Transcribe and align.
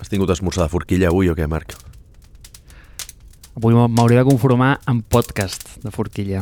Has 0.00 0.08
tingut 0.08 0.30
esmorzar 0.32 0.64
de 0.64 0.72
forquilla 0.72 1.10
avui 1.12 1.28
o 1.28 1.34
què, 1.36 1.44
Marc? 1.44 1.74
Avui 3.58 3.74
m'hauré 3.76 4.16
de 4.16 4.24
conformar 4.24 4.78
amb 4.88 5.04
podcast 5.12 5.74
de 5.82 5.90
forquilla. 5.92 6.40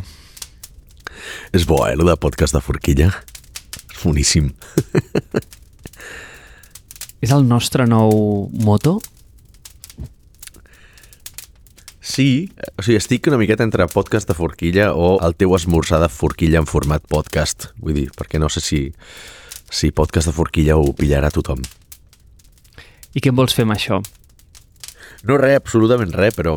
És 1.50 1.64
bo, 1.66 1.80
eh, 1.88 1.96
el 1.96 2.04
de 2.06 2.14
podcast 2.22 2.54
de 2.54 2.60
forquilla? 2.62 3.08
És 3.90 4.04
boníssim. 4.04 4.52
És 7.24 7.32
el 7.34 7.48
nostre 7.50 7.88
nou 7.90 8.46
moto? 8.62 9.00
Sí, 11.98 12.46
o 12.78 12.86
sigui, 12.86 13.00
estic 13.00 13.26
una 13.26 13.40
miqueta 13.42 13.66
entre 13.66 13.90
podcast 13.90 14.30
de 14.30 14.38
forquilla 14.38 14.92
o 14.94 15.16
el 15.26 15.34
teu 15.34 15.56
esmorzar 15.58 15.98
de 16.04 16.08
forquilla 16.08 16.62
en 16.62 16.70
format 16.70 17.02
podcast. 17.10 17.72
Vull 17.82 17.98
dir, 17.98 18.06
perquè 18.14 18.38
no 18.38 18.46
sé 18.48 18.62
si, 18.62 18.80
si 19.66 19.90
podcast 19.90 20.30
de 20.30 20.38
forquilla 20.38 20.78
ho 20.78 20.94
pillarà 20.94 21.34
tothom. 21.34 21.66
I 23.14 23.22
què 23.22 23.32
en 23.32 23.38
vols 23.38 23.56
fer 23.56 23.64
amb 23.66 23.76
això? 23.76 24.00
No 25.28 25.38
res, 25.40 25.56
absolutament 25.58 26.12
res, 26.14 26.36
però 26.36 26.56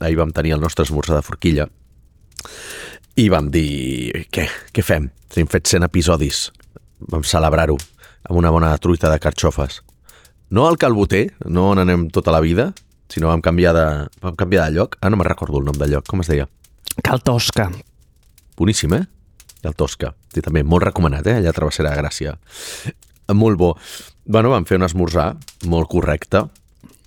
ahir 0.00 0.18
vam 0.18 0.32
tenir 0.34 0.56
el 0.56 0.62
nostre 0.62 0.86
esmorzar 0.86 1.18
de 1.20 1.26
forquilla 1.26 1.68
i 3.16 3.28
vam 3.28 3.50
dir, 3.52 4.24
què, 4.32 4.46
què 4.72 4.84
fem? 4.84 5.10
Hem 5.36 5.48
fet 5.50 5.68
100 5.68 5.84
episodis, 5.84 6.46
vam 7.12 7.24
celebrar-ho 7.24 7.76
amb 8.28 8.38
una 8.38 8.52
bona 8.54 8.72
truita 8.80 9.10
de 9.12 9.18
carxofes. 9.20 9.80
No 10.52 10.66
al 10.68 10.78
Calboter, 10.80 11.26
no 11.48 11.70
on 11.72 11.82
anem 11.82 12.06
tota 12.12 12.32
la 12.32 12.40
vida, 12.44 12.70
sinó 13.12 13.28
vam 13.28 13.42
canviar 13.44 13.74
de, 13.76 13.86
vam 14.24 14.36
canviar 14.36 14.68
de 14.68 14.78
lloc. 14.78 14.96
Ah, 15.00 15.10
no 15.10 15.18
me'n 15.20 15.28
recordo 15.28 15.60
el 15.60 15.68
nom 15.68 15.76
del 15.76 15.92
lloc, 15.92 16.06
com 16.08 16.24
es 16.24 16.30
deia? 16.32 16.48
Cal 17.04 17.20
Tosca. 17.24 17.70
Boníssim, 18.56 18.92
eh? 18.96 19.04
El 19.64 19.76
Tosca. 19.76 20.12
Sí, 20.32 20.44
també 20.44 20.64
molt 20.64 20.84
recomanat, 20.88 21.28
eh? 21.28 21.38
Allà 21.40 21.52
a 21.52 21.56
Travessera 21.56 21.92
de 21.92 22.00
Gràcia. 22.00 22.36
Molt 23.34 23.58
bo. 23.58 23.74
Bueno, 24.24 24.52
vam 24.52 24.66
fer 24.68 24.78
un 24.78 24.86
esmorzar 24.86 25.32
molt 25.70 25.90
correcte 25.90 26.44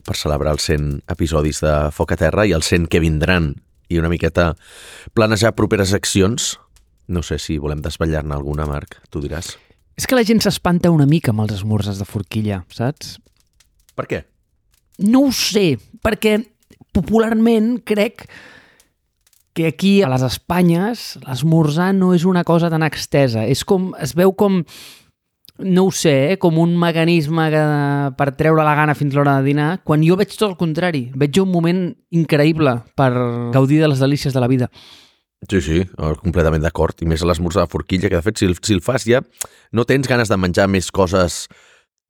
per 0.06 0.18
celebrar 0.18 0.54
els 0.56 0.66
100 0.68 1.06
episodis 1.12 1.62
de 1.64 1.74
Foc 1.96 2.14
a 2.14 2.20
Terra 2.20 2.46
i 2.46 2.54
els 2.54 2.68
100 2.70 2.90
que 2.92 3.02
vindran 3.02 3.54
i 3.90 4.00
una 4.02 4.10
miqueta 4.10 4.54
planejar 5.14 5.56
properes 5.58 5.94
accions. 5.98 6.56
No 7.08 7.22
sé 7.26 7.38
si 7.42 7.58
volem 7.62 7.84
desvetllar-ne 7.86 8.34
alguna, 8.34 8.66
Marc, 8.70 9.00
tu 9.14 9.22
diràs. 9.22 9.54
És 9.96 10.08
que 10.10 10.18
la 10.18 10.26
gent 10.28 10.42
s'espanta 10.44 10.92
una 10.92 11.08
mica 11.08 11.32
amb 11.32 11.46
els 11.46 11.56
esmorzars 11.56 12.02
de 12.02 12.08
forquilla, 12.10 12.64
saps? 12.74 13.16
Per 13.96 14.08
què? 14.10 14.26
No 15.06 15.28
ho 15.28 15.32
sé, 15.36 15.76
perquè 16.04 16.40
popularment 16.96 17.78
crec 17.88 18.26
que 19.56 19.70
aquí 19.70 20.02
a 20.04 20.10
les 20.12 20.24
Espanyes 20.26 21.16
l'esmorzar 21.24 21.94
no 21.96 22.12
és 22.16 22.26
una 22.28 22.44
cosa 22.44 22.70
tan 22.72 22.84
extesa. 22.84 23.46
És 23.48 23.64
com, 23.64 23.94
es 24.04 24.12
veu 24.18 24.34
com, 24.36 24.64
no 25.60 25.86
ho 25.86 25.92
sé, 25.92 26.34
eh, 26.34 26.38
com 26.38 26.58
un 26.60 26.76
mecanisme 26.80 27.48
que, 27.54 27.64
per 28.18 28.30
treure 28.36 28.66
la 28.66 28.76
gana 28.76 28.96
fins 28.98 29.16
l'hora 29.16 29.38
de 29.40 29.48
dinar, 29.48 29.70
quan 29.88 30.04
jo 30.04 30.18
veig 30.20 30.34
tot 30.36 30.50
el 30.50 30.60
contrari. 30.60 31.10
Veig 31.16 31.40
un 31.40 31.52
moment 31.52 31.88
increïble 32.12 32.78
per 32.96 33.12
gaudir 33.56 33.82
de 33.82 33.90
les 33.92 34.04
delícies 34.04 34.36
de 34.36 34.44
la 34.44 34.52
vida. 34.52 34.70
Sí, 35.50 35.62
sí, 35.62 35.80
eh, 35.86 36.14
completament 36.22 36.64
d'acord. 36.64 37.00
I 37.02 37.08
més 37.08 37.24
a 37.24 37.30
l'esmorzar 37.30 37.66
de 37.66 37.72
forquilla, 37.72 38.10
que 38.10 38.18
de 38.18 38.26
fet, 38.26 38.40
si 38.40 38.50
el, 38.50 38.56
si 38.62 38.74
el 38.74 38.82
fas 38.82 39.06
ja 39.08 39.22
no 39.72 39.86
tens 39.86 40.08
ganes 40.08 40.32
de 40.32 40.38
menjar 40.38 40.68
més 40.68 40.92
coses 40.92 41.46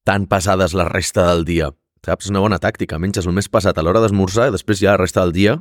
tan 0.05 0.27
pesades 0.27 0.73
la 0.73 0.87
resta 0.89 1.27
del 1.33 1.45
dia. 1.45 1.71
Saps? 2.05 2.27
És 2.27 2.33
una 2.33 2.43
bona 2.43 2.59
tàctica. 2.61 2.99
Menges 3.01 3.25
el 3.25 3.33
més 3.33 3.49
pesat 3.49 3.77
a 3.77 3.83
l'hora 3.83 4.01
d'esmorzar 4.03 4.49
i 4.49 4.53
després 4.53 4.79
ja 4.79 4.93
la 4.93 5.01
resta 5.01 5.25
del 5.25 5.33
dia 5.33 5.57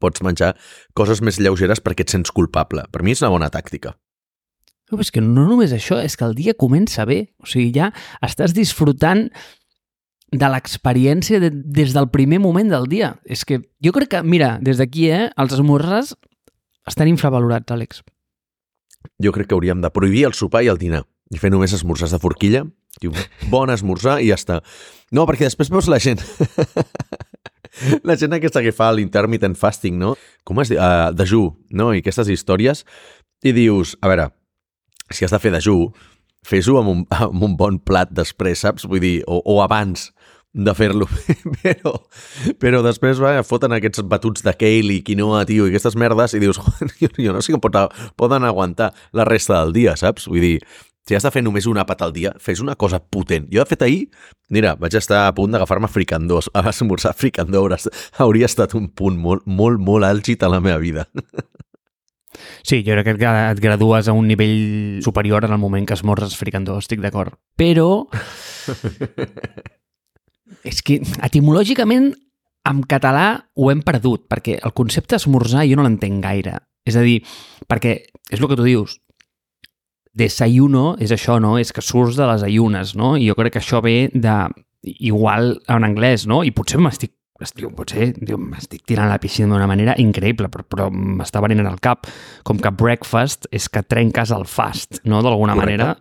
pots 0.00 0.22
menjar 0.24 0.54
coses 0.96 1.22
més 1.24 1.38
lleugeres 1.40 1.80
perquè 1.84 2.04
et 2.04 2.12
sents 2.12 2.32
culpable. 2.32 2.84
Per 2.92 3.04
mi 3.04 3.16
és 3.16 3.22
una 3.24 3.32
bona 3.32 3.50
tàctica. 3.52 3.94
No, 4.90 5.00
és 5.02 5.10
que 5.10 5.22
no 5.22 5.46
només 5.48 5.72
això, 5.74 5.98
és 5.98 6.14
que 6.16 6.26
el 6.26 6.36
dia 6.38 6.54
comença 6.54 7.06
bé. 7.08 7.32
O 7.42 7.48
sigui, 7.50 7.72
ja 7.74 7.90
estàs 8.22 8.54
disfrutant 8.54 9.26
de 10.30 10.48
l'experiència 10.50 11.40
de, 11.42 11.50
des 11.50 11.94
del 11.94 12.08
primer 12.10 12.38
moment 12.42 12.70
del 12.70 12.86
dia. 12.90 13.16
És 13.24 13.44
que 13.46 13.60
jo 13.82 13.92
crec 13.94 14.14
que, 14.14 14.22
mira, 14.22 14.56
des 14.62 14.78
d'aquí, 14.78 15.08
eh, 15.10 15.26
els 15.34 15.56
esmorzars 15.58 16.14
estan 16.86 17.10
infravalorats, 17.10 17.72
Àlex. 17.74 18.02
Jo 19.22 19.32
crec 19.34 19.50
que 19.50 19.58
hauríem 19.58 19.82
de 19.82 19.90
prohibir 19.90 20.26
el 20.28 20.34
sopar 20.34 20.64
i 20.66 20.70
el 20.70 20.78
dinar 20.78 21.04
i 21.34 21.40
fer 21.42 21.50
només 21.50 21.74
esmorzars 21.74 22.14
de 22.14 22.22
forquilla. 22.22 22.62
Diu, 23.02 23.12
bon 23.52 23.70
esmorzar 23.72 24.20
i 24.22 24.30
ja 24.30 24.38
està. 24.38 24.60
No, 25.12 25.26
perquè 25.28 25.48
després 25.48 25.70
veus 25.72 25.90
la 25.90 25.98
gent... 26.02 26.22
la 28.08 28.16
gent 28.16 28.32
aquesta 28.36 28.62
que 28.64 28.72
fa 28.72 28.92
l'intermittent 28.94 29.56
fasting, 29.58 29.98
no? 30.00 30.14
Com 30.46 30.62
es 30.62 30.72
diu? 30.72 30.80
Uh, 30.80 31.10
dejú, 31.16 31.42
no? 31.76 31.90
I 31.92 32.00
aquestes 32.04 32.30
històries. 32.32 32.86
I 33.44 33.52
dius, 33.56 33.96
a 34.00 34.10
veure, 34.10 34.30
si 35.10 35.26
has 35.26 35.34
de 35.34 35.40
fer 35.42 35.52
dejú, 35.54 35.90
fes-ho 36.46 36.78
amb, 36.80 36.92
un, 36.92 37.04
amb 37.28 37.46
un 37.46 37.56
bon 37.58 37.80
plat 37.82 38.12
després, 38.12 38.64
saps? 38.66 38.88
Vull 38.88 39.02
dir, 39.02 39.16
o, 39.26 39.40
o 39.44 39.60
abans 39.64 40.10
de 40.56 40.72
fer-lo, 40.72 41.04
però, 41.60 41.92
però 42.56 42.80
després 42.86 43.20
va, 43.20 43.34
foten 43.44 43.76
aquests 43.76 44.00
batuts 44.08 44.44
de 44.46 44.54
kale 44.56 44.94
i 44.94 45.02
quinoa, 45.04 45.44
tio, 45.48 45.66
i 45.66 45.74
aquestes 45.74 45.98
merdes, 46.00 46.32
i 46.32 46.40
dius, 46.40 46.60
jo, 47.02 47.10
jo 47.12 47.34
no 47.36 47.42
sé 47.44 47.52
com 47.52 47.60
pot, 47.60 47.76
poden 48.16 48.46
aguantar 48.48 48.94
la 49.16 49.26
resta 49.28 49.60
del 49.60 49.74
dia, 49.76 49.96
saps? 50.00 50.30
Vull 50.32 50.40
dir, 50.40 50.54
si 51.06 51.14
has 51.14 51.22
de 51.22 51.30
fer 51.30 51.42
només 51.44 51.68
un 51.70 51.78
àpat 51.78 52.00
al 52.02 52.14
dia, 52.16 52.32
fes 52.42 52.58
una 52.64 52.74
cosa 52.74 52.98
potent. 52.98 53.44
Jo, 53.52 53.60
de 53.62 53.70
fet, 53.70 53.84
ahir, 53.84 54.08
mira, 54.50 54.72
vaig 54.80 54.96
estar 54.98 55.26
a 55.26 55.34
punt 55.36 55.52
d'agafar-me 55.54 55.86
fricandós. 55.92 56.48
A 56.50 56.64
esmorzar 56.72 57.12
fricandó 57.14 57.62
hauria 58.18 58.48
estat 58.48 58.74
un 58.74 58.88
punt 58.88 59.20
molt, 59.22 59.44
molt, 59.46 59.78
molt 59.78 60.08
àlgid 60.08 60.42
a 60.42 60.50
la 60.50 60.58
meva 60.64 60.80
vida. 60.82 61.06
Sí, 62.62 62.82
jo 62.86 62.96
crec 62.98 63.18
que 63.20 63.32
et 63.52 63.62
gradues 63.62 64.08
a 64.08 64.14
un 64.16 64.28
nivell 64.28 65.00
superior 65.04 65.44
en 65.44 65.54
el 65.56 65.62
moment 65.62 65.86
que 65.88 65.96
esmorzes 65.96 66.36
fricandó, 66.38 66.78
estic 66.82 67.02
d'acord. 67.04 67.36
Però 67.56 68.06
és 70.70 70.82
que 70.82 71.00
etimològicament 71.26 72.12
en 72.66 72.82
català 72.90 73.26
ho 73.54 73.70
hem 73.70 73.82
perdut, 73.86 74.26
perquè 74.30 74.58
el 74.58 74.74
concepte 74.74 75.18
esmorzar 75.18 75.66
jo 75.68 75.78
no 75.78 75.86
l'entenc 75.86 76.22
gaire. 76.24 76.58
És 76.86 76.98
a 76.98 77.02
dir, 77.02 77.20
perquè 77.66 77.98
és 78.30 78.40
el 78.40 78.48
que 78.50 78.58
tu 78.58 78.66
dius, 78.66 78.98
desayuno 80.16 80.96
és 81.02 81.12
això, 81.12 81.38
no? 81.42 81.56
És 81.60 81.72
que 81.76 81.84
surts 81.84 82.16
de 82.18 82.26
les 82.30 82.44
ayunes, 82.46 82.94
no? 82.96 83.14
I 83.20 83.28
jo 83.28 83.36
crec 83.38 83.56
que 83.56 83.62
això 83.62 83.82
ve 83.84 84.08
de 84.14 84.36
igual 84.86 85.56
en 85.68 85.84
anglès, 85.86 86.26
no? 86.30 86.42
I 86.44 86.54
potser 86.56 86.80
m'estic 86.82 87.12
estic, 87.42 87.66
potser 87.76 88.12
m'estic 88.38 88.84
tirant 88.88 89.08
a 89.08 89.14
la 89.16 89.20
piscina 89.22 89.50
d'una 89.52 89.68
manera 89.68 89.96
increïble, 90.00 90.48
però, 90.52 90.64
però 90.64 90.88
m'està 90.90 91.42
venint 91.44 91.66
al 91.66 91.80
cap 91.84 92.06
com 92.46 92.60
que 92.62 92.72
breakfast 92.72 93.48
és 93.54 93.68
que 93.68 93.84
trenques 93.84 94.32
el 94.32 94.46
fast, 94.48 95.02
no? 95.04 95.22
D'alguna 95.24 95.56
manera, 95.58 95.94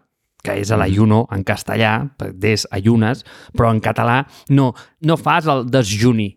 que 0.46 0.60
és 0.62 0.72
l'ayuno 0.72 1.26
en 1.34 1.44
castellà, 1.44 1.98
desayunes, 2.34 3.26
però 3.56 3.72
en 3.74 3.82
català 3.84 4.22
no, 4.54 4.72
no 5.02 5.18
fas 5.18 5.50
el 5.52 5.66
desjuni 5.74 6.30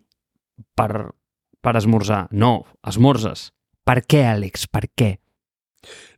per, 0.75 1.11
per 1.61 1.75
esmorzar. 1.77 2.27
No, 2.31 2.65
esmorzes. 2.87 3.49
Per 3.85 4.01
què, 4.05 4.25
Àlex? 4.33 4.67
Per 4.69 4.87
què? 4.97 5.13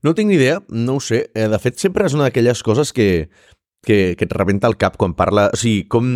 No 0.01 0.15
tinc 0.17 0.31
ni 0.31 0.39
idea, 0.39 0.61
no 0.73 0.97
ho 0.97 1.03
sé. 1.03 1.27
Eh, 1.35 1.47
De 1.51 1.59
fet, 1.61 1.77
sempre 1.79 2.07
és 2.07 2.15
una 2.17 2.29
d'aquelles 2.29 2.63
coses 2.65 2.91
que, 2.95 3.29
que, 3.85 4.15
que 4.17 4.25
et 4.25 4.33
rebenta 4.33 4.71
el 4.71 4.79
cap 4.81 4.97
quan 4.97 5.13
parla... 5.17 5.49
O 5.53 5.59
sigui, 5.59 5.85
com... 5.91 6.13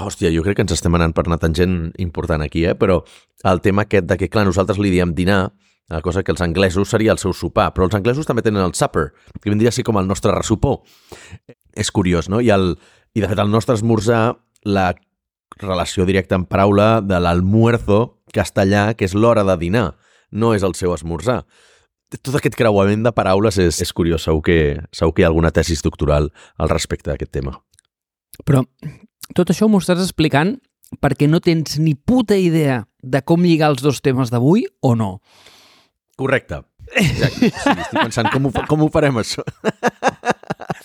Hòstia, 0.00 0.30
jo 0.32 0.44
crec 0.44 0.56
que 0.56 0.64
ens 0.64 0.72
estem 0.72 0.94
anant 0.96 1.12
per 1.12 1.26
una 1.28 1.36
tangent 1.40 1.92
important 2.00 2.40
aquí, 2.44 2.64
eh? 2.64 2.72
però 2.78 3.02
el 3.48 3.60
tema 3.60 3.84
aquest 3.84 4.06
de 4.08 4.16
que, 4.16 4.30
clar, 4.32 4.46
nosaltres 4.48 4.80
li 4.80 4.92
diem 4.94 5.12
dinar, 5.14 5.52
la 5.92 6.00
cosa 6.00 6.22
que 6.22 6.32
els 6.32 6.40
anglesos 6.40 6.88
seria 6.88 7.12
el 7.12 7.20
seu 7.20 7.34
sopar, 7.36 7.72
però 7.74 7.84
els 7.84 7.96
anglesos 7.98 8.28
també 8.28 8.44
tenen 8.44 8.64
el 8.64 8.72
supper, 8.78 9.10
que 9.40 9.50
vindria 9.50 9.68
a 9.68 9.76
ser 9.76 9.84
com 9.84 9.98
el 10.00 10.08
nostre 10.08 10.32
ressupó. 10.32 10.78
És 11.76 11.92
curiós, 11.92 12.30
no? 12.32 12.40
I, 12.40 12.48
el, 12.54 12.78
i 13.12 13.20
de 13.20 13.28
fet, 13.28 13.42
el 13.42 13.52
nostre 13.52 13.76
esmorzar, 13.76 14.38
la 14.64 14.92
relació 15.58 16.06
directa 16.08 16.38
en 16.38 16.46
paraula 16.48 17.02
de 17.04 17.20
l'almuerzo 17.20 18.22
castellà, 18.32 18.92
que 18.96 19.04
és 19.04 19.12
l'hora 19.12 19.44
de 19.44 19.58
dinar, 19.60 19.90
no 20.32 20.54
és 20.56 20.64
el 20.64 20.76
seu 20.78 20.94
esmorzar. 20.96 21.42
Tot 22.12 22.34
aquest 22.38 22.56
creuament 22.56 23.04
de 23.04 23.12
paraules 23.12 23.58
és, 23.60 23.80
és 23.84 23.92
curiós, 23.92 24.24
segur 24.24 24.42
que, 24.48 24.58
segur 24.92 25.12
que 25.12 25.24
hi 25.24 25.26
ha 25.26 25.32
alguna 25.32 25.52
tesis 25.52 25.84
doctoral 25.84 26.32
al 26.56 26.72
respecte 26.72 27.12
d'aquest 27.12 27.32
tema. 27.32 27.58
Però 28.48 28.64
tot 29.36 29.52
això 29.52 29.68
m'ho 29.68 29.80
estàs 29.82 30.02
explicant 30.02 30.56
perquè 31.00 31.28
no 31.28 31.40
tens 31.40 31.78
ni 31.80 31.94
puta 31.94 32.36
idea 32.36 32.82
de 33.02 33.22
com 33.24 33.42
lligar 33.42 33.72
els 33.72 33.82
dos 33.82 34.02
temes 34.04 34.30
d'avui 34.30 34.66
o 34.80 34.94
no. 34.94 35.16
Correcte. 36.20 36.60
Exacte. 36.92 37.48
Sí, 37.48 37.48
estic 37.48 37.96
pensant 37.96 38.28
com 38.32 38.50
ho, 38.50 38.52
com 38.68 38.84
ho 38.84 38.88
farem, 38.92 39.16
això. 39.22 39.44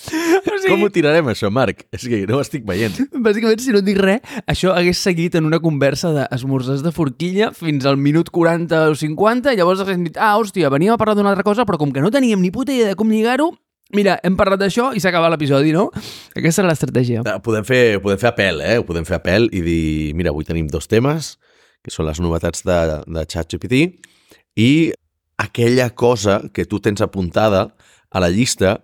O 0.08 0.70
Com 0.70 0.84
ho 0.84 0.90
tirarem, 0.94 1.28
això, 1.32 1.50
Marc? 1.54 1.84
És 1.96 2.06
que 2.08 2.20
no 2.30 2.38
ho 2.38 2.44
estic 2.44 2.66
veient. 2.68 2.96
Bàsicament, 3.24 3.60
si 3.64 3.74
no 3.74 3.82
et 3.82 3.88
dic 3.88 4.00
res, 4.02 4.24
això 4.50 4.74
hagués 4.76 5.00
seguit 5.04 5.36
en 5.40 5.48
una 5.48 5.60
conversa 5.64 6.12
d'esmorzars 6.16 6.84
de 6.86 6.92
forquilla 6.96 7.52
fins 7.56 7.88
al 7.88 8.00
minut 8.00 8.32
40 8.34 8.82
o 8.92 8.98
50, 9.00 9.54
i 9.54 9.60
llavors 9.60 9.84
haguéssim 9.84 10.08
dit, 10.08 10.20
ah, 10.20 10.36
hòstia, 10.40 10.72
veníem 10.74 10.96
a 10.96 11.00
parlar 11.02 11.18
d'una 11.18 11.34
altra 11.34 11.46
cosa, 11.48 11.66
però 11.68 11.80
com 11.82 11.94
que 11.96 12.04
no 12.04 12.12
teníem 12.14 12.42
ni 12.44 12.52
puta 12.52 12.76
idea 12.76 12.92
de 12.92 13.00
com 13.00 13.12
lligar-ho, 13.12 13.52
mira, 13.96 14.18
hem 14.24 14.36
parlat 14.40 14.60
d'això 14.62 14.90
i 14.96 15.02
s'ha 15.04 15.10
acabat 15.14 15.32
l'episodi, 15.34 15.72
no? 15.76 15.88
Aquesta 16.36 16.64
és 16.64 16.68
l'estratègia. 16.68 17.24
Eh, 17.26 17.38
Podem 17.44 17.66
fer, 17.68 18.00
podem 18.04 18.20
fer 18.22 18.32
apel, 18.32 18.62
eh? 18.66 18.78
Ho 18.82 18.86
podem 18.88 19.06
fer 19.08 19.18
apel 19.20 19.50
i 19.52 19.62
dir, 19.66 20.14
mira, 20.18 20.34
avui 20.34 20.48
tenim 20.48 20.68
dos 20.72 20.88
temes, 20.92 21.36
que 21.84 21.94
són 21.94 22.08
les 22.10 22.20
novetats 22.24 22.66
de, 22.68 22.78
de 23.08 23.26
ChatGPT, 23.26 23.84
i 24.58 24.70
aquella 25.38 25.92
cosa 25.94 26.42
que 26.54 26.66
tu 26.66 26.80
tens 26.84 27.02
apuntada 27.06 27.68
a 28.10 28.20
la 28.24 28.30
llista 28.34 28.80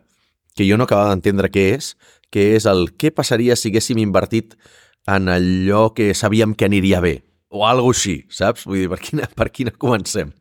que 0.56 0.68
jo 0.70 0.78
no 0.78 0.86
acabava 0.86 1.10
d'entendre 1.16 1.50
què 1.50 1.68
és, 1.76 1.94
que 2.34 2.54
és 2.58 2.66
el 2.70 2.92
què 2.98 3.12
passaria 3.14 3.56
si 3.58 3.72
haguéssim 3.72 3.98
invertit 4.02 4.54
en 5.10 5.28
allò 5.30 5.88
que 5.94 6.14
sabíem 6.16 6.54
que 6.56 6.66
aniria 6.70 7.02
bé. 7.04 7.18
O 7.54 7.66
algo 7.68 7.92
així, 7.94 8.24
saps? 8.34 8.64
Vull 8.66 8.80
dir, 8.84 8.90
per 8.90 8.98
quina, 9.02 9.28
per 9.30 9.50
quina 9.54 9.74
comencem? 9.78 10.32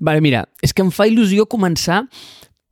Vale, 0.00 0.20
mira, 0.24 0.42
és 0.64 0.74
que 0.76 0.84
em 0.84 0.90
fa 0.92 1.06
il·lusió 1.08 1.46
començar 1.48 2.02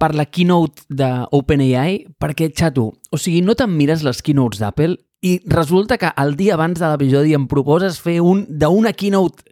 per 0.02 0.16
la 0.18 0.26
keynote 0.26 0.82
d'OpenAI, 0.90 2.00
perquè, 2.18 2.50
xato, 2.58 2.88
o 2.90 3.18
sigui, 3.20 3.38
no 3.46 3.54
te'n 3.54 3.70
mires 3.70 4.02
les 4.02 4.18
keynotes 4.26 4.58
d'Apple 4.58 4.96
i 5.22 5.36
resulta 5.46 5.98
que 6.02 6.10
el 6.18 6.34
dia 6.34 6.56
abans 6.56 6.80
de 6.80 6.88
l'episodi 6.90 7.36
em 7.38 7.46
proposes 7.46 8.00
fer 8.02 8.18
un 8.18 8.42
d'una 8.50 8.90
keynote 8.98 9.46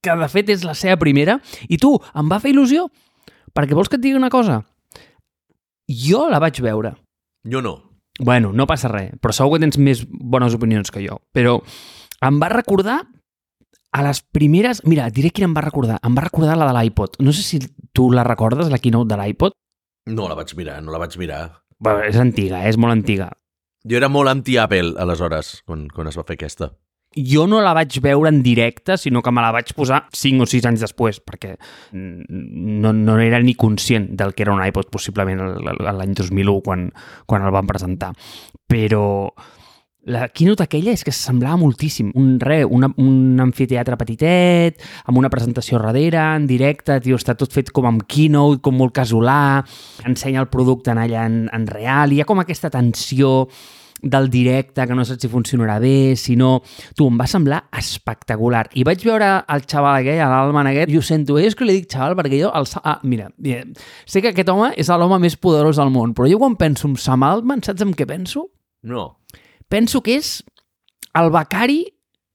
que 0.00 0.16
de 0.16 0.28
fet 0.32 0.48
és 0.48 0.64
la 0.64 0.72
seva 0.72 0.96
primera, 0.96 1.36
i 1.68 1.76
tu, 1.76 1.92
em 2.16 2.32
va 2.32 2.40
fer 2.40 2.54
il·lusió, 2.54 2.86
perquè 3.52 3.76
vols 3.76 3.92
que 3.92 3.98
et 4.00 4.04
digui 4.06 4.16
una 4.16 4.32
cosa? 4.32 4.62
Jo 5.84 6.24
la 6.32 6.40
vaig 6.40 6.62
veure. 6.64 6.94
Jo 7.44 7.60
no. 7.60 7.76
Bueno, 8.20 8.54
no 8.56 8.64
passa 8.68 8.88
res, 8.88 9.12
però 9.20 9.36
segur 9.36 9.58
que 9.58 9.66
tens 9.66 9.76
més 9.76 10.00
bones 10.08 10.56
opinions 10.56 10.88
que 10.92 11.04
jo. 11.04 11.20
Però 11.36 11.58
em 12.24 12.40
va 12.40 12.48
recordar 12.52 13.02
a 13.92 14.02
les 14.06 14.22
primeres... 14.22 14.84
Mira, 14.86 15.08
et 15.08 15.16
diré 15.16 15.32
quina 15.34 15.48
em 15.50 15.56
va 15.56 15.64
recordar. 15.66 15.98
Em 16.06 16.16
va 16.16 16.26
recordar 16.26 16.56
la 16.58 16.68
de 16.70 16.76
l'iPod. 16.76 17.18
No 17.24 17.34
sé 17.34 17.42
si 17.46 17.60
tu 17.96 18.10
la 18.14 18.24
recordes, 18.26 18.70
la 18.70 18.78
keynote 18.78 19.10
de 19.12 19.18
l'iPod. 19.20 19.56
No 20.10 20.28
la 20.30 20.38
vaig 20.38 20.54
mirar, 20.58 20.80
no 20.82 20.94
la 20.94 21.02
vaig 21.02 21.16
mirar. 21.20 21.42
Bueno, 21.80 22.04
és 22.04 22.18
antiga, 22.20 22.64
eh? 22.64 22.70
és 22.70 22.78
molt 22.80 22.92
antiga. 22.92 23.30
Jo 23.88 23.96
era 23.96 24.10
molt 24.12 24.28
anti-Apple, 24.28 24.94
aleshores, 25.00 25.60
quan, 25.66 25.88
quan 25.88 26.10
es 26.10 26.18
va 26.18 26.26
fer 26.28 26.36
aquesta. 26.36 26.74
Jo 27.10 27.46
no 27.50 27.58
la 27.64 27.72
vaig 27.74 27.96
veure 28.04 28.30
en 28.30 28.42
directe, 28.44 28.94
sinó 29.00 29.22
que 29.22 29.32
me 29.34 29.42
la 29.42 29.50
vaig 29.50 29.72
posar 29.74 30.04
5 30.14 30.44
o 30.44 30.46
6 30.46 30.68
anys 30.68 30.84
després, 30.84 31.18
perquè 31.26 31.56
no, 31.96 32.92
no 32.94 33.16
era 33.18 33.40
ni 33.42 33.56
conscient 33.58 34.12
del 34.20 34.36
que 34.36 34.44
era 34.44 34.52
un 34.54 34.62
iPod, 34.62 34.92
possiblement 34.94 35.40
l'any 35.58 36.12
2001, 36.14 36.60
quan, 36.62 36.86
quan 37.26 37.48
el 37.48 37.56
van 37.56 37.66
presentar. 37.66 38.12
Però 38.70 39.02
la 40.08 40.28
keynote 40.32 40.64
aquella 40.64 40.94
és 40.96 41.02
que 41.04 41.12
semblava 41.12 41.58
moltíssim. 41.60 42.12
Un, 42.16 42.38
re, 42.40 42.62
una, 42.64 42.88
un 43.02 43.40
amfiteatre 43.42 43.98
petitet, 44.00 44.80
amb 45.04 45.20
una 45.20 45.30
presentació 45.32 45.80
darrere, 45.82 46.22
en 46.38 46.46
directe, 46.48 47.00
tio, 47.04 47.18
està 47.20 47.36
tot 47.38 47.52
fet 47.52 47.72
com 47.74 47.88
amb 47.90 48.06
keynote, 48.08 48.62
com 48.64 48.78
molt 48.80 48.96
casolà, 48.96 49.60
ensenya 50.08 50.40
el 50.40 50.48
producte 50.52 50.94
en 50.94 51.02
allà 51.02 51.26
en, 51.28 51.44
en 51.52 51.68
real, 51.68 52.12
hi 52.12 52.22
ha 52.22 52.28
com 52.28 52.40
aquesta 52.40 52.72
tensió 52.72 53.50
del 54.00 54.30
directe, 54.32 54.86
que 54.86 54.94
no 54.96 55.04
saps 55.04 55.26
si 55.26 55.28
funcionarà 55.28 55.76
bé, 55.82 56.16
si 56.16 56.36
no... 56.36 56.62
Tu, 56.96 57.04
em 57.04 57.18
va 57.20 57.26
semblar 57.28 57.58
espectacular. 57.76 58.64
I 58.72 58.84
vaig 58.88 59.04
veure 59.04 59.28
el 59.44 59.66
xaval 59.68 60.00
aquell, 60.00 60.22
l'Alman 60.24 60.70
aquest, 60.72 60.92
i 60.92 60.96
ho 60.96 61.04
sento, 61.04 61.36
eh? 61.36 61.44
és 61.50 61.56
que 61.56 61.68
li 61.68 61.76
dic 61.80 61.90
xaval 61.92 62.16
perquè 62.18 62.40
jo... 62.40 62.48
El... 62.56 62.68
Ah, 62.80 62.96
mira, 63.04 63.28
sé 64.08 64.24
que 64.24 64.32
aquest 64.32 64.48
home 64.48 64.72
és 64.80 64.88
l'home 64.88 65.20
més 65.20 65.36
poderós 65.36 65.80
del 65.80 65.92
món, 65.92 66.16
però 66.16 66.30
jo 66.30 66.40
quan 66.40 66.56
penso 66.60 66.88
en 66.88 66.96
Sam 66.96 67.28
Altman, 67.28 67.60
saps 67.66 67.84
en 67.84 67.92
què 67.92 68.08
penso? 68.08 68.48
No. 68.88 69.19
Penso 69.70 70.02
que 70.02 70.18
és 70.18 70.40
el 71.16 71.30
becari 71.30 71.84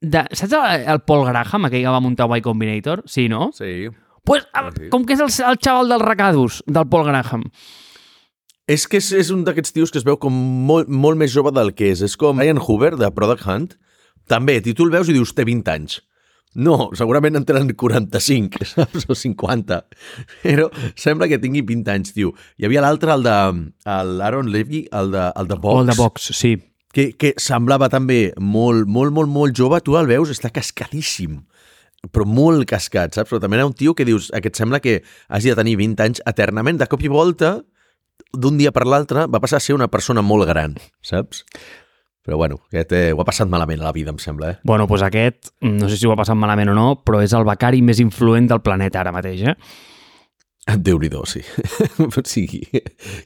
de... 0.01 0.23
Saps 0.31 0.55
el, 0.55 0.85
el 0.95 1.01
Paul 1.07 1.25
Graham, 1.27 1.67
aquell 1.67 1.83
que 1.83 1.93
va 1.93 2.01
muntar 2.03 2.29
Y 2.31 2.41
Combinator? 2.41 3.03
Sí, 3.05 3.27
no? 3.29 3.51
Sí. 3.53 3.89
Pues, 4.25 4.47
sí. 4.77 4.89
com 4.89 5.05
que 5.05 5.13
és 5.13 5.21
el, 5.21 5.31
el 5.51 5.59
xaval 5.61 5.91
dels 5.91 6.05
recadus, 6.05 6.63
del 6.65 6.87
Paul 6.89 7.05
Graham. 7.11 7.43
És 8.65 8.87
que 8.89 8.97
és, 8.97 9.11
és 9.13 9.29
un 9.29 9.43
d'aquests 9.45 9.75
tios 9.75 9.93
que 9.93 9.99
es 10.01 10.07
veu 10.07 10.17
com 10.17 10.33
molt, 10.65 10.89
molt 10.89 11.19
més 11.21 11.33
jove 11.35 11.51
del 11.53 11.75
que 11.77 11.91
és. 11.93 12.01
És 12.01 12.17
com 12.17 12.41
Ian 12.41 12.61
Hoover, 12.63 12.95
de 12.97 13.11
Product 13.13 13.45
Hunt. 13.45 13.75
També, 14.25 14.57
i 14.57 14.73
tu 14.73 14.87
el 14.87 14.93
veus 14.95 15.11
i 15.11 15.13
dius, 15.13 15.35
té 15.37 15.45
20 15.45 15.69
anys. 15.75 15.99
No, 16.55 16.89
segurament 16.95 17.35
en 17.35 17.43
tenen 17.45 17.73
45, 17.75 18.65
saps? 18.71 19.05
O 19.11 19.17
50. 19.19 19.81
Però 20.41 20.69
sembla 20.97 21.27
que 21.29 21.41
tingui 21.43 21.61
20 21.67 21.91
anys, 21.93 22.15
tio. 22.15 22.31
Hi 22.57 22.69
havia 22.69 22.81
l'altre, 22.85 23.13
el 23.13 23.27
de 23.27 23.35
l'Aaron 24.15 24.49
Levy, 24.49 24.87
el 24.95 25.11
de, 25.13 25.27
el 25.35 25.51
de 25.51 25.59
Vox. 25.59 25.75
O 25.75 25.83
el 25.83 25.91
de 25.91 25.97
Vox, 25.99 26.31
sí. 26.33 26.55
Que, 26.95 27.09
que 27.19 27.33
semblava 27.41 27.89
també 27.91 28.29
molt, 28.39 28.87
molt, 28.87 29.11
molt, 29.11 29.31
molt 29.31 29.57
jove. 29.57 29.81
Tu 29.83 29.97
el 29.99 30.07
veus, 30.07 30.31
està 30.31 30.53
cascadíssim 30.53 31.41
però 32.13 32.25
molt 32.29 32.67
cascat, 32.69 33.15
saps? 33.17 33.31
Però 33.31 33.39
també 33.41 33.57
era 33.57 33.65
un 33.65 33.73
tio 33.73 33.95
que 33.97 34.05
dius, 34.05 34.27
aquest 34.37 34.59
sembla 34.59 34.77
que 34.77 34.99
hagi 35.27 35.49
de 35.49 35.55
tenir 35.57 35.77
20 35.79 36.03
anys 36.05 36.21
eternament. 36.29 36.77
De 36.77 36.87
cop 36.91 37.01
i 37.01 37.09
volta, 37.09 37.55
d'un 38.35 38.59
dia 38.59 38.73
per 38.75 38.85
l'altre, 38.85 39.25
va 39.31 39.41
passar 39.43 39.57
a 39.57 39.63
ser 39.63 39.75
una 39.77 39.89
persona 39.91 40.23
molt 40.25 40.47
gran, 40.49 40.75
saps? 41.05 41.43
Però 42.25 42.39
bueno, 42.41 42.57
aquest 42.71 42.93
eh, 42.97 43.11
ho 43.13 43.21
ha 43.21 43.27
passat 43.27 43.49
malament 43.49 43.83
a 43.83 43.89
la 43.89 43.93
vida, 43.93 44.09
em 44.13 44.21
sembla, 44.21 44.55
eh? 44.55 44.61
Bueno, 44.65 44.87
doncs 44.89 45.03
aquest, 45.05 45.51
no 45.61 45.89
sé 45.89 45.99
si 45.99 46.07
ho 46.09 46.13
ha 46.13 46.17
passat 46.17 46.37
malament 46.37 46.71
o 46.73 46.77
no, 46.77 46.87
però 47.05 47.21
és 47.21 47.35
el 47.37 47.45
becari 47.45 47.83
més 47.85 48.01
influent 48.01 48.49
del 48.49 48.63
planeta 48.65 49.03
ara 49.03 49.13
mateix, 49.13 49.43
eh? 49.45 49.55
Déu 50.65 50.97
nhi 50.99 51.09
sí. 51.29 51.41
sí 52.25 52.45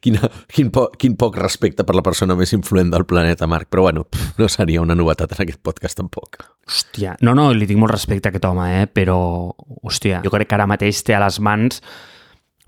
quina, 0.04 0.28
quin, 0.52 0.70
po, 0.72 0.90
quin 1.00 1.16
poc 1.16 1.38
respecte 1.40 1.86
per 1.88 1.96
la 1.96 2.04
persona 2.04 2.36
més 2.36 2.52
influent 2.54 2.92
del 2.92 3.06
planeta, 3.06 3.48
Marc. 3.48 3.70
Però 3.70 3.88
bueno, 3.88 4.08
no 4.38 4.48
seria 4.52 4.82
una 4.82 4.96
novetat 4.96 5.34
en 5.36 5.44
aquest 5.46 5.62
podcast 5.64 5.98
tampoc. 5.98 6.44
Hòstia, 6.68 7.16
no, 7.22 7.34
no, 7.38 7.52
li 7.54 7.68
tinc 7.70 7.80
molt 7.80 7.96
respecte 7.96 8.30
a 8.30 8.34
aquest 8.34 8.46
home, 8.50 8.68
eh? 8.82 8.88
però, 8.92 9.20
hòstia, 9.84 10.22
jo 10.26 10.34
crec 10.34 10.50
que 10.50 10.58
ara 10.60 10.68
mateix 10.70 11.04
té 11.04 11.16
a 11.16 11.24
les 11.24 11.40
mans 11.40 11.82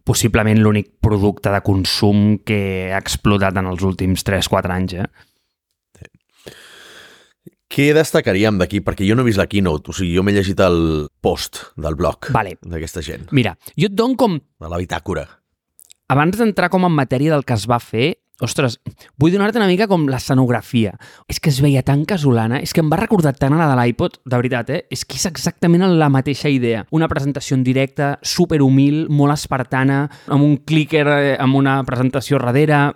possiblement 0.07 0.57
l'únic 0.57 0.95
producte 1.03 1.51
de 1.53 1.61
consum 1.61 2.39
que 2.45 2.89
ha 2.89 3.01
explotat 3.01 3.59
en 3.59 3.69
els 3.69 3.83
últims 3.85 4.25
3-4 4.25 4.73
anys, 4.73 4.95
eh? 5.03 5.27
Què 7.71 7.91
destacaríem 7.95 8.57
d'aquí? 8.59 8.81
Perquè 8.83 9.05
jo 9.07 9.15
no 9.15 9.23
he 9.23 9.29
vist 9.29 9.39
la 9.39 9.47
keynote, 9.47 9.93
o 9.93 9.95
sigui, 9.95 10.11
jo 10.17 10.25
m'he 10.27 10.33
llegit 10.35 10.59
el 10.59 11.07
post 11.23 11.61
del 11.79 11.95
blog 11.95 12.27
vale. 12.35 12.57
d'aquesta 12.67 13.03
gent. 13.05 13.29
Mira, 13.31 13.53
jo 13.79 13.87
et 13.87 13.95
dono 13.95 14.17
com... 14.19 14.35
De 14.59 14.71
la 14.71 14.79
bitàcora. 14.81 15.23
Abans 16.11 16.35
d'entrar 16.35 16.67
com 16.73 16.83
en 16.83 16.91
matèria 16.91 17.31
del 17.31 17.45
que 17.47 17.55
es 17.55 17.63
va 17.71 17.77
fer, 17.79 18.09
ostres, 18.43 18.75
vull 19.21 19.31
donar-te 19.31 19.61
una 19.61 19.69
mica 19.69 19.87
com 19.87 20.03
l'escenografia. 20.11 20.97
És 21.31 21.39
que 21.39 21.47
es 21.53 21.61
veia 21.63 21.83
tan 21.87 22.03
casolana, 22.09 22.59
és 22.59 22.73
que 22.75 22.83
em 22.83 22.89
va 22.91 22.99
recordar 22.99 23.31
tant 23.39 23.55
a 23.55 23.61
la 23.61 23.69
de 23.69 23.77
l'iPod, 23.79 24.19
de 24.25 24.41
veritat, 24.41 24.73
eh? 24.75 24.81
És 24.91 25.05
que 25.07 25.15
és 25.15 25.29
exactament 25.29 25.85
la 25.95 26.09
mateixa 26.11 26.51
idea. 26.51 26.83
Una 26.91 27.07
presentació 27.07 27.55
en 27.55 27.63
directe, 27.63 28.17
super 28.21 28.59
humil, 28.65 29.05
molt 29.07 29.37
espartana, 29.37 30.03
amb 30.27 30.43
un 30.43 30.57
clicker, 30.67 31.05
eh, 31.07 31.37
amb 31.39 31.55
una 31.61 31.79
presentació 31.87 32.41
darrere, 32.43 32.89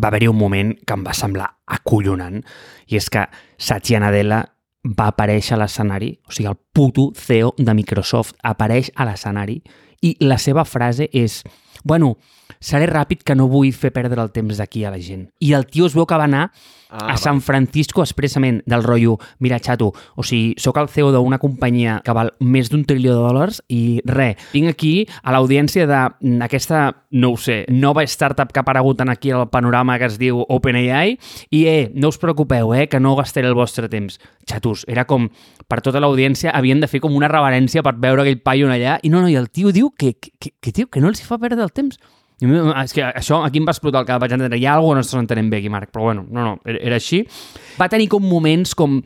va 0.00 0.08
haver-hi 0.08 0.28
un 0.30 0.38
moment 0.38 0.72
que 0.86 0.96
em 0.96 1.04
va 1.04 1.14
semblar 1.16 1.48
acollonant 1.66 2.40
i 2.88 2.98
és 2.98 3.08
que 3.12 3.26
Satya 3.58 4.00
Nadella 4.02 4.42
va 4.82 5.12
aparèixer 5.12 5.54
a 5.54 5.60
l'escenari, 5.62 6.10
o 6.26 6.32
sigui, 6.34 6.48
el 6.50 6.58
puto 6.74 7.12
CEO 7.14 7.52
de 7.58 7.74
Microsoft 7.74 8.34
apareix 8.42 8.90
a 8.96 9.06
l'escenari 9.06 9.60
i 10.02 10.16
la 10.26 10.38
seva 10.42 10.64
frase 10.66 11.08
és 11.12 11.42
bueno, 11.84 12.16
seré 12.62 12.86
ràpid 12.88 13.26
que 13.26 13.36
no 13.36 13.48
vull 13.50 13.72
fer 13.74 13.92
perdre 13.92 14.22
el 14.22 14.30
temps 14.32 14.56
d'aquí 14.58 14.86
a 14.86 14.92
la 14.94 15.00
gent. 15.02 15.26
I 15.42 15.52
el 15.58 15.66
tio 15.66 15.88
es 15.90 15.96
veu 15.98 16.06
que 16.06 16.16
va 16.18 16.28
anar 16.30 16.44
ah, 16.88 17.12
a 17.12 17.16
San 17.20 17.42
Francisco 17.42 18.02
expressament 18.04 18.62
del 18.66 18.84
rotllo, 18.86 19.18
mira, 19.42 19.58
xato, 19.58 19.90
o 20.14 20.24
sigui, 20.24 20.54
sóc 20.62 20.78
el 20.80 20.88
CEO 20.92 21.10
d'una 21.12 21.40
companyia 21.42 21.98
que 22.04 22.14
val 22.16 22.32
més 22.40 22.70
d'un 22.70 22.84
trilió 22.88 23.16
de 23.16 23.24
dòlars 23.24 23.60
i 23.68 24.00
res, 24.08 24.40
vinc 24.54 24.70
aquí 24.72 24.92
a 25.22 25.34
l'audiència 25.34 25.88
d'aquesta, 25.88 26.84
no 27.18 27.32
ho 27.34 27.40
sé, 27.40 27.62
nova 27.68 28.06
startup 28.06 28.52
que 28.52 28.62
ha 28.62 28.66
aparegut 28.66 29.02
en 29.02 29.12
aquí 29.12 29.32
al 29.34 29.48
panorama 29.50 29.98
que 29.98 30.08
es 30.08 30.18
diu 30.20 30.44
OpenAI 30.46 31.16
i, 31.50 31.66
eh, 31.66 31.90
no 31.94 32.12
us 32.12 32.20
preocupeu, 32.22 32.74
eh, 32.74 32.86
que 32.88 33.00
no 33.00 33.16
gastaré 33.18 33.50
el 33.50 33.58
vostre 33.58 33.90
temps. 33.92 34.20
Xatos, 34.48 34.86
era 34.88 35.04
com, 35.06 35.28
per 35.68 35.80
tota 35.82 36.00
l'audiència 36.02 36.52
havien 36.54 36.80
de 36.80 36.88
fer 36.90 37.00
com 37.02 37.14
una 37.16 37.30
reverència 37.30 37.82
per 37.82 37.96
veure 37.98 38.22
aquell 38.24 38.42
paio 38.42 38.70
allà 38.70 38.98
i 39.02 39.10
no, 39.10 39.20
no, 39.20 39.28
i 39.28 39.36
el 39.36 39.50
tio 39.50 39.72
diu 39.72 39.90
que, 39.90 40.14
que, 40.14 40.32
que, 40.38 40.52
que, 40.60 40.72
tio, 40.72 40.88
que 40.88 41.00
no 41.00 41.10
els 41.10 41.22
hi 41.22 41.28
fa 41.28 41.38
perdre 41.40 41.62
el 41.64 41.72
temps. 41.72 41.98
I, 42.42 42.62
és 42.82 42.94
que 42.96 43.04
això 43.06 43.42
aquí 43.46 43.60
em 43.62 43.68
va 43.68 43.74
explotar 43.74 44.02
el 44.02 44.08
que 44.08 44.20
vaig 44.24 44.36
entendre. 44.36 44.58
Hi 44.58 44.66
ha 44.66 44.76
alguna 44.78 45.02
cosa 45.02 45.14
que 45.14 45.20
no 45.20 45.26
entenem 45.26 45.50
bé 45.52 45.62
aquí, 45.62 45.70
Marc, 45.72 45.92
però 45.94 46.08
bueno, 46.10 46.26
no, 46.28 46.46
no, 46.46 46.56
era, 46.66 46.80
era 46.92 46.98
així. 46.98 47.22
Va 47.80 47.90
tenir 47.92 48.10
com 48.12 48.24
moments 48.26 48.74
com... 48.78 49.00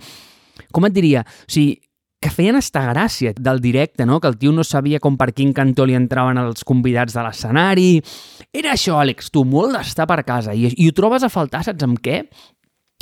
Com 0.73 0.87
et 0.89 0.95
diria? 0.97 1.21
O 1.45 1.53
sigui, 1.53 1.77
que 2.23 2.33
feien 2.33 2.57
esta 2.57 2.81
gràcia 2.89 3.35
del 3.37 3.61
directe, 3.61 4.07
no? 4.09 4.19
que 4.21 4.29
el 4.31 4.39
tio 4.41 4.53
no 4.53 4.65
sabia 4.65 5.01
com 5.05 5.19
per 5.21 5.31
quin 5.37 5.53
cantó 5.55 5.85
li 5.87 5.95
entraven 5.95 6.41
els 6.41 6.65
convidats 6.67 7.15
de 7.15 7.23
l'escenari. 7.23 7.89
Era 8.57 8.73
això, 8.73 8.97
Àlex, 9.03 9.31
tu, 9.31 9.45
molt 9.45 9.77
d'estar 9.77 10.09
per 10.09 10.23
casa. 10.27 10.57
I, 10.57 10.73
I 10.73 10.89
ho 10.89 10.97
trobes 10.97 11.27
a 11.27 11.33
faltar, 11.33 11.65
saps 11.67 11.87
amb 11.87 12.01
què? 12.03 12.25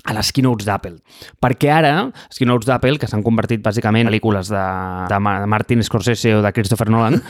a 0.04 0.12
les 0.12 0.28
keynotes 0.36 0.66
d'Apple. 0.68 0.98
Perquè 1.40 1.70
ara, 1.72 1.92
les 2.12 2.36
keynotes 2.36 2.68
d'Apple, 2.68 2.98
que 3.00 3.08
s'han 3.08 3.22
convertit 3.24 3.62
bàsicament 3.64 4.04
en 4.04 4.10
pel·lícules 4.10 4.50
de, 4.52 4.64
de 5.08 5.20
Martin 5.48 5.80
Scorsese 5.86 6.34
o 6.36 6.42
de 6.44 6.52
Christopher 6.52 6.90
Nolan... 6.92 7.16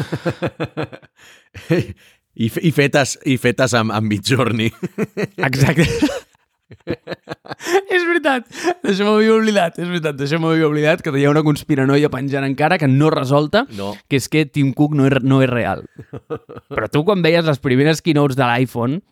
I, 2.35 2.51
i 2.51 2.71
fetes, 2.75 3.17
i 3.25 3.39
fetes 3.39 3.75
amb, 3.79 3.95
amb 3.95 4.11
Midjourney. 4.11 4.73
Exacte. 5.49 5.87
és 7.95 8.03
veritat, 8.09 8.47
d'això 8.83 9.07
m'havia 9.07 9.35
oblidat, 9.37 9.79
és 9.79 9.87
veritat, 9.87 10.17
d'això 10.19 10.41
m'havia 10.43 10.67
oblidat, 10.67 11.03
que 11.05 11.13
hi 11.15 11.27
ha 11.27 11.33
una 11.33 11.45
conspiranoia 11.47 12.11
penjant 12.11 12.47
encara 12.47 12.79
que 12.81 12.89
no 12.91 13.11
resolta, 13.15 13.65
no. 13.79 13.93
que 14.09 14.19
és 14.19 14.29
que 14.33 14.47
Tim 14.47 14.73
Cook 14.75 14.97
no 14.99 15.07
és, 15.09 15.21
no 15.23 15.43
és 15.45 15.51
real. 15.51 15.85
Però 16.73 16.91
tu 16.91 17.05
quan 17.07 17.23
veies 17.25 17.47
les 17.47 17.63
primeres 17.63 18.03
keynotes 18.03 18.39
de 18.41 18.49
l'iPhone, 18.49 19.03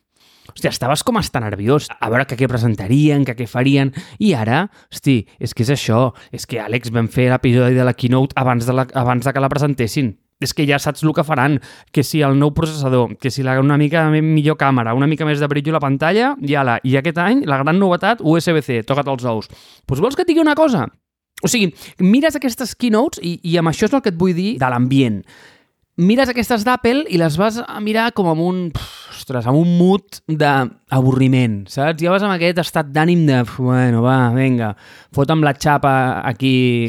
hòstia, 0.50 0.72
estaves 0.72 1.04
com 1.06 1.20
estar 1.20 1.44
nerviós, 1.44 1.86
a 1.92 2.10
veure 2.10 2.26
que 2.26 2.38
què 2.40 2.48
presentarien, 2.50 3.26
que 3.28 3.36
què 3.38 3.46
farien, 3.46 3.92
i 4.18 4.32
ara, 4.34 4.64
hosti, 4.90 5.20
és 5.38 5.54
que 5.54 5.62
és 5.66 5.72
això, 5.76 6.08
és 6.34 6.48
que 6.48 6.60
Àlex 6.62 6.90
vam 6.94 7.08
fer 7.12 7.30
l'episodi 7.30 7.78
de 7.78 7.86
la 7.86 7.94
keynote 7.94 8.36
abans 8.40 8.66
de, 8.66 8.74
la, 8.74 8.88
abans 8.98 9.24
de 9.24 9.32
que 9.32 9.44
la 9.44 9.52
presentessin. 9.52 10.16
És 10.46 10.54
que 10.56 10.66
ja 10.68 10.78
saps 10.82 11.04
el 11.04 11.14
que 11.16 11.24
faran, 11.26 11.58
que 11.92 12.04
si 12.06 12.22
el 12.22 12.38
nou 12.38 12.52
processador, 12.56 13.16
que 13.20 13.30
si 13.30 13.44
la, 13.46 13.58
una 13.60 13.78
mica 13.80 14.04
millor 14.10 14.58
càmera, 14.60 14.96
una 14.98 15.08
mica 15.10 15.28
més 15.28 15.40
de 15.42 15.48
brillo 15.50 15.74
a 15.74 15.78
la 15.78 15.84
pantalla, 15.84 16.34
i 16.40 16.56
ala, 16.58 16.78
i 16.84 16.96
aquest 17.00 17.20
any, 17.22 17.44
la 17.48 17.60
gran 17.62 17.80
novetat, 17.80 18.20
USB-C, 18.20 18.82
toca't 18.88 19.08
els 19.12 19.24
ous. 19.24 19.48
Doncs 19.48 19.86
pues 19.86 20.04
vols 20.04 20.18
que 20.18 20.26
et 20.26 20.32
digui 20.32 20.44
una 20.44 20.58
cosa? 20.58 20.86
O 21.42 21.50
sigui, 21.50 21.72
mires 21.98 22.36
aquestes 22.38 22.76
keynotes, 22.78 23.22
i, 23.22 23.38
i 23.42 23.58
amb 23.58 23.72
això 23.72 23.88
és 23.88 23.96
el 23.96 24.04
que 24.04 24.12
et 24.12 24.18
vull 24.18 24.36
dir 24.36 24.54
de 24.60 24.70
l'ambient. 24.70 25.22
Mires 26.00 26.30
aquestes 26.32 26.62
d'Apple 26.64 27.04
i 27.12 27.18
les 27.20 27.34
vas 27.36 27.58
a 27.60 27.80
mirar 27.84 28.10
com 28.16 28.30
amb 28.30 28.40
un... 28.40 28.60
Ostres, 29.12 29.44
amb 29.46 29.60
un 29.60 29.74
mood 29.76 30.22
d'avorriment, 30.26 31.58
saps? 31.70 32.00
Ja 32.00 32.14
vas 32.14 32.24
amb 32.24 32.32
aquest 32.32 32.62
estat 32.62 32.88
d'ànim 32.94 33.26
de... 33.28 33.42
Bueno, 33.58 34.00
va, 34.02 34.16
vinga, 34.34 34.72
fota'm 35.14 35.44
la 35.44 35.52
xapa 35.52 35.92
aquí 36.26 36.88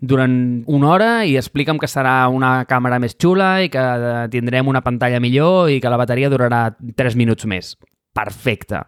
durant 0.00 0.62
una 0.66 0.90
hora 0.92 1.10
i 1.24 1.36
explica'm 1.40 1.80
que 1.80 1.88
serà 1.88 2.28
una 2.32 2.66
càmera 2.68 3.00
més 3.02 3.16
xula 3.16 3.62
i 3.64 3.70
que 3.72 3.84
tindrem 4.32 4.68
una 4.68 4.84
pantalla 4.84 5.20
millor 5.20 5.70
i 5.72 5.80
que 5.80 5.92
la 5.92 6.00
bateria 6.00 6.30
durarà 6.32 6.68
3 6.76 7.16
minuts 7.16 7.48
més. 7.48 7.74
Perfecte. 8.16 8.82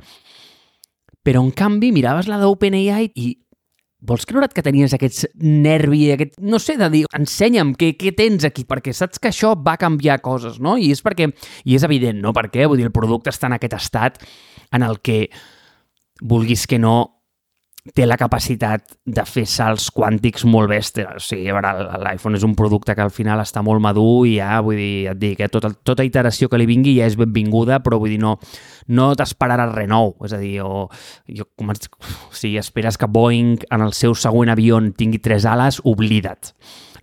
Però, 1.25 1.43
en 1.45 1.53
canvi, 1.53 1.93
miraves 1.93 2.29
la 2.29 2.39
d'OpenAI 2.41 3.13
i 3.17 3.35
vols 3.99 4.25
creure't 4.29 4.55
que 4.55 4.63
tenies 4.63 4.95
aquest 4.95 5.27
nervi, 5.43 6.05
aquest, 6.15 6.37
no 6.39 6.61
sé, 6.63 6.77
de 6.79 6.87
dir, 6.93 7.03
ensenya'm 7.19 7.75
què, 7.79 7.91
què 7.99 8.13
tens 8.17 8.47
aquí, 8.47 8.63
perquè 8.69 8.95
saps 8.95 9.19
que 9.19 9.33
això 9.33 9.55
va 9.59 9.77
canviar 9.81 10.21
coses, 10.23 10.61
no? 10.63 10.77
I 10.79 10.93
és 10.95 11.03
perquè, 11.03 11.27
i 11.67 11.75
és 11.75 11.87
evident, 11.87 12.21
no? 12.23 12.33
Perquè, 12.37 12.69
vull 12.71 12.79
dir, 12.79 12.87
el 12.87 12.95
producte 12.95 13.35
està 13.35 13.51
en 13.51 13.59
aquest 13.59 13.75
estat 13.75 14.23
en 14.73 14.87
el 14.87 15.01
que 15.03 15.25
vulguis 16.23 16.67
que 16.71 16.79
no 16.79 17.18
té 17.95 18.07
la 18.07 18.17
capacitat 18.21 18.97
de 19.07 19.25
fer 19.29 19.45
salts 19.49 19.89
quàntics 19.95 20.45
molt 20.49 20.71
bèsties. 20.71 21.21
O 21.21 21.23
sigui, 21.25 21.53
l'iPhone 21.53 22.39
és 22.39 22.47
un 22.47 22.55
producte 22.59 22.95
que 22.97 23.05
al 23.05 23.13
final 23.15 23.43
està 23.43 23.63
molt 23.65 23.83
madur 23.85 24.27
i 24.29 24.37
ja, 24.39 24.59
vull 24.65 24.79
dir, 24.79 25.09
et 25.13 25.21
dic, 25.21 25.41
eh, 25.41 25.51
tota, 25.53 25.71
tota 25.73 26.07
iteració 26.07 26.49
que 26.49 26.61
li 26.61 26.69
vingui 26.69 26.97
ja 26.99 27.09
és 27.09 27.19
benvinguda, 27.19 27.81
però 27.85 28.01
vull 28.01 28.15
dir, 28.15 28.21
no, 28.23 28.37
no 28.95 29.11
t'esperaràs 29.19 29.75
res 29.75 29.91
nou. 29.91 30.15
És 30.27 30.35
a 30.37 30.43
dir, 30.43 30.59
o, 30.65 30.87
jo, 31.29 31.49
com, 31.59 31.73
sigui, 32.33 32.59
esperes 32.61 32.99
que 32.99 33.11
Boeing 33.11 33.65
en 33.71 33.87
el 33.87 33.95
seu 33.97 34.17
següent 34.19 34.53
avió 34.53 34.81
tingui 34.99 35.23
tres 35.23 35.47
ales, 35.49 35.83
oblida't. 35.85 36.53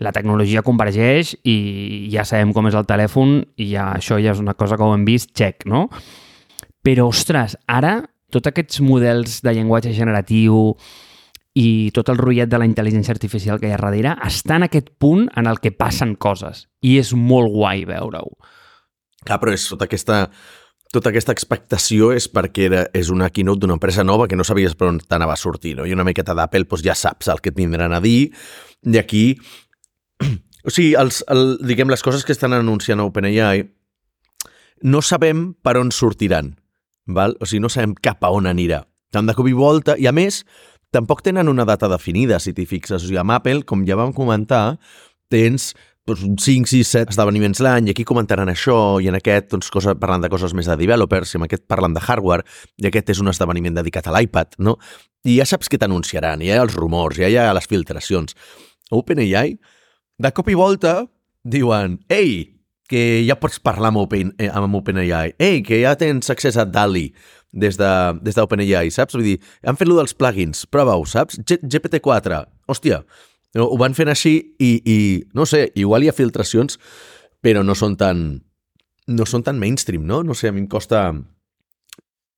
La 0.04 0.12
tecnologia 0.12 0.64
convergeix 0.66 1.38
i 1.48 2.10
ja 2.12 2.26
sabem 2.28 2.52
com 2.56 2.68
és 2.68 2.76
el 2.76 2.88
telèfon 2.88 3.38
i 3.56 3.70
ja, 3.72 3.94
això 3.96 4.20
ja 4.20 4.34
és 4.36 4.42
una 4.44 4.56
cosa 4.58 4.76
que 4.76 4.84
ho 4.84 4.96
hem 4.96 5.06
vist, 5.08 5.32
check, 5.38 5.64
no? 5.70 5.88
Però, 6.86 7.08
ostres, 7.10 7.56
ara 7.66 8.02
tots 8.36 8.52
aquests 8.52 8.82
models 8.84 9.40
de 9.46 9.56
llenguatge 9.56 9.94
generatiu 9.96 10.76
i 11.56 11.92
tot 11.96 12.12
el 12.12 12.20
rotllet 12.20 12.52
de 12.52 12.60
la 12.60 12.68
intel·ligència 12.68 13.16
artificial 13.16 13.62
que 13.62 13.70
hi 13.70 13.74
ha 13.74 13.80
darrere 13.80 14.18
està 14.28 14.60
en 14.60 14.68
aquest 14.68 14.92
punt 15.00 15.30
en 15.40 15.48
el 15.48 15.62
que 15.64 15.72
passen 15.72 16.18
coses 16.20 16.66
i 16.84 16.98
és 17.00 17.14
molt 17.16 17.54
guai 17.54 17.86
veure-ho. 17.88 18.36
Clar, 19.26 19.40
però 19.42 19.54
és 19.56 19.64
tota 19.72 19.88
aquesta, 19.88 20.26
tota 20.94 21.14
aquesta 21.14 21.34
expectació 21.34 22.12
és 22.14 22.28
perquè 22.32 22.68
era, 22.68 22.82
és 22.94 23.10
una 23.14 23.32
keynote 23.32 23.64
d'una 23.64 23.78
empresa 23.80 24.04
nova 24.04 24.28
que 24.28 24.36
no 24.36 24.46
sabies 24.48 24.76
per 24.76 24.92
on 24.92 25.00
t'anava 25.00 25.38
a 25.38 25.40
sortir, 25.40 25.78
no? 25.80 25.88
I 25.88 25.96
una 25.96 26.06
miqueta 26.08 26.36
d'Apple 26.36 26.68
doncs 26.68 26.84
ja 26.86 26.98
saps 27.00 27.32
el 27.32 27.42
que 27.42 27.56
tindran 27.56 27.96
a 27.96 28.04
dir 28.04 28.34
i 28.84 29.00
aquí... 29.02 29.28
O 30.66 30.72
sigui, 30.74 30.96
els, 30.98 31.20
el, 31.30 31.60
diguem, 31.62 31.92
les 31.94 32.02
coses 32.02 32.24
que 32.26 32.34
estan 32.34 32.56
anunciant 32.58 32.98
a 32.98 33.04
OpenAI 33.06 33.60
no 34.90 35.02
sabem 35.06 35.52
per 35.62 35.76
on 35.78 35.92
sortiran 35.94 36.56
val? 37.08 37.36
o 37.40 37.46
sigui, 37.46 37.62
no 37.64 37.70
sabem 37.70 37.96
cap 37.96 38.24
a 38.24 38.32
on 38.34 38.50
anirà. 38.50 38.84
Tant 39.14 39.28
de 39.28 39.36
cop 39.38 39.48
i 39.48 39.56
volta, 39.56 39.96
i 39.98 40.08
a 40.08 40.14
més, 40.16 40.44
tampoc 40.96 41.22
tenen 41.26 41.50
una 41.52 41.66
data 41.66 41.90
definida, 41.92 42.40
si 42.40 42.54
t'hi 42.54 42.66
fixes. 42.70 43.02
O 43.04 43.06
sigui, 43.06 43.20
amb 43.22 43.36
Apple, 43.36 43.64
com 43.68 43.86
ja 43.88 43.98
vam 44.00 44.14
comentar, 44.16 44.78
tens 45.32 45.74
doncs, 46.06 46.22
5, 46.46 46.70
6, 46.70 46.86
7 46.86 47.16
esdeveniments 47.16 47.62
l'any, 47.66 47.90
i 47.90 47.96
aquí 47.96 48.06
comentaran 48.06 48.50
això, 48.52 49.02
i 49.02 49.10
en 49.10 49.18
aquest 49.18 49.50
doncs, 49.56 49.72
cosa, 49.74 49.96
parlant 49.98 50.22
de 50.22 50.30
coses 50.30 50.54
més 50.54 50.70
de 50.70 50.78
developers, 50.78 51.34
i 51.34 51.40
en 51.40 51.48
aquest 51.48 51.66
parlant 51.72 51.96
de 51.96 52.04
hardware, 52.04 52.46
i 52.78 52.90
aquest 52.90 53.10
és 53.16 53.22
un 53.24 53.32
esdeveniment 53.34 53.80
dedicat 53.80 54.08
a 54.08 54.14
l'iPad, 54.14 54.60
no? 54.62 54.78
I 55.26 55.40
ja 55.40 55.48
saps 55.50 55.72
què 55.72 55.82
t'anunciaran, 55.82 56.44
ja 56.46 56.54
hi 56.54 56.60
ha 56.60 56.66
els 56.68 56.78
rumors, 56.78 57.18
ja 57.18 57.32
hi 57.32 57.40
ha 57.42 57.54
les 57.58 57.66
filtracions. 57.70 58.38
OpenAI, 58.94 59.56
de 60.22 60.32
cop 60.32 60.50
i 60.54 60.58
volta, 60.58 61.00
diuen, 61.42 61.98
ei, 62.14 62.55
que 62.90 63.24
ja 63.26 63.38
pots 63.40 63.60
parlar 63.64 63.92
amb, 63.92 64.04
Open, 64.04 64.34
eh, 64.38 64.50
amb 64.52 64.78
OpenAI. 64.78 65.36
Ei, 65.42 65.62
que 65.66 65.82
ja 65.82 65.96
tens 66.00 66.30
accés 66.30 66.58
a 66.58 66.66
DALI 66.66 67.08
des 67.56 67.80
d'OpenAI, 67.80 68.90
de, 68.90 68.94
saps? 68.94 69.16
Vull 69.16 69.26
dir, 69.26 69.38
han 69.66 69.80
fet 69.80 69.90
lo 69.90 69.98
dels 70.00 70.16
plugins, 70.18 70.66
prova-ho, 70.70 71.06
saps? 71.08 71.40
G 71.42 71.58
GPT-4, 71.64 72.44
hòstia, 72.70 73.02
ho 73.56 73.78
van 73.80 73.96
fent 73.96 74.12
així 74.12 74.36
i, 74.60 74.72
i, 74.84 74.98
no 75.34 75.48
sé, 75.48 75.70
igual 75.80 76.04
hi 76.04 76.12
ha 76.12 76.16
filtracions, 76.16 76.78
però 77.42 77.64
no 77.64 77.76
són 77.78 77.96
tan, 77.98 78.26
no 79.08 79.28
són 79.30 79.46
tan 79.46 79.60
mainstream, 79.62 80.04
no? 80.06 80.22
No 80.28 80.36
sé, 80.36 80.52
a 80.52 80.56
mi 80.56 80.66
em 80.66 80.70
costa, 80.70 81.08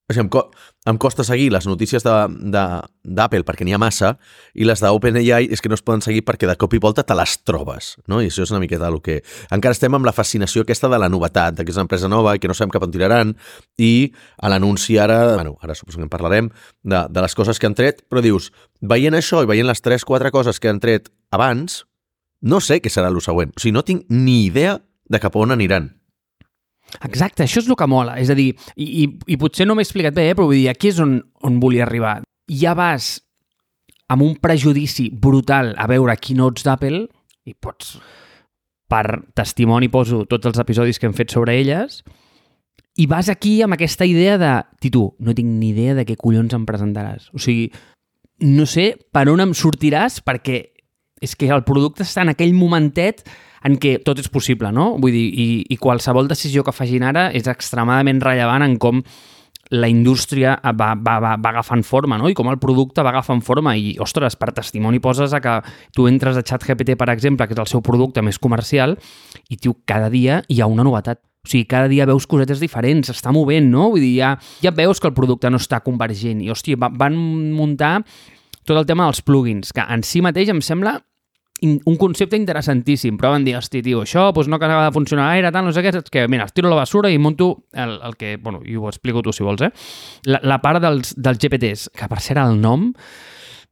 o 0.10 0.14
sigui, 0.14 0.24
em, 0.24 0.30
co 0.32 0.46
em 0.88 0.98
costa 0.98 1.24
seguir 1.28 1.50
les 1.52 1.66
notícies 1.68 2.06
d'Apple 2.06 3.44
perquè 3.44 3.66
n'hi 3.68 3.74
ha 3.76 3.80
massa 3.82 4.14
i 4.56 4.64
les 4.64 4.80
d'OpenAI 4.80 5.50
és 5.52 5.60
que 5.60 5.68
no 5.68 5.76
es 5.76 5.84
poden 5.84 6.00
seguir 6.06 6.24
perquè 6.24 6.48
de 6.48 6.56
cop 6.56 6.72
i 6.78 6.80
volta 6.80 7.04
te 7.04 7.16
les 7.18 7.34
trobes, 7.44 7.98
no? 8.08 8.22
I 8.24 8.30
això 8.32 8.46
és 8.46 8.54
una 8.56 8.62
miqueta 8.64 8.88
el 8.88 9.02
que... 9.04 9.20
Encara 9.52 9.76
estem 9.76 9.98
amb 9.98 10.08
la 10.08 10.16
fascinació 10.16 10.64
aquesta 10.64 10.88
de 10.88 11.00
la 11.02 11.10
novetat, 11.12 11.60
que 11.60 11.68
és 11.68 11.76
una 11.76 11.90
empresa 11.90 12.08
nova 12.08 12.38
i 12.38 12.40
que 12.40 12.48
no 12.48 12.56
sabem 12.56 12.72
cap 12.72 12.88
on 12.88 12.96
tiraran 12.96 13.36
i 13.76 14.14
a 14.40 14.54
l'anunci 14.54 14.96
ara, 14.96 15.20
bueno, 15.36 15.58
ara 15.60 15.76
suposo 15.76 16.00
que 16.00 16.08
en 16.08 16.14
parlarem, 16.14 16.50
de, 16.88 17.04
de 17.12 17.28
les 17.28 17.36
coses 17.36 17.60
que 17.60 17.68
han 17.68 17.76
tret, 17.76 18.06
però 18.08 18.24
dius, 18.24 18.54
veient 18.80 19.20
això 19.20 19.44
i 19.44 19.52
veient 19.52 19.68
les 19.68 19.84
3-4 19.84 20.32
coses 20.32 20.64
que 20.64 20.72
han 20.72 20.80
tret 20.80 21.12
abans, 21.36 21.84
no 22.40 22.64
sé 22.64 22.80
què 22.80 22.88
serà 22.94 23.12
el 23.12 23.20
següent. 23.20 23.52
O 23.52 23.60
sigui, 23.60 23.76
no 23.76 23.84
tinc 23.84 24.08
ni 24.08 24.46
idea 24.46 24.80
de 25.10 25.20
cap 25.20 25.36
on 25.36 25.52
aniran. 25.52 25.97
Exacte, 27.04 27.44
això 27.44 27.62
és 27.62 27.70
el 27.70 27.78
que 27.78 27.88
mola. 27.90 28.18
És 28.22 28.32
a 28.32 28.38
dir, 28.38 28.52
i, 28.76 28.88
i, 29.04 29.08
i 29.34 29.38
potser 29.40 29.68
no 29.68 29.76
m'he 29.76 29.86
explicat 29.86 30.16
bé, 30.16 30.30
eh, 30.32 30.36
però 30.38 30.48
vull 30.50 30.60
dir, 30.60 30.70
aquí 30.72 30.92
és 30.92 31.02
on, 31.04 31.18
on 31.46 31.60
volia 31.64 31.86
arribar. 31.88 32.22
Ja 32.48 32.74
vas 32.78 33.18
amb 34.08 34.24
un 34.24 34.38
prejudici 34.40 35.10
brutal 35.12 35.74
a 35.78 35.88
veure 35.92 36.16
keynotes 36.22 36.64
d'Apple 36.64 37.04
i 37.48 37.54
pots, 37.54 37.98
per 38.88 39.04
testimoni 39.36 39.92
poso 39.92 40.24
tots 40.32 40.48
els 40.48 40.60
episodis 40.64 41.00
que 41.00 41.10
hem 41.10 41.16
fet 41.16 41.34
sobre 41.36 41.58
elles, 41.60 42.02
i 42.98 43.06
vas 43.06 43.30
aquí 43.30 43.60
amb 43.62 43.76
aquesta 43.76 44.08
idea 44.10 44.38
de, 44.42 44.54
Titu, 44.82 45.12
no 45.20 45.36
tinc 45.38 45.52
ni 45.60 45.72
idea 45.74 45.94
de 45.94 46.06
què 46.08 46.16
collons 46.18 46.56
em 46.58 46.66
presentaràs. 46.66 47.28
O 47.36 47.42
sigui, 47.42 47.68
no 48.48 48.66
sé 48.70 48.94
per 49.14 49.28
on 49.30 49.44
em 49.44 49.54
sortiràs 49.58 50.22
perquè 50.26 50.64
és 51.22 51.36
que 51.38 51.50
el 51.54 51.64
producte 51.66 52.06
està 52.06 52.24
en 52.26 52.34
aquell 52.34 52.56
momentet 52.58 53.24
en 53.66 53.78
què 53.82 53.98
tot 54.06 54.20
és 54.22 54.30
possible, 54.30 54.72
no? 54.74 54.92
Vull 55.02 55.16
dir, 55.16 55.26
i, 55.32 55.48
i 55.70 55.80
qualsevol 55.82 56.30
decisió 56.30 56.66
que 56.66 56.76
facin 56.76 57.08
ara 57.08 57.30
és 57.36 57.50
extremadament 57.50 58.22
rellevant 58.24 58.66
en 58.66 58.78
com 58.82 59.02
la 59.70 59.90
indústria 59.92 60.56
va, 60.64 60.94
va, 60.96 61.18
va, 61.20 61.36
va 61.36 61.50
agafant 61.50 61.84
forma, 61.84 62.18
no? 62.18 62.30
I 62.30 62.36
com 62.38 62.48
el 62.52 62.60
producte 62.60 63.04
va 63.04 63.12
agafant 63.12 63.42
forma. 63.44 63.76
I, 63.76 63.98
ostres, 64.04 64.38
per 64.40 64.54
testimoni 64.56 65.02
poses 65.04 65.34
a 65.36 65.42
que 65.44 65.58
tu 65.96 66.08
entres 66.08 66.38
a 66.38 66.44
ChatGPT, 66.46 66.96
per 67.00 67.10
exemple, 67.12 67.48
que 67.48 67.56
és 67.58 67.64
el 67.64 67.70
seu 67.70 67.84
producte 67.84 68.24
més 68.24 68.40
comercial, 68.40 68.98
i, 69.50 69.58
tio, 69.58 69.76
cada 69.86 70.12
dia 70.14 70.42
hi 70.48 70.62
ha 70.62 70.70
una 70.72 70.86
novetat. 70.88 71.22
O 71.48 71.52
sigui, 71.52 71.68
cada 71.70 71.88
dia 71.92 72.08
veus 72.08 72.28
cosetes 72.28 72.60
diferents, 72.64 73.12
està 73.12 73.32
movent, 73.36 73.70
no? 73.72 73.90
Vull 73.94 74.04
dir, 74.04 74.16
ja, 74.20 74.34
ja 74.64 74.74
veus 74.76 75.00
que 75.00 75.08
el 75.12 75.16
producte 75.16 75.52
no 75.52 75.60
està 75.62 75.82
convergent. 75.84 76.42
I, 76.44 76.52
hòstia, 76.52 76.80
van 76.80 77.16
muntar 77.56 78.02
tot 78.68 78.76
el 78.76 78.88
tema 78.88 79.08
dels 79.08 79.24
plugins, 79.24 79.72
que 79.76 79.84
en 79.84 80.04
si 80.04 80.24
mateix 80.24 80.52
em 80.52 80.60
sembla 80.64 80.98
un 81.62 81.96
concepte 81.98 82.38
interessantíssim, 82.38 83.18
però 83.18 83.32
van 83.34 83.46
dir, 83.46 83.56
hosti, 83.58 83.82
tio, 83.82 84.04
això 84.06 84.28
doncs 84.36 84.50
no 84.52 84.60
acaba 84.60 84.86
de 84.86 84.94
funcionar 84.94 85.32
gaire, 85.32 85.52
tant, 85.54 85.66
no 85.66 85.74
sé 85.74 85.82
què, 85.82 85.94
és 85.96 86.12
que, 86.14 86.28
mira, 86.30 86.46
tiro 86.54 86.70
la 86.70 86.78
basura 86.78 87.10
i 87.10 87.18
monto 87.18 87.50
el, 87.74 87.96
el 88.06 88.18
que, 88.20 88.36
bueno, 88.38 88.62
i 88.66 88.78
ho 88.78 88.86
explico 88.90 89.24
tu 89.26 89.34
si 89.34 89.46
vols, 89.46 89.64
eh? 89.66 89.72
La, 90.30 90.42
la 90.46 90.60
part 90.62 90.84
dels, 90.84 91.16
dels 91.18 91.42
GPTs, 91.42 91.90
que 91.98 92.10
per 92.12 92.22
ser 92.22 92.38
el 92.44 92.60
nom, 92.62 92.92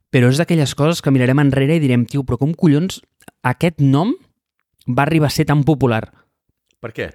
però 0.10 0.32
és 0.32 0.42
d'aquelles 0.42 0.74
coses 0.77 1.04
que 1.04 1.13
mirarem 1.13 1.44
enrere 1.44 1.77
i 1.77 1.84
direm, 1.84 2.08
tio, 2.10 2.25
però 2.25 2.39
com 2.42 2.56
collons 2.58 3.01
aquest 3.46 3.84
nom 3.84 4.15
va 4.89 5.06
arribar 5.06 5.30
a 5.30 5.36
ser 5.38 5.46
tan 5.46 5.63
popular? 5.68 6.04
Per 6.82 6.94
què? 6.96 7.12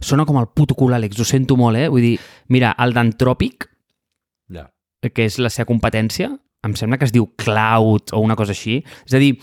Sona 0.00 0.24
com 0.24 0.38
el 0.40 0.48
puto 0.54 0.76
cul, 0.78 0.94
Àlex, 0.94 1.18
ho 1.20 1.26
sento 1.26 1.56
molt, 1.58 1.76
eh? 1.76 1.88
Vull 1.92 2.04
dir, 2.04 2.16
mira, 2.54 2.72
el 2.80 2.94
d'Antròpic, 2.94 3.66
ja. 4.54 4.68
que 5.02 5.26
és 5.26 5.40
la 5.42 5.50
seva 5.50 5.66
competència, 5.68 6.30
em 6.64 6.74
sembla 6.78 6.98
que 6.98 7.08
es 7.08 7.14
diu 7.14 7.26
Cloud 7.38 8.14
o 8.14 8.20
una 8.22 8.36
cosa 8.38 8.54
així. 8.54 8.78
És 9.06 9.16
a 9.16 9.22
dir, 9.22 9.34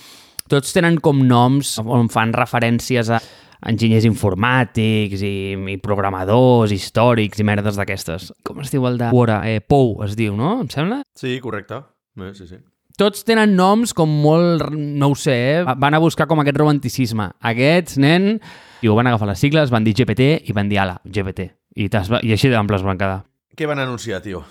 tots 0.52 0.76
tenen 0.76 1.00
com 1.02 1.24
noms 1.26 1.76
on 1.82 2.10
fan 2.14 2.34
referències 2.36 3.10
a 3.10 3.20
enginyers 3.66 4.06
informàtics 4.06 5.24
i, 5.26 5.34
i 5.74 5.78
programadors 5.82 6.74
històrics 6.76 7.42
i 7.42 7.48
merdes 7.48 7.80
d'aquestes. 7.80 8.30
Com 8.46 8.62
es 8.62 8.72
diu 8.74 8.86
el 8.90 9.00
de 9.02 9.10
Quora? 9.14 9.42
Eh, 9.50 9.62
Pou 9.66 9.98
es 10.06 10.16
diu, 10.20 10.36
no? 10.38 10.60
Em 10.62 10.70
sembla? 10.72 11.02
Sí, 11.18 11.40
correcte. 11.42 11.82
Eh, 12.22 12.32
sí, 12.38 12.48
sí. 12.50 12.62
Tots 12.96 13.26
tenen 13.28 13.58
noms 13.58 13.92
com 13.96 14.12
molt, 14.24 14.70
no 14.72 15.10
ho 15.12 15.16
sé, 15.20 15.36
eh? 15.58 15.64
van 15.82 15.98
a 15.98 16.00
buscar 16.00 16.30
com 16.30 16.40
aquest 16.40 16.62
romanticisme. 16.62 17.28
Aquests, 17.44 17.98
nen, 18.00 18.38
i 18.80 18.88
ho 18.88 18.96
van 18.96 19.10
agafar 19.10 19.28
les 19.34 19.42
sigles, 19.44 19.74
van 19.74 19.84
dir 19.84 19.96
GPT 19.98 20.30
i 20.48 20.56
van 20.56 20.72
dir 20.72 20.80
ala, 20.80 21.02
GPT. 21.04 21.50
I, 21.76 21.90
i 21.90 22.32
així 22.38 22.54
d'amples 22.54 22.86
van 22.88 23.02
quedar. 23.02 23.26
Què 23.56 23.68
van 23.68 23.84
anunciar, 23.84 24.22
tio? 24.24 24.46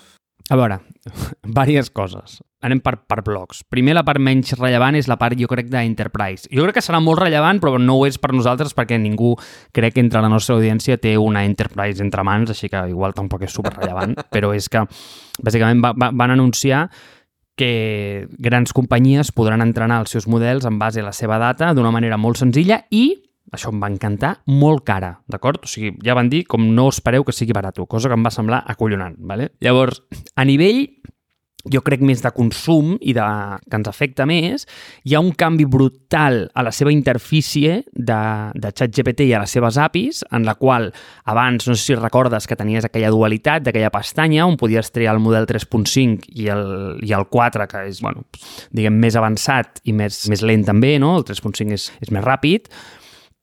A 0.49 0.57
veure, 0.59 0.77
diverses 1.43 1.89
coses. 1.89 2.37
Anem 2.65 2.79
per, 2.81 2.95
per 3.09 3.19
blocs. 3.25 3.63
Primer, 3.69 3.93
la 3.97 4.03
part 4.05 4.21
menys 4.21 4.53
rellevant 4.57 4.97
és 4.97 5.09
la 5.09 5.17
part, 5.21 5.37
jo 5.37 5.49
crec, 5.49 5.67
d'Enterprise. 5.69 6.49
Jo 6.53 6.65
crec 6.65 6.79
que 6.79 6.83
serà 6.85 7.01
molt 7.01 7.21
rellevant, 7.21 7.59
però 7.61 7.79
no 7.81 7.97
ho 7.99 8.05
és 8.09 8.17
per 8.21 8.31
nosaltres 8.33 8.73
perquè 8.77 8.97
ningú 9.01 9.35
crec 9.75 9.97
que 9.97 10.03
entre 10.03 10.21
la 10.21 10.29
nostra 10.29 10.57
audiència 10.57 10.97
té 11.01 11.15
una 11.21 11.45
Enterprise 11.45 12.01
entre 12.03 12.25
mans, 12.25 12.53
així 12.53 12.69
que 12.69 12.87
igual 12.89 13.13
tampoc 13.17 13.45
és 13.45 13.53
super 13.53 13.73
rellevant, 13.75 14.17
però 14.33 14.53
és 14.53 14.69
que 14.69 14.85
bàsicament 15.41 15.83
va, 15.85 15.93
va, 15.97 16.09
van 16.13 16.33
anunciar 16.37 16.87
que 17.55 18.27
grans 18.41 18.73
companyies 18.75 19.31
podran 19.31 19.63
entrenar 19.63 20.01
els 20.03 20.11
seus 20.11 20.27
models 20.27 20.65
en 20.67 20.77
base 20.77 21.01
a 21.01 21.07
la 21.07 21.13
seva 21.15 21.39
data 21.39 21.71
d'una 21.73 21.93
manera 21.93 22.17
molt 22.19 22.41
senzilla 22.41 22.81
i 22.91 23.07
això 23.53 23.71
em 23.71 23.81
va 23.81 23.91
encantar, 23.91 24.37
molt 24.49 24.85
cara, 24.87 25.19
d'acord? 25.29 25.65
O 25.65 25.69
sigui, 25.69 25.93
ja 26.05 26.15
van 26.17 26.29
dir 26.31 26.45
com 26.49 26.65
no 26.75 26.89
espereu 26.89 27.25
que 27.25 27.35
sigui 27.35 27.55
barat, 27.55 27.79
cosa 27.89 28.09
que 28.09 28.17
em 28.17 28.25
va 28.25 28.33
semblar 28.33 28.63
acollonant, 28.71 29.17
¿vale? 29.19 29.51
Llavors, 29.61 30.01
a 30.35 30.45
nivell 30.47 30.85
jo 31.71 31.81
crec 31.85 32.03
més 32.05 32.21
de 32.21 32.29
consum 32.35 32.93
i 33.01 33.13
de, 33.17 33.25
que 33.65 33.77
ens 33.79 33.89
afecta 33.89 34.25
més, 34.29 34.65
hi 35.05 35.15
ha 35.15 35.21
un 35.23 35.31
canvi 35.37 35.65
brutal 35.69 36.43
a 36.53 36.63
la 36.65 36.73
seva 36.75 36.93
interfície 36.93 37.79
de, 37.91 38.19
de 38.53 38.71
ChatGPT 38.71 39.29
i 39.29 39.33
a 39.33 39.41
les 39.43 39.55
seves 39.57 39.79
APIs, 39.81 40.23
en 40.35 40.45
la 40.45 40.55
qual 40.59 40.91
abans, 41.25 41.67
no 41.67 41.75
sé 41.75 41.81
si 41.81 41.97
recordes 41.97 42.47
que 42.47 42.57
tenies 42.59 42.85
aquella 42.85 43.09
dualitat 43.13 43.65
d'aquella 43.65 43.93
pestanya 43.93 44.45
on 44.45 44.59
podies 44.61 44.91
triar 44.93 45.15
el 45.17 45.23
model 45.23 45.49
3.5 45.49 46.29
i, 46.35 46.49
el, 46.53 46.67
i 47.05 47.15
el 47.17 47.25
4, 47.31 47.69
que 47.71 47.87
és, 47.89 48.03
bueno, 48.05 48.27
diguem, 48.69 48.99
més 49.01 49.17
avançat 49.17 49.81
i 49.85 49.95
més, 49.95 50.25
més 50.29 50.45
lent 50.45 50.67
també, 50.69 50.95
no? 51.01 51.15
El 51.19 51.25
3.5 51.27 51.73
és, 51.75 51.89
és 52.05 52.13
més 52.13 52.25
ràpid, 52.25 52.69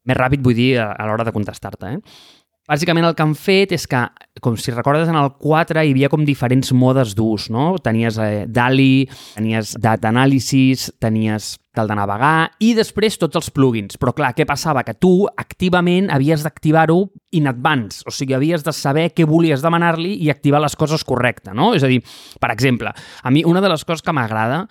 més 0.08 0.18
ràpid 0.18 0.44
vull 0.44 0.56
dir 0.58 0.76
a, 0.82 0.92
l'hora 1.08 1.26
de 1.26 1.34
contestar-te, 1.34 1.96
eh? 1.96 2.40
Bàsicament 2.70 3.02
el 3.02 3.16
que 3.18 3.24
han 3.24 3.32
fet 3.34 3.72
és 3.74 3.88
que, 3.90 3.98
com 4.40 4.54
si 4.54 4.70
recordes 4.70 5.08
en 5.10 5.16
el 5.18 5.32
4 5.42 5.82
hi 5.82 5.90
havia 5.90 6.08
com 6.08 6.22
diferents 6.22 6.70
modes 6.78 7.10
d'ús, 7.18 7.48
no? 7.50 7.72
Tenies 7.82 8.20
eh, 8.22 8.44
DALI, 8.46 9.08
tenies 9.34 9.72
Data 9.82 10.12
Analysis, 10.12 10.86
tenies 11.02 11.56
el 11.74 11.90
de 11.90 11.96
navegar 11.98 12.52
i 12.62 12.70
després 12.78 13.18
tots 13.18 13.40
els 13.40 13.50
plugins. 13.50 13.98
Però 13.98 14.14
clar, 14.14 14.30
què 14.38 14.46
passava? 14.46 14.84
Que 14.86 14.94
tu 14.94 15.26
activament 15.26 16.12
havies 16.14 16.44
d'activar-ho 16.46 17.00
in 17.34 17.50
advance, 17.50 18.04
o 18.06 18.14
sigui, 18.14 18.36
havies 18.38 18.62
de 18.62 18.74
saber 18.76 19.08
què 19.10 19.26
volies 19.26 19.64
demanar-li 19.64 20.14
i 20.22 20.30
activar 20.30 20.62
les 20.62 20.78
coses 20.78 21.02
correctes, 21.08 21.50
no? 21.58 21.72
És 21.74 21.82
a 21.82 21.90
dir, 21.90 21.98
per 22.38 22.52
exemple, 22.54 22.92
a 22.94 23.34
mi 23.34 23.42
una 23.42 23.64
de 23.64 23.72
les 23.74 23.82
coses 23.84 24.06
que 24.06 24.14
m'agrada 24.14 24.68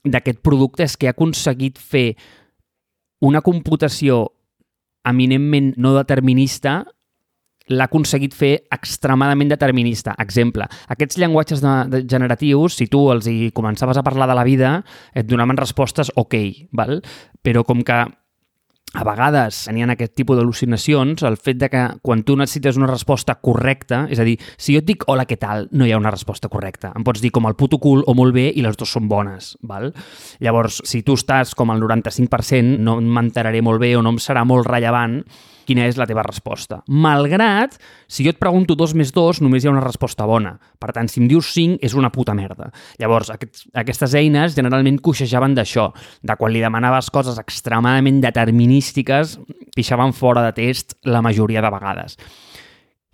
d'aquest 0.00 0.40
producte 0.40 0.88
és 0.88 0.96
que 0.96 1.12
ha 1.12 1.14
aconseguit 1.14 1.76
fer 1.76 2.14
una 3.20 3.44
computació 3.44 4.24
eminentment 5.08 5.74
no 5.76 5.94
determinista 5.96 6.82
l'ha 7.72 7.86
aconseguit 7.88 8.34
fer 8.36 8.52
extremadament 8.74 9.48
determinista. 9.48 10.12
Exemple, 10.20 10.66
aquests 10.92 11.16
llenguatges 11.20 11.62
de, 11.64 11.76
de 11.92 12.02
generatius, 12.10 12.76
si 12.76 12.88
tu 12.92 13.06
els 13.12 13.28
hi 13.30 13.50
començaves 13.56 13.96
a 13.96 14.04
parlar 14.04 14.28
de 14.28 14.36
la 14.36 14.44
vida, 14.44 14.74
et 15.16 15.28
donaven 15.28 15.56
respostes 15.56 16.12
ok, 16.20 16.36
val? 16.76 17.00
però 17.44 17.64
com 17.64 17.80
que 17.84 18.02
a 18.94 19.02
vegades 19.02 19.64
tenien 19.66 19.90
aquest 19.90 20.14
tipus 20.14 20.38
d'al·lucinacions, 20.38 21.24
el 21.26 21.36
fet 21.36 21.58
de 21.58 21.68
que 21.70 21.82
quan 22.04 22.22
tu 22.22 22.36
necessites 22.38 22.78
una 22.78 22.90
resposta 22.90 23.34
correcta, 23.42 24.04
és 24.10 24.20
a 24.22 24.26
dir, 24.26 24.36
si 24.56 24.76
jo 24.76 24.82
et 24.82 24.86
dic 24.86 25.02
hola, 25.10 25.26
què 25.26 25.38
tal, 25.40 25.66
no 25.74 25.86
hi 25.86 25.94
ha 25.94 25.98
una 25.98 26.12
resposta 26.14 26.50
correcta. 26.52 26.92
Em 26.94 27.06
pots 27.06 27.22
dir 27.24 27.32
com 27.34 27.48
el 27.50 27.56
puto 27.58 27.80
cul 27.82 28.04
o 28.06 28.14
molt 28.14 28.36
bé 28.36 28.46
i 28.54 28.62
les 28.62 28.78
dues 28.78 28.94
són 28.94 29.08
bones. 29.10 29.54
Val? 29.66 29.90
Llavors, 30.44 30.78
si 30.86 31.02
tu 31.02 31.18
estàs 31.18 31.56
com 31.58 31.74
al 31.74 31.82
95%, 31.82 32.78
no 32.78 33.00
m'enteraré 33.02 33.64
molt 33.66 33.82
bé 33.82 33.96
o 33.98 34.04
no 34.04 34.14
em 34.14 34.22
serà 34.22 34.46
molt 34.46 34.70
rellevant 34.70 35.20
quina 35.66 35.86
és 35.88 35.98
la 36.00 36.06
teva 36.08 36.24
resposta. 36.26 36.82
Malgrat, 36.88 37.76
si 38.08 38.26
jo 38.26 38.32
et 38.34 38.40
pregunto 38.40 38.76
2 38.78 38.94
més 39.00 39.12
2, 39.14 39.42
només 39.44 39.64
hi 39.64 39.70
ha 39.70 39.74
una 39.74 39.84
resposta 39.84 40.26
bona. 40.28 40.54
Per 40.80 40.92
tant, 40.96 41.10
si 41.10 41.22
em 41.22 41.28
dius 41.30 41.52
5, 41.54 41.80
és 41.84 41.96
una 41.98 42.12
puta 42.14 42.36
merda. 42.36 42.70
Llavors, 43.02 43.32
aquests, 43.34 43.68
aquestes 43.84 44.16
eines 44.20 44.56
generalment 44.56 45.00
coixejaven 45.04 45.56
d'això, 45.56 45.90
de 46.22 46.38
quan 46.40 46.54
li 46.54 46.64
demanaves 46.64 47.10
coses 47.14 47.40
extremadament 47.42 48.20
determinístiques, 48.24 49.38
pixaven 49.74 50.14
fora 50.16 50.44
de 50.46 50.52
test 50.56 50.98
la 51.08 51.24
majoria 51.24 51.64
de 51.64 51.72
vegades. 51.74 52.20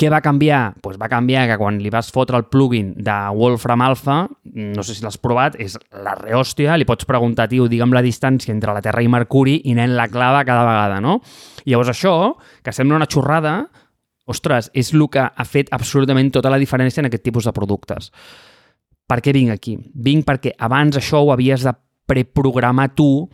Què 0.01 0.09
va 0.09 0.23
canviar? 0.25 0.79
Pues 0.81 0.97
va 0.97 1.11
canviar 1.13 1.43
que 1.51 1.59
quan 1.61 1.77
li 1.77 1.91
vas 1.93 2.09
fotre 2.09 2.39
el 2.41 2.47
plugin 2.49 2.95
de 3.05 3.17
Wolfram 3.37 3.83
Alpha, 3.85 4.23
no 4.55 4.85
sé 4.87 4.95
si 4.97 5.05
l'has 5.05 5.19
provat, 5.21 5.59
és 5.61 5.75
la 5.93 6.15
rehòstia, 6.17 6.79
li 6.81 6.87
pots 6.89 7.05
preguntar, 7.05 7.51
tio, 7.51 7.67
digue'm 7.69 7.93
la 7.93 8.01
distància 8.01 8.55
entre 8.55 8.73
la 8.73 8.81
Terra 8.81 9.05
i 9.05 9.11
Mercuri 9.13 9.59
i 9.69 9.75
nen 9.77 9.93
la 9.99 10.09
clava 10.09 10.41
cada 10.49 10.65
vegada, 10.65 11.03
no? 11.05 11.19
Llavors 11.71 11.93
això, 11.93 12.15
que 12.65 12.75
sembla 12.75 12.99
una 12.99 13.09
xorrada, 13.11 13.55
ostres, 14.31 14.71
és 14.75 14.93
el 14.95 15.07
que 15.11 15.23
ha 15.23 15.47
fet 15.47 15.71
absolutament 15.75 16.31
tota 16.35 16.51
la 16.53 16.59
diferència 16.61 17.03
en 17.03 17.11
aquest 17.11 17.25
tipus 17.27 17.47
de 17.49 17.55
productes. 17.57 18.11
Per 19.11 19.19
què 19.23 19.35
vinc 19.35 19.55
aquí? 19.55 19.77
Vinc 19.79 20.27
perquè 20.27 20.55
abans 20.59 20.99
això 20.99 21.25
ho 21.25 21.33
havies 21.35 21.65
de 21.67 21.75
preprogramar 22.11 22.93
tu 22.95 23.27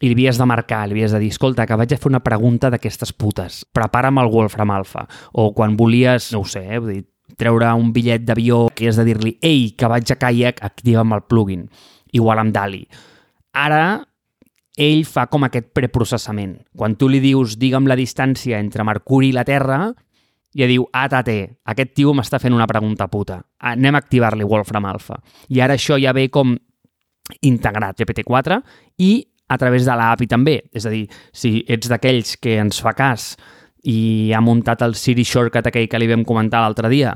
i 0.00 0.08
li 0.08 0.16
havies 0.16 0.40
de 0.40 0.46
marcar, 0.48 0.86
li 0.88 0.96
havies 0.96 1.12
de 1.14 1.20
dir, 1.22 1.30
escolta, 1.30 1.66
que 1.68 1.76
vaig 1.76 1.92
a 1.92 1.98
fer 2.00 2.08
una 2.08 2.22
pregunta 2.24 2.70
d'aquestes 2.72 3.12
putes, 3.12 3.60
prepara'm 3.76 4.18
el 4.22 4.30
Wolfram 4.32 4.72
Alpha. 4.72 5.04
O 5.36 5.50
quan 5.54 5.76
volies, 5.76 6.30
no 6.32 6.40
ho 6.40 6.48
sé, 6.48 6.64
eh, 6.64 6.78
vull 6.80 6.94
dir, 6.94 7.04
treure 7.38 7.68
un 7.76 7.92
bitllet 7.94 8.24
d'avió 8.26 8.64
que 8.74 8.88
has 8.88 8.98
de 8.98 9.04
dir-li, 9.06 9.36
ei, 9.44 9.70
que 9.76 9.90
vaig 9.92 10.10
a 10.10 10.16
kayak, 10.18 10.64
activa'm 10.66 11.14
el 11.14 11.26
plugin. 11.28 11.68
Igual 12.16 12.40
amb 12.42 12.54
Dali. 12.54 12.82
Ara, 13.52 14.00
ell 14.80 15.04
fa 15.04 15.26
com 15.28 15.44
aquest 15.44 15.70
preprocessament. 15.76 16.56
Quan 16.76 16.96
tu 16.96 17.08
li 17.10 17.20
dius, 17.20 17.58
digue'm 17.60 17.88
la 17.88 17.98
distància 17.98 18.58
entre 18.58 18.86
Mercuri 18.86 19.30
i 19.30 19.36
la 19.36 19.44
Terra, 19.44 19.82
ja 20.56 20.66
diu, 20.66 20.86
ATT, 20.90 21.30
aquest 21.70 21.92
tio 21.94 22.14
m'està 22.16 22.40
fent 22.42 22.56
una 22.56 22.66
pregunta 22.66 23.06
puta. 23.12 23.38
Anem 23.70 23.94
a 23.94 24.00
activar-li 24.02 24.46
Wolfram 24.46 24.88
Alpha. 24.88 25.20
I 25.52 25.60
ara 25.62 25.76
això 25.78 25.98
ja 26.00 26.14
ve 26.16 26.26
com 26.32 26.56
integrat 27.46 28.00
GPT-4 28.00 28.58
i 29.04 29.12
a 29.50 29.58
través 29.58 29.86
de 29.86 29.94
l'API 29.94 30.26
també. 30.30 30.56
És 30.74 30.86
a 30.86 30.94
dir, 30.94 31.04
si 31.32 31.60
ets 31.68 31.90
d'aquells 31.90 32.36
que 32.42 32.56
ens 32.62 32.80
fa 32.82 32.94
cas 32.98 33.34
i 33.86 34.32
ha 34.34 34.42
muntat 34.44 34.82
el 34.84 34.96
Siri 34.98 35.24
Shortcut 35.24 35.70
aquell 35.70 35.88
que 35.88 36.00
li 36.00 36.10
vam 36.10 36.26
comentar 36.26 36.64
l'altre 36.64 36.90
dia 36.92 37.14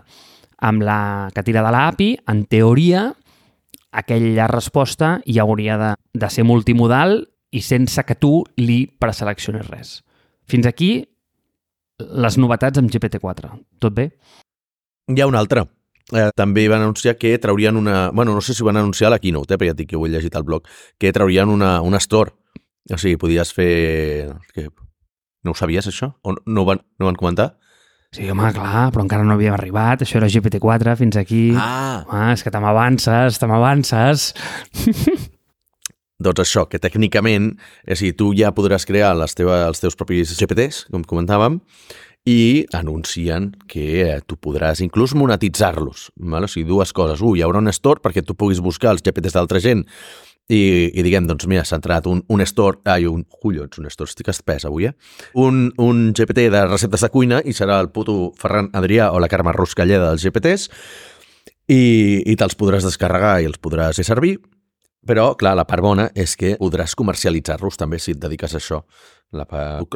amb 0.64 0.85
la 0.87 1.31
que 1.35 1.42
tira 1.44 1.62
de 1.64 1.72
l'API, 1.74 2.09
en 2.31 2.44
teoria 2.48 3.09
aquella 3.94 4.46
resposta 4.50 5.18
hi 5.27 5.38
hauria 5.38 5.77
de, 5.79 5.90
de 6.14 6.31
ser 6.31 6.46
multimodal 6.46 7.20
i 7.54 7.62
sense 7.62 8.02
que 8.02 8.16
tu 8.18 8.42
li 8.58 8.84
preseleccionis 9.00 9.68
res. 9.70 9.96
Fins 10.50 10.66
aquí 10.66 10.90
les 11.98 12.38
novetats 12.40 12.80
amb 12.80 12.90
GPT-4. 12.90 13.50
Tot 13.82 13.94
bé? 13.94 14.08
Hi 15.12 15.20
ha 15.20 15.28
una 15.30 15.38
altra, 15.38 15.62
eh, 16.12 16.30
també 16.36 16.66
van 16.68 16.82
anunciar 16.82 17.16
que 17.20 17.36
traurien 17.38 17.76
una... 17.76 18.08
bueno, 18.10 18.34
no 18.34 18.42
sé 18.42 18.54
si 18.54 18.64
van 18.66 18.80
anunciar 18.80 19.12
la 19.12 19.20
keynote, 19.22 19.54
eh, 19.54 19.58
però 19.60 19.70
ja 19.70 19.76
et 19.76 19.82
dic 19.82 19.92
que 19.92 20.00
ho 20.00 20.06
he 20.06 20.10
llegit 20.10 20.34
al 20.34 20.46
blog, 20.46 20.66
que 20.98 21.12
traurien 21.12 21.52
una, 21.52 21.76
una 21.82 22.00
store. 22.02 22.34
O 22.90 22.98
sigui, 22.98 23.16
podies 23.20 23.52
fer... 23.54 24.32
Que... 24.52 24.70
No 25.44 25.52
ho 25.52 25.58
sabies, 25.58 25.86
això? 25.86 26.14
O 26.24 26.32
no 26.34 26.62
ho 26.62 26.66
van, 26.66 26.80
no 26.98 27.04
ho 27.04 27.10
van 27.10 27.20
comentar? 27.20 27.52
Sí, 28.14 28.24
home, 28.30 28.48
clar, 28.54 28.88
però 28.94 29.02
encara 29.04 29.26
no 29.26 29.34
havíem 29.34 29.52
arribat. 29.56 30.04
Això 30.04 30.20
era 30.20 30.30
GPT-4, 30.30 30.94
fins 31.00 31.18
aquí. 31.20 31.48
Ah! 31.58 32.04
Ah, 32.08 32.32
és 32.32 32.44
que 32.46 32.52
te 32.54 32.62
m'avances, 32.62 33.38
te 33.40 33.48
m'avances. 33.50 34.32
Doncs 36.24 36.40
això, 36.44 36.64
que 36.70 36.80
tècnicament, 36.80 37.52
és 37.84 38.00
a 38.00 38.06
dir, 38.06 38.14
tu 38.16 38.32
ja 38.37 38.54
podràs 38.56 38.88
crear 38.88 39.12
les 39.18 39.37
teves, 39.37 39.66
els 39.68 39.82
teus 39.82 39.96
propis 39.98 40.32
GPTs, 40.38 40.87
com 40.92 41.04
comentàvem, 41.04 41.60
i 42.24 42.64
anuncien 42.72 43.50
que 43.68 43.84
eh, 44.00 44.20
tu 44.24 44.38
podràs 44.40 44.80
inclús 44.80 45.12
monetitzar-los. 45.12 46.06
O 46.16 46.46
sigui, 46.48 46.68
dues 46.68 46.94
coses. 46.96 47.20
Un, 47.20 47.37
hi 47.37 47.44
haurà 47.44 47.60
un 47.60 47.68
store 47.72 48.00
perquè 48.00 48.24
tu 48.24 48.37
puguis 48.37 48.62
buscar 48.64 48.94
els 48.94 49.04
GPTs 49.04 49.37
d'altra 49.37 49.60
gent 49.60 49.84
i, 50.48 50.90
i 50.92 51.04
diguem, 51.04 51.26
doncs 51.28 51.46
mira, 51.48 51.64
s'ha 51.64 51.78
entrat 51.78 52.08
un, 52.08 52.22
un 52.28 52.44
store, 52.44 52.80
ai, 52.88 53.06
un, 53.08 53.24
collons, 53.40 53.78
un 53.80 53.88
store, 53.92 54.10
estic 54.12 54.28
espès 54.32 54.64
avui, 54.68 54.88
eh? 54.88 54.94
Un, 55.40 55.66
un 55.80 56.10
GPT 56.16 56.48
de 56.52 56.64
receptes 56.68 57.04
de 57.04 57.12
cuina 57.12 57.40
i 57.44 57.52
serà 57.56 57.78
el 57.84 57.92
puto 57.92 58.32
Ferran 58.40 58.68
Adrià 58.76 59.10
o 59.12 59.20
la 59.20 59.30
Carme 59.32 59.52
Ruscalleda 59.56 60.10
dels 60.10 60.24
GPTs 60.24 60.68
i, 61.68 61.84
i 62.24 62.37
te'ls 62.37 62.56
podràs 62.60 62.84
descarregar 62.84 63.38
i 63.40 63.48
els 63.48 63.60
podràs 63.60 64.00
fer 64.00 64.08
servir 64.08 64.37
però, 65.06 65.32
clar, 65.38 65.54
la 65.58 65.66
part 65.68 65.84
bona 65.84 66.08
és 66.14 66.36
que 66.40 66.54
podràs 66.60 66.96
comercialitzar-los 66.98 67.78
també 67.80 68.00
si 68.00 68.14
et 68.14 68.22
dediques 68.22 68.54
a 68.54 68.60
això. 68.60 68.80
La, 69.34 69.46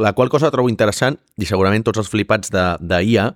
la 0.03 0.13
qual 0.17 0.31
cosa 0.33 0.51
trobo 0.51 0.71
interessant 0.71 1.19
i 1.39 1.47
segurament 1.47 1.85
tots 1.87 2.01
els 2.03 2.11
flipats 2.11 2.51
d'IA 2.51 3.27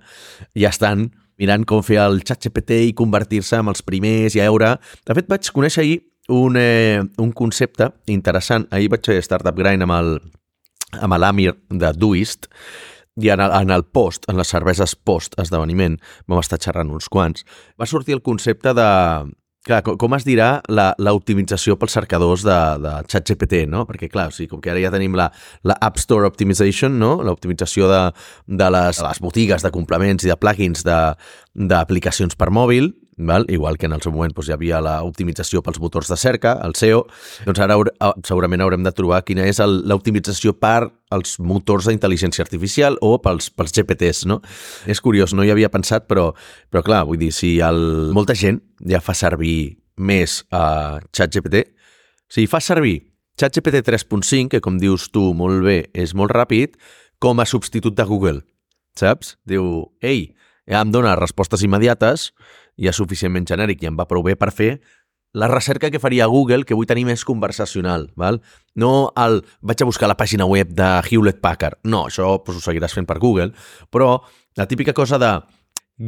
ja 0.59 0.71
estan 0.71 1.09
mirant 1.39 1.65
com 1.65 1.83
fer 1.85 2.01
el 2.03 2.21
xat 2.25 2.47
GPT 2.47 2.79
i 2.89 2.95
convertir-se 2.97 3.59
en 3.61 3.71
els 3.71 3.83
primers 3.85 4.35
i 4.35 4.43
a 4.43 4.49
veure... 4.49 4.75
De 5.07 5.17
fet, 5.17 5.29
vaig 5.31 5.49
conèixer 5.55 5.83
ahir 5.83 5.99
un, 6.29 6.57
eh, 6.59 7.01
un 7.19 7.31
concepte 7.35 7.89
interessant. 8.11 8.67
Ahir 8.71 8.91
vaig 8.93 9.05
fer 9.05 9.19
Startup 9.25 9.55
Grind 9.57 9.85
amb 9.87 9.95
el, 9.97 10.17
amb 11.01 11.19
l'Amir 11.19 11.53
de 11.69 11.93
Duist 11.97 12.49
i 13.21 13.29
en 13.29 13.43
el, 13.43 13.51
en 13.53 13.73
el 13.73 13.85
post, 13.85 14.25
en 14.29 14.39
les 14.39 14.49
cerveses 14.49 14.95
post-esdeveniment, 14.95 15.99
vam 16.27 16.41
estar 16.41 16.57
xerrant 16.61 16.89
uns 16.93 17.09
quants, 17.13 17.45
va 17.77 17.89
sortir 17.89 18.15
el 18.17 18.23
concepte 18.25 18.73
de, 18.73 18.89
Clar, 19.63 19.79
com, 19.79 19.95
com 19.95 20.11
es 20.17 20.25
dirà 20.27 20.57
l'optimització 20.67 21.77
pels 21.79 21.93
cercadors 21.95 22.41
de, 22.43 22.55
de 22.83 22.91
ChatGPT, 23.07 23.61
no? 23.71 23.85
Perquè, 23.87 24.09
clar, 24.11 24.27
o 24.27 24.35
sigui, 24.35 24.49
com 24.51 24.59
que 24.63 24.73
ara 24.73 24.81
ja 24.83 24.91
tenim 24.91 25.15
la, 25.15 25.29
la 25.63 25.77
App 25.87 26.01
Store 26.03 26.27
Optimization, 26.27 26.97
no? 26.99 27.13
L'optimització 27.23 27.87
de, 27.87 28.01
de 28.59 28.67
les, 28.75 28.99
les 29.05 29.23
botigues 29.23 29.63
de 29.63 29.71
complements 29.71 30.27
i 30.27 30.33
de 30.33 30.35
plugins 30.39 30.83
d'aplicacions 30.83 32.35
per 32.35 32.51
mòbil, 32.51 32.91
val? 33.17 33.45
igual 33.49 33.77
que 33.77 33.85
en 33.85 33.93
el 33.93 34.01
seu 34.01 34.11
moment 34.11 34.33
doncs, 34.33 34.49
hi 34.49 34.55
havia 34.55 34.79
l'optimització 34.83 35.61
pels 35.63 35.79
motors 35.79 36.09
de 36.11 36.17
cerca, 36.17 36.55
el 36.65 36.75
SEO, 36.79 37.03
doncs 37.47 37.61
ara 37.63 37.77
haure, 37.77 37.93
segurament 38.25 38.63
haurem 38.63 38.83
de 38.83 38.93
trobar 38.95 39.23
quina 39.27 39.45
és 39.49 39.59
l'optimització 39.59 40.55
per 40.57 40.91
als 41.13 41.37
motors 41.39 41.89
d'intel·ligència 41.89 42.43
artificial 42.45 42.97
o 43.01 43.15
pels, 43.21 43.51
pels 43.53 43.75
GPTs, 43.75 44.25
no? 44.29 44.41
És 44.89 45.01
curiós, 45.01 45.33
no 45.33 45.45
hi 45.45 45.53
havia 45.53 45.71
pensat, 45.73 46.07
però, 46.09 46.31
però 46.73 46.83
clar, 46.85 47.03
vull 47.09 47.21
dir, 47.21 47.31
si 47.35 47.59
el, 47.63 48.11
molta 48.15 48.35
gent 48.37 48.61
ja 48.89 49.01
fa 49.03 49.15
servir 49.17 49.77
més 49.97 50.41
a 50.49 50.63
uh, 50.97 51.01
ChatGPT, 51.13 51.67
si 52.33 52.47
fa 52.49 52.61
servir 52.63 52.97
ChatGPT 53.37 53.83
3.5, 53.85 54.49
que 54.49 54.61
com 54.61 54.77
dius 54.81 55.09
tu 55.13 55.31
molt 55.37 55.63
bé, 55.65 55.77
és 55.93 56.13
molt 56.17 56.33
ràpid, 56.33 56.77
com 57.21 57.39
a 57.39 57.45
substitut 57.49 57.95
de 57.97 58.05
Google, 58.09 58.41
saps? 58.99 59.37
Diu, 59.49 59.87
ei, 60.01 60.33
ja 60.69 60.81
em 60.83 60.91
dona 60.93 61.15
respostes 61.19 61.63
immediates, 61.65 62.31
ja 62.77 62.93
suficientment 62.93 63.47
genèric 63.49 63.83
i 63.83 63.89
em 63.91 63.97
va 63.97 64.07
prou 64.09 64.23
bé 64.25 64.35
per 64.39 64.51
fer 64.51 64.77
la 65.33 65.47
recerca 65.49 65.89
que 65.89 65.99
faria 65.99 66.27
Google, 66.29 66.63
que 66.63 66.75
vull 66.77 66.85
tenir 66.85 67.07
més 67.07 67.23
conversacional, 67.25 68.11
val? 68.15 68.39
no 68.77 69.09
el 69.17 69.41
vaig 69.61 69.81
a 69.81 69.87
buscar 69.89 70.07
la 70.07 70.17
pàgina 70.17 70.45
web 70.45 70.69
de 70.77 70.89
Hewlett 71.09 71.41
Packard, 71.41 71.79
no, 71.89 72.05
això 72.11 72.37
pues, 72.45 72.59
ho 72.59 72.61
seguiràs 72.61 72.93
fent 72.93 73.09
per 73.09 73.17
Google, 73.19 73.49
però 73.89 74.19
la 74.55 74.67
típica 74.69 74.93
cosa 74.93 75.17
de 75.17 75.33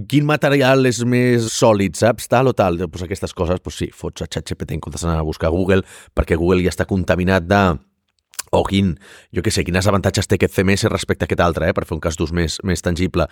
quin 0.09 0.25
material 0.25 0.85
és 0.85 1.01
més 1.05 1.49
sòlid, 1.53 1.97
saps, 1.97 2.29
tal 2.29 2.49
o 2.49 2.53
tal, 2.57 2.77
pues 2.89 3.05
aquestes 3.05 3.33
coses, 3.33 3.61
pues 3.65 3.81
sí, 3.81 3.89
fots 3.93 4.25
a 4.25 4.29
ChatGPT 4.29 4.77
en 4.77 4.85
comptes 4.85 5.05
d'anar 5.05 5.19
a 5.21 5.27
buscar 5.27 5.53
Google, 5.53 5.83
perquè 6.13 6.37
Google 6.37 6.65
ja 6.65 6.73
està 6.73 6.85
contaminat 6.89 7.49
de 7.49 7.61
o 8.59 8.65
quin, 8.67 8.95
jo 9.35 9.43
que 9.45 9.53
sé, 9.53 9.65
quines 9.67 9.87
avantatges 9.87 10.29
té 10.29 10.39
aquest 10.39 10.55
CMS 10.55 10.87
respecte 10.91 11.25
a 11.25 11.29
aquest 11.29 11.43
altre, 11.43 11.69
eh, 11.69 11.75
per 11.75 11.85
fer 11.85 11.95
un 11.97 12.03
cas 12.03 12.17
d'ús 12.17 12.33
més, 12.35 12.57
més 12.63 12.81
tangible, 12.85 13.27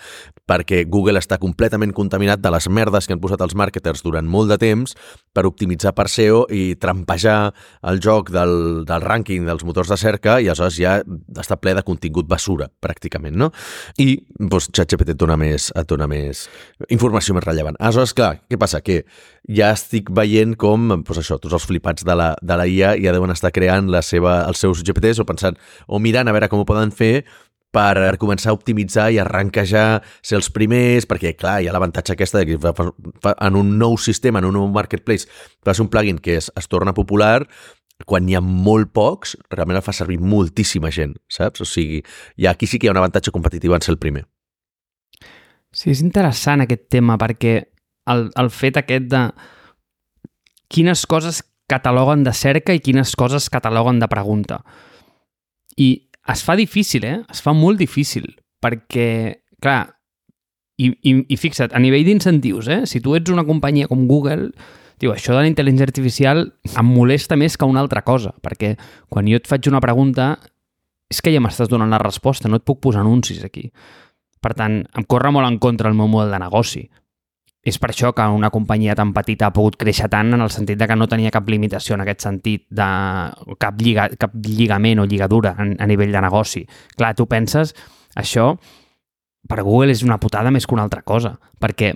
perquè 0.49 0.83
Google 0.89 1.21
està 1.21 1.39
completament 1.41 1.93
contaminat 1.95 2.41
de 2.43 2.51
les 2.53 2.69
merdes 2.69 3.07
que 3.07 3.15
han 3.15 3.23
posat 3.23 3.41
els 3.45 3.55
marketers 3.55 4.03
durant 4.03 4.27
molt 4.27 4.51
de 4.53 4.59
temps 4.61 4.95
per 5.33 5.45
optimitzar 5.49 5.93
per 5.97 6.07
SEO 6.11 6.45
i 6.53 6.75
trampejar 6.79 7.53
el 7.89 8.01
joc 8.03 8.31
del, 8.33 8.83
del 8.87 9.05
rànquing 9.05 9.47
dels 9.47 9.65
motors 9.67 9.91
de 9.91 9.97
cerca 9.97 10.39
i 10.39 10.49
aleshores 10.49 10.77
ja 10.79 10.99
està 11.39 11.57
ple 11.59 11.75
de 11.77 11.85
contingut 11.85 12.27
basura, 12.29 12.69
pràcticament, 12.83 13.35
no? 13.37 13.51
I 13.97 14.17
doncs, 14.39 14.69
ChatGPT 14.73 15.15
et 15.15 15.19
dona 15.19 15.37
més, 15.39 15.69
et 15.75 15.89
dona 15.89 16.07
més 16.09 16.47
informació 16.89 17.35
més 17.37 17.45
rellevant. 17.45 17.77
Aleshores, 17.79 18.15
clar, 18.17 18.33
què 18.49 18.59
passa? 18.59 18.81
Que 18.83 19.03
ja 19.49 19.73
estic 19.75 20.09
veient 20.15 20.55
com, 20.59 20.87
doncs 20.93 21.19
això, 21.19 21.37
tots 21.41 21.57
els 21.57 21.65
flipats 21.67 22.05
de 22.07 22.15
la, 22.15 22.31
de 22.41 22.57
la 22.59 22.67
IA 22.69 22.93
ja 23.01 23.13
deuen 23.15 23.33
estar 23.33 23.51
creant 23.55 23.89
la 23.91 24.01
seva, 24.05 24.41
els 24.47 24.61
seus 24.63 24.83
GPTs 24.85 25.12
o 25.19 25.25
pensant, 25.27 25.57
o 25.87 25.99
mirant 25.99 26.29
a 26.29 26.35
veure 26.35 26.49
com 26.51 26.63
ho 26.63 26.69
poden 26.69 26.93
fer 26.95 27.25
per 27.73 27.97
començar 28.21 28.51
a 28.51 28.57
optimitzar 28.57 29.07
i 29.11 29.17
arranquejar, 29.17 30.03
ser 30.21 30.37
els 30.37 30.51
primers, 30.53 31.07
perquè, 31.09 31.33
clar, 31.33 31.57
hi 31.61 31.69
ha 31.69 31.73
l'avantatge 31.73 32.13
aquesta 32.13 32.43
de 32.43 32.53
que 32.53 32.73
en 33.33 33.55
un 33.57 33.71
nou 33.79 33.97
sistema, 33.97 34.43
en 34.43 34.51
un 34.51 34.59
nou 34.59 34.67
marketplace, 34.69 35.25
fas 35.65 35.81
un 35.81 35.89
plugin 35.89 36.21
que 36.21 36.37
es, 36.37 36.51
es 36.53 36.69
torna 36.69 36.93
popular, 36.93 37.47
quan 38.05 38.27
hi 38.29 38.37
ha 38.37 38.43
molt 38.43 38.91
pocs, 38.93 39.33
realment 39.49 39.79
el 39.79 39.85
fa 39.85 39.95
servir 39.95 40.19
moltíssima 40.21 40.91
gent, 40.93 41.15
saps? 41.31 41.63
O 41.63 41.67
sigui, 41.67 42.03
ja 42.37 42.53
aquí 42.53 42.69
sí 42.69 42.77
que 42.77 42.87
hi 42.87 42.91
ha 42.91 42.95
un 42.95 43.01
avantatge 43.01 43.33
competitiu 43.33 43.73
en 43.73 43.81
ser 43.81 43.95
el 43.95 44.01
primer. 44.01 44.27
Sí, 45.73 45.89
és 45.89 46.03
interessant 46.05 46.61
aquest 46.61 46.85
tema, 46.93 47.17
perquè 47.17 47.55
el, 48.13 48.27
el 48.37 48.53
fet 48.53 48.77
aquest 48.77 49.09
de 49.09 49.23
quines 50.73 51.07
coses 51.09 51.41
cataloguen 51.69 52.25
de 52.25 52.33
cerca 52.37 52.75
i 52.75 52.81
quines 52.83 53.15
coses 53.17 53.49
cataloguen 53.49 54.01
de 54.01 54.09
pregunta. 54.11 54.61
I 55.77 55.89
es 56.33 56.43
fa 56.45 56.55
difícil, 56.59 57.05
eh? 57.05 57.17
Es 57.31 57.41
fa 57.43 57.53
molt 57.57 57.81
difícil, 57.81 58.29
perquè, 58.63 59.41
clar, 59.63 59.81
i, 60.77 60.89
i, 60.89 61.17
i 61.29 61.37
fixa't, 61.37 61.73
a 61.75 61.81
nivell 61.81 62.05
d'incentius, 62.07 62.69
eh? 62.71 62.79
Si 62.89 63.01
tu 63.03 63.15
ets 63.17 63.33
una 63.33 63.45
companyia 63.47 63.89
com 63.91 64.07
Google, 64.09 64.51
diu, 65.01 65.11
això 65.13 65.35
de 65.35 65.43
la 65.43 65.49
intel·ligència 65.49 65.87
artificial 65.89 66.45
em 66.71 66.89
molesta 66.89 67.37
més 67.39 67.57
que 67.57 67.67
una 67.69 67.83
altra 67.83 68.03
cosa, 68.07 68.33
perquè 68.41 68.75
quan 69.11 69.27
jo 69.29 69.39
et 69.39 69.49
faig 69.49 69.69
una 69.69 69.83
pregunta 69.83 70.33
és 71.11 71.21
que 71.21 71.33
ja 71.33 71.41
m'estàs 71.43 71.69
donant 71.69 71.91
la 71.93 72.01
resposta, 72.01 72.49
no 72.49 72.57
et 72.57 72.65
puc 72.65 72.79
posar 72.81 73.03
anuncis 73.03 73.43
aquí. 73.45 73.67
Per 74.43 74.53
tant, 74.57 74.81
em 74.81 75.05
corre 75.07 75.31
molt 75.31 75.47
en 75.47 75.59
contra 75.61 75.91
el 75.91 75.97
meu 75.97 76.09
model 76.09 76.33
de 76.33 76.39
negoci, 76.41 76.87
és 77.63 77.79
per 77.79 77.93
això 77.93 78.11
que 78.11 78.25
una 78.27 78.49
companyia 78.51 78.95
tan 78.99 79.13
petita 79.15 79.47
ha 79.47 79.55
pogut 79.55 79.77
créixer 79.79 80.09
tant 80.11 80.35
en 80.35 80.43
el 80.43 80.51
sentit 80.51 80.77
de 80.79 80.87
que 80.87 80.97
no 80.99 81.07
tenia 81.07 81.31
cap 81.31 81.47
limitació 81.47 81.95
en 81.95 82.03
aquest 82.03 82.25
sentit, 82.25 82.65
de 82.67 82.87
cap, 83.55 83.79
lliga, 83.79 84.09
cap 84.19 84.35
lligament 84.35 84.99
o 84.99 85.07
lligadura 85.07 85.55
a, 85.55 85.67
a 85.79 85.87
nivell 85.87 86.11
de 86.11 86.23
negoci. 86.25 86.65
Clar, 86.97 87.13
tu 87.15 87.27
penses, 87.31 87.71
això 88.19 88.51
per 89.47 89.63
Google 89.63 89.95
és 89.95 90.03
una 90.03 90.19
putada 90.19 90.51
més 90.51 90.67
que 90.67 90.75
una 90.75 90.83
altra 90.83 91.01
cosa, 91.07 91.37
perquè, 91.59 91.93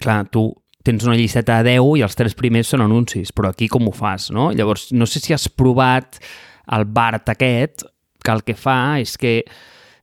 clar, 0.00 0.24
tu 0.30 0.48
tens 0.84 1.06
una 1.06 1.16
llisteta 1.16 1.62
de 1.62 1.78
10 1.78 2.00
i 2.00 2.04
els 2.04 2.18
tres 2.18 2.34
primers 2.36 2.74
són 2.74 2.84
anuncis, 2.84 3.32
però 3.32 3.50
aquí 3.54 3.70
com 3.72 3.88
ho 3.88 3.94
fas, 3.94 4.28
no? 4.34 4.50
Llavors, 4.52 4.90
no 4.92 5.06
sé 5.08 5.22
si 5.22 5.32
has 5.32 5.48
provat 5.48 6.18
el 6.74 6.84
BART 6.84 7.30
aquest, 7.32 7.86
que 8.24 8.32
el 8.32 8.42
que 8.44 8.56
fa 8.56 8.98
és 9.00 9.16
que 9.20 9.38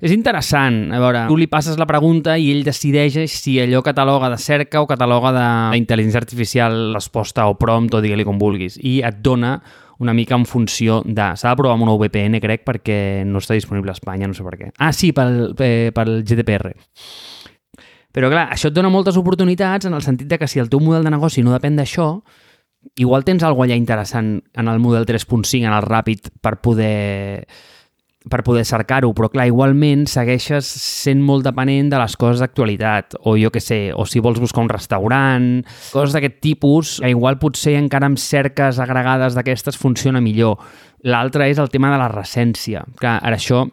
és 0.01 0.13
interessant. 0.15 0.89
A 0.91 0.99
veure, 1.01 1.25
tu 1.29 1.37
li 1.37 1.47
passes 1.51 1.77
la 1.79 1.87
pregunta 1.89 2.35
i 2.41 2.49
ell 2.51 2.65
decideix 2.65 3.19
si 3.29 3.59
allò 3.61 3.83
cataloga 3.85 4.31
de 4.33 4.39
cerca 4.41 4.81
o 4.81 4.89
cataloga 4.89 5.31
d'intel·ligència 5.35 6.21
artificial 6.23 6.81
resposta 6.95 7.45
o 7.47 7.55
prompt 7.59 7.95
o 7.95 8.01
digue-li 8.03 8.25
com 8.25 8.41
vulguis. 8.41 8.79
I 8.81 8.99
et 9.05 9.21
dona 9.21 9.59
una 10.01 10.15
mica 10.17 10.33
en 10.33 10.47
funció 10.49 11.03
de... 11.05 11.27
S'ha 11.37 11.51
de 11.53 11.59
provar 11.59 11.77
amb 11.77 11.85
una 11.85 11.93
VPN, 12.01 12.41
crec, 12.41 12.65
perquè 12.65 12.97
no 13.29 13.37
està 13.37 13.53
disponible 13.53 13.93
a 13.93 13.97
Espanya, 13.99 14.25
no 14.27 14.33
sé 14.33 14.45
per 14.45 14.57
què. 14.57 14.71
Ah, 14.81 14.89
sí, 14.97 15.11
pel, 15.13 15.53
pel 15.55 16.15
GDPR. 16.25 16.73
Però 18.11 18.31
clar, 18.31 18.47
això 18.51 18.71
et 18.71 18.75
dona 18.75 18.89
moltes 18.91 19.19
oportunitats 19.21 19.85
en 19.87 19.93
el 19.93 20.01
sentit 20.01 20.27
de 20.27 20.39
que 20.41 20.49
si 20.49 20.59
el 20.59 20.71
teu 20.71 20.81
model 20.83 21.05
de 21.05 21.13
negoci 21.13 21.45
no 21.45 21.53
depèn 21.53 21.77
d'això, 21.77 22.07
igual 22.99 23.23
tens 23.27 23.45
alguna 23.45 23.69
allà 23.69 23.77
interessant 23.77 24.33
en 24.41 24.71
el 24.73 24.81
model 24.81 25.05
3.5, 25.05 25.61
en 25.61 25.77
el 25.77 25.85
ràpid, 25.85 26.33
per 26.41 26.57
poder 26.65 27.45
per 28.29 28.43
poder 28.45 28.63
cercar-ho, 28.69 29.09
però 29.17 29.31
clar, 29.33 29.47
igualment 29.49 30.05
segueixes 30.09 30.67
sent 30.67 31.23
molt 31.25 31.45
depenent 31.47 31.89
de 31.89 31.97
les 32.01 32.15
coses 32.21 32.43
d'actualitat, 32.43 33.17
o 33.25 33.33
jo 33.39 33.49
que 33.49 33.63
sé, 33.63 33.79
o 33.95 34.05
si 34.05 34.21
vols 34.21 34.41
buscar 34.43 34.61
un 34.65 34.69
restaurant, 34.69 35.49
coses 35.89 36.13
d'aquest 36.13 36.37
tipus, 36.43 36.95
igual 37.07 37.39
potser 37.41 37.77
encara 37.79 38.11
amb 38.11 38.21
cerques 38.21 38.79
agregades 38.83 39.37
d'aquestes 39.37 39.79
funciona 39.79 40.21
millor. 40.21 40.61
L'altre 41.01 41.49
és 41.49 41.57
el 41.57 41.71
tema 41.73 41.89
de 41.89 41.97
la 41.97 42.11
recència. 42.13 42.85
Clar, 43.01 43.17
ara 43.25 43.39
això 43.41 43.65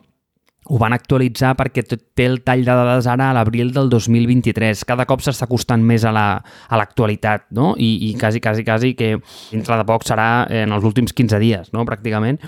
ho 0.68 0.76
van 0.76 0.92
actualitzar 0.92 1.54
perquè 1.56 1.84
té 1.88 2.26
el 2.28 2.42
tall 2.44 2.64
de 2.66 2.74
dades 2.76 3.06
ara 3.08 3.30
a 3.30 3.36
l'abril 3.36 3.70
del 3.72 3.88
2023. 3.92 4.84
Cada 4.88 5.06
cop 5.08 5.22
s'està 5.24 5.46
acostant 5.48 5.84
més 5.84 6.04
a 6.04 6.12
l'actualitat, 6.12 7.46
la, 7.48 7.56
no? 7.56 7.70
I, 7.76 8.10
I 8.10 8.14
quasi, 8.20 8.40
quasi, 8.44 8.64
quasi 8.64 8.92
que 8.96 9.14
dintre 9.50 9.80
de 9.80 9.86
poc 9.88 10.04
serà 10.08 10.44
en 10.64 10.72
els 10.76 10.84
últims 10.84 11.16
15 11.16 11.40
dies, 11.40 11.72
no? 11.72 11.86
Pràcticament. 11.88 12.40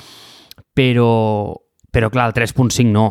Però, 0.77 1.09
però 1.93 2.11
clar, 2.13 2.31
el 2.31 2.37
3.5 2.37 2.89
no. 2.91 3.09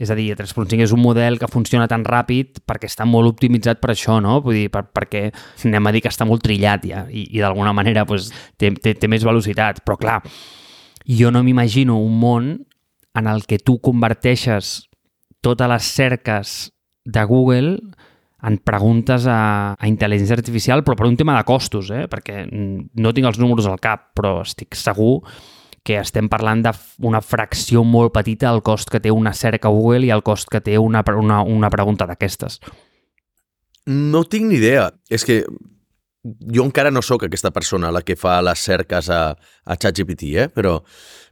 És 0.00 0.08
a 0.08 0.16
dir, 0.16 0.30
el 0.32 0.38
3.5 0.38 0.80
és 0.80 0.94
un 0.96 1.02
model 1.04 1.36
que 1.38 1.48
funciona 1.50 1.84
tan 1.88 2.06
ràpid 2.08 2.62
perquè 2.64 2.88
està 2.88 3.04
molt 3.04 3.34
optimitzat 3.34 3.82
per 3.82 3.92
això, 3.92 4.16
no? 4.24 4.38
Vull 4.40 4.56
dir, 4.56 4.70
per, 4.72 4.86
perquè 4.96 5.26
anem 5.68 5.90
a 5.90 5.92
dir 5.92 6.00
que 6.00 6.08
està 6.08 6.24
molt 6.24 6.40
trillat 6.46 6.86
ja 6.88 7.04
i, 7.12 7.26
i 7.36 7.42
d'alguna 7.42 7.74
manera 7.76 8.06
pues, 8.08 8.30
té, 8.56 8.72
té, 8.72 8.94
té 8.96 9.10
més 9.12 9.26
velocitat. 9.28 9.82
Però 9.84 9.98
clar, 10.00 10.16
jo 11.04 11.32
no 11.34 11.44
m'imagino 11.44 11.98
un 12.00 12.16
món 12.16 12.50
en 13.12 13.28
el 13.28 13.44
que 13.44 13.60
tu 13.60 13.76
converteixes 13.84 14.88
totes 15.44 15.68
les 15.68 15.92
cerques 16.00 16.56
de 17.04 17.24
Google 17.28 17.76
en 18.42 18.56
preguntes 18.64 19.26
a, 19.28 19.76
a 19.76 19.88
intel·ligència 19.88 20.38
artificial, 20.38 20.84
però 20.84 20.96
per 20.96 21.08
un 21.08 21.16
tema 21.20 21.36
de 21.36 21.44
costos, 21.44 21.90
eh? 21.92 22.06
perquè 22.08 22.46
no 22.48 23.12
tinc 23.12 23.28
els 23.28 23.40
números 23.40 23.68
al 23.68 23.80
cap, 23.82 24.14
però 24.16 24.38
estic 24.46 24.78
segur 24.78 25.18
que 25.20 25.59
estem 25.88 26.28
parlant 26.28 26.62
d'una 26.66 27.22
fracció 27.24 27.82
molt 27.84 28.12
petita 28.12 28.50
del 28.50 28.62
cost 28.62 28.90
que 28.90 29.00
té 29.00 29.10
una 29.10 29.32
cerca 29.34 29.68
Google 29.68 30.06
i 30.06 30.10
el 30.14 30.22
cost 30.22 30.48
que 30.52 30.60
té 30.60 30.78
una, 30.78 31.02
una, 31.16 31.42
una 31.42 31.70
pregunta 31.70 32.06
d'aquestes. 32.06 32.60
No 33.86 34.24
tinc 34.24 34.50
ni 34.50 34.58
idea. 34.60 34.90
És 35.08 35.24
que 35.24 35.42
jo 36.22 36.64
encara 36.66 36.90
no 36.90 37.02
sóc 37.02 37.24
aquesta 37.24 37.50
persona 37.50 37.90
la 37.90 38.02
que 38.02 38.16
fa 38.16 38.40
les 38.44 38.60
cerques 38.60 39.08
a, 39.10 39.22
a 39.64 39.76
ChatGPT, 39.76 40.34
eh? 40.36 40.48
però, 40.52 40.80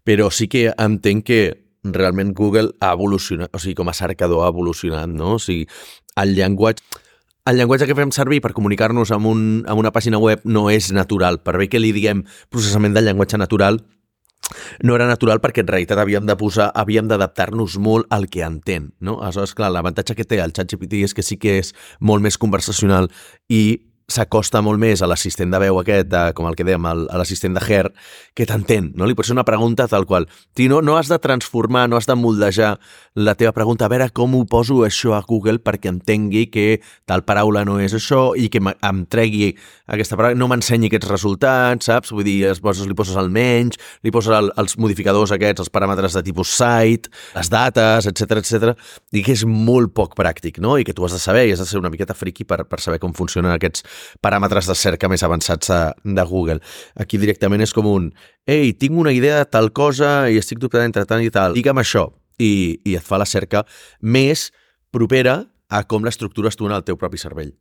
però 0.04 0.30
sí 0.32 0.48
que 0.48 0.70
entenc 0.72 1.26
que 1.28 1.42
realment 1.84 2.32
Google 2.34 2.72
ha 2.80 2.94
evolucionat, 2.96 3.52
o 3.54 3.60
sigui, 3.60 3.76
com 3.78 3.88
a 3.88 3.96
cercador 3.96 4.44
ha 4.44 4.48
evolucionat, 4.50 5.12
no? 5.12 5.36
O 5.36 5.42
sigui, 5.42 5.68
el 6.18 6.34
llenguatge 6.34 6.82
el 7.48 7.56
llenguatge 7.56 7.86
que 7.88 7.94
fem 7.96 8.10
servir 8.12 8.42
per 8.44 8.50
comunicar-nos 8.52 9.08
amb, 9.14 9.24
un, 9.30 9.44
amb 9.64 9.80
una 9.80 9.92
pàgina 9.94 10.18
web 10.20 10.42
no 10.44 10.66
és 10.68 10.90
natural. 10.92 11.38
Per 11.40 11.54
bé 11.56 11.68
que 11.72 11.80
li 11.80 11.94
diguem 11.96 12.26
processament 12.52 12.92
del 12.92 13.08
llenguatge 13.08 13.40
natural, 13.40 13.78
no 14.82 14.96
era 14.96 15.08
natural 15.08 15.42
perquè 15.44 15.64
en 15.64 15.70
realitat 15.70 16.00
havíem 16.02 16.26
de 16.28 16.36
posar, 16.38 16.70
havíem 16.74 17.08
d'adaptar-nos 17.10 17.78
molt 17.82 18.08
al 18.14 18.28
que 18.32 18.44
entén, 18.46 18.92
no? 19.00 19.18
Aleshores, 19.22 19.54
clar, 19.58 19.72
l'avantatge 19.74 20.16
que 20.18 20.26
té 20.28 20.40
el 20.42 20.54
ChatGPT 20.56 21.04
és 21.08 21.16
que 21.16 21.26
sí 21.26 21.38
que 21.40 21.58
és 21.62 21.74
molt 22.00 22.24
més 22.24 22.38
conversacional 22.40 23.10
i 23.48 23.87
s'acosta 24.08 24.62
molt 24.64 24.80
més 24.80 25.02
a 25.04 25.08
l'assistent 25.08 25.50
de 25.52 25.58
veu 25.60 25.78
aquest, 25.82 26.08
de, 26.08 26.22
com 26.36 26.46
el 26.48 26.56
que 26.56 26.64
dèiem, 26.64 26.86
a 26.88 27.18
l'assistent 27.20 27.52
de 27.52 27.60
Her, 27.60 27.90
que 28.32 28.46
t'entén, 28.48 28.88
no? 28.96 29.04
Li 29.04 29.16
pots 29.16 29.28
fer 29.28 29.36
una 29.36 29.44
pregunta 29.44 29.84
tal 29.90 30.06
qual. 30.08 30.24
Ti, 30.56 30.68
no, 30.72 30.80
no 30.80 30.96
has 30.96 31.10
de 31.12 31.18
transformar, 31.20 31.86
no 31.92 31.98
has 31.98 32.08
de 32.08 32.16
moldejar 32.16 32.78
la 33.18 33.34
teva 33.36 33.52
pregunta, 33.52 33.84
a 33.84 33.92
veure 33.92 34.08
com 34.16 34.38
ho 34.38 34.44
poso 34.48 34.80
això 34.86 35.12
a 35.16 35.20
Google 35.28 35.60
perquè 35.60 35.92
entengui 35.92 36.46
que 36.48 36.80
tal 37.08 37.24
paraula 37.28 37.66
no 37.68 37.76
és 37.84 37.92
això 37.98 38.30
i 38.32 38.48
que 38.48 38.62
em 38.62 39.02
tregui 39.12 39.50
aquesta 39.92 40.16
paraula, 40.16 40.38
no 40.40 40.48
m'ensenyi 40.48 40.88
aquests 40.88 41.10
resultats, 41.12 41.90
saps? 41.90 42.14
Vull 42.14 42.24
dir, 42.24 42.38
es 42.54 42.62
poses, 42.64 42.88
li 42.88 42.96
poses 42.96 43.18
el 43.20 43.28
menys, 43.34 43.76
li 44.06 44.14
poses 44.14 44.32
el, 44.38 44.48
els 44.56 44.78
modificadors 44.80 45.36
aquests, 45.36 45.66
els 45.66 45.72
paràmetres 45.74 46.16
de 46.16 46.24
tipus 46.24 46.54
site, 46.56 47.12
les 47.36 47.52
dates, 47.52 48.08
etc 48.08 48.40
etc. 48.40 48.72
i 49.12 49.24
que 49.26 49.36
és 49.36 49.44
molt 49.44 49.92
poc 49.92 50.16
pràctic, 50.16 50.62
no? 50.64 50.78
I 50.80 50.88
que 50.88 50.96
tu 50.96 51.04
has 51.04 51.12
de 51.12 51.20
saber 51.20 51.44
i 51.48 51.52
has 51.52 51.60
de 51.60 51.68
ser 51.68 51.82
una 51.82 51.92
miqueta 51.92 52.16
friqui 52.16 52.48
per, 52.48 52.62
per 52.64 52.80
saber 52.80 53.02
com 53.02 53.12
funcionen 53.12 53.52
aquests 53.52 53.84
paràmetres 54.24 54.68
de 54.70 54.76
cerca 54.78 55.08
més 55.08 55.24
avançats 55.26 55.70
de, 56.04 56.24
Google. 56.28 56.60
Aquí 56.96 57.18
directament 57.18 57.64
és 57.64 57.74
com 57.74 57.86
un 57.86 58.10
ei, 58.46 58.72
tinc 58.72 58.98
una 58.98 59.12
idea 59.12 59.38
de 59.42 59.50
tal 59.50 59.72
cosa 59.72 60.28
i 60.30 60.38
estic 60.40 60.58
dubtant 60.58 60.86
entre 60.88 61.06
tant 61.08 61.22
i 61.24 61.30
tal, 61.30 61.54
digue'm 61.56 61.80
això, 61.80 62.08
i, 62.38 62.80
i 62.84 62.96
et 62.96 63.04
fa 63.04 63.18
la 63.20 63.28
cerca 63.28 63.64
més 64.00 64.50
propera 64.94 65.42
a 65.68 65.82
com 65.84 66.04
l'estructures 66.04 66.56
tu 66.56 66.68
en 66.68 66.76
el 66.76 66.84
teu 66.84 66.96
propi 66.96 67.20
cervell. 67.20 67.52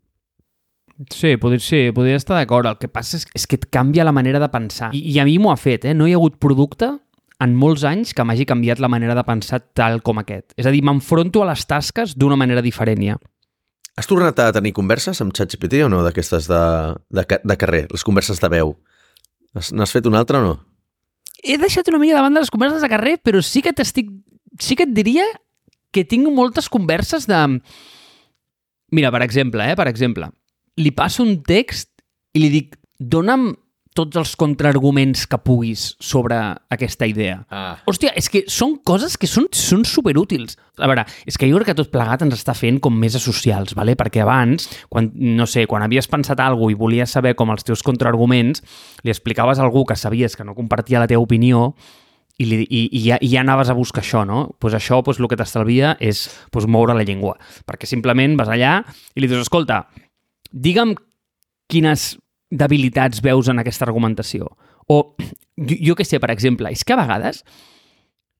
Sí, 1.13 1.35
podria, 1.37 1.61
sí, 1.61 1.81
podria 1.93 2.17
estar 2.17 2.37
d'acord. 2.39 2.65
El 2.65 2.79
que 2.81 2.89
passa 2.89 3.19
és, 3.19 3.27
és 3.37 3.45
que 3.45 3.59
et 3.59 3.67
canvia 3.69 4.05
la 4.07 4.15
manera 4.15 4.39
de 4.41 4.47
pensar. 4.49 4.89
I, 4.97 5.03
i 5.13 5.19
a 5.21 5.27
mi 5.27 5.37
m'ho 5.37 5.51
ha 5.51 5.59
fet, 5.59 5.85
eh? 5.85 5.93
No 5.93 6.07
hi 6.07 6.15
ha 6.15 6.17
hagut 6.17 6.39
producte 6.41 6.89
en 7.43 7.53
molts 7.53 7.83
anys 7.85 8.15
que 8.17 8.25
m'hagi 8.25 8.47
canviat 8.49 8.81
la 8.81 8.89
manera 8.89 9.13
de 9.17 9.23
pensar 9.27 9.59
tal 9.77 10.01
com 10.01 10.17
aquest. 10.23 10.55
És 10.57 10.65
a 10.65 10.73
dir, 10.73 10.81
m'enfronto 10.85 11.43
a 11.43 11.51
les 11.51 11.67
tasques 11.69 12.15
d'una 12.17 12.39
manera 12.39 12.63
diferent 12.65 13.03
ja. 13.03 13.17
Has 13.97 14.05
tornat 14.05 14.37
a 14.39 14.51
tenir 14.53 14.75
converses 14.77 15.19
amb 15.23 15.33
ChatGPT 15.33 15.81
o 15.81 15.89
no, 15.89 16.03
d'aquestes 16.05 16.45
de, 16.51 16.61
de, 17.09 17.23
de 17.25 17.57
carrer, 17.57 17.87
les 17.89 18.05
converses 18.05 18.37
de 18.37 18.49
veu? 18.53 18.75
N'has 19.57 19.93
fet 19.93 20.05
una 20.05 20.21
altra 20.21 20.37
o 20.37 20.45
no? 20.45 20.55
He 21.41 21.57
deixat 21.57 21.89
una 21.89 22.01
mica 22.01 22.17
de 22.17 22.21
banda 22.21 22.43
les 22.43 22.53
converses 22.53 22.83
de 22.83 22.89
carrer, 22.91 23.17
però 23.17 23.41
sí 23.41 23.63
que 23.65 23.73
t'estic... 23.73 24.11
Sí 24.61 24.77
que 24.77 24.85
et 24.85 24.93
diria 24.93 25.25
que 25.93 26.05
tinc 26.05 26.29
moltes 26.33 26.69
converses 26.69 27.25
de... 27.29 27.39
Mira, 28.93 29.09
per 29.13 29.23
exemple, 29.25 29.65
eh, 29.65 29.75
per 29.75 29.87
exemple, 29.89 30.29
li 30.77 30.93
passo 30.95 31.25
un 31.25 31.41
text 31.45 31.89
i 32.37 32.43
li 32.43 32.51
dic, 32.53 32.77
dona'm 33.01 33.49
tots 33.97 34.19
els 34.19 34.35
contraarguments 34.39 35.25
que 35.29 35.39
puguis 35.41 35.89
sobre 36.03 36.37
aquesta 36.73 37.07
idea. 37.09 37.41
Ah. 37.49 37.79
Hòstia, 37.89 38.13
és 38.17 38.29
que 38.29 38.43
són 38.51 38.77
coses 38.85 39.17
que 39.17 39.29
són, 39.29 39.49
són 39.55 39.85
superútils. 39.89 40.57
A 40.77 40.89
veure, 40.89 41.07
és 41.25 41.39
que 41.39 41.49
jo 41.49 41.57
crec 41.57 41.71
que 41.71 41.77
tot 41.79 41.89
plegat 41.93 42.21
ens 42.25 42.37
està 42.37 42.53
fent 42.57 42.77
com 42.83 42.93
més 42.93 43.17
socials, 43.17 43.73
¿vale? 43.77 43.97
perquè 43.97 44.21
abans, 44.21 44.69
quan, 44.93 45.09
no 45.13 45.47
sé, 45.49 45.65
quan 45.65 45.85
havies 45.85 46.09
pensat 46.11 46.39
alguna 46.43 46.75
i 46.75 46.77
volies 46.77 47.13
saber 47.17 47.33
com 47.39 47.49
els 47.53 47.65
teus 47.65 47.81
contraarguments, 47.85 48.61
li 49.03 49.13
explicaves 49.13 49.57
a 49.57 49.65
algú 49.65 49.85
que 49.89 49.97
sabies 49.97 50.37
que 50.37 50.45
no 50.45 50.55
compartia 50.55 51.01
la 51.01 51.09
teva 51.09 51.23
opinió 51.25 51.71
i, 52.37 52.45
li, 52.45 52.61
i, 52.61 52.83
i, 52.91 53.01
ja, 53.07 53.17
i 53.21 53.31
ja 53.31 53.41
anaves 53.41 53.71
a 53.71 53.75
buscar 53.77 54.03
això, 54.03 54.21
no? 54.27 54.43
Pues 54.61 54.75
això 54.77 55.01
pues, 55.03 55.17
el 55.19 55.29
que 55.31 55.39
t'estalvia 55.39 55.95
és 55.99 56.27
pues, 56.53 56.67
moure 56.69 56.93
la 56.93 57.05
llengua. 57.07 57.37
Perquè 57.65 57.89
simplement 57.89 58.37
vas 58.37 58.51
allà 58.53 58.79
i 59.15 59.23
li 59.23 59.29
dius, 59.29 59.47
escolta, 59.47 59.85
digue'm 60.51 60.93
quines 61.71 62.13
debilitats 62.51 63.21
veus 63.23 63.49
en 63.51 63.59
aquesta 63.61 63.87
argumentació? 63.87 64.51
O, 64.87 65.15
jo, 65.57 65.79
jo 65.89 65.97
què 65.97 66.05
sé, 66.07 66.21
per 66.23 66.31
exemple, 66.33 66.71
és 66.71 66.85
que 66.87 66.95
a 66.95 67.01
vegades, 67.01 67.43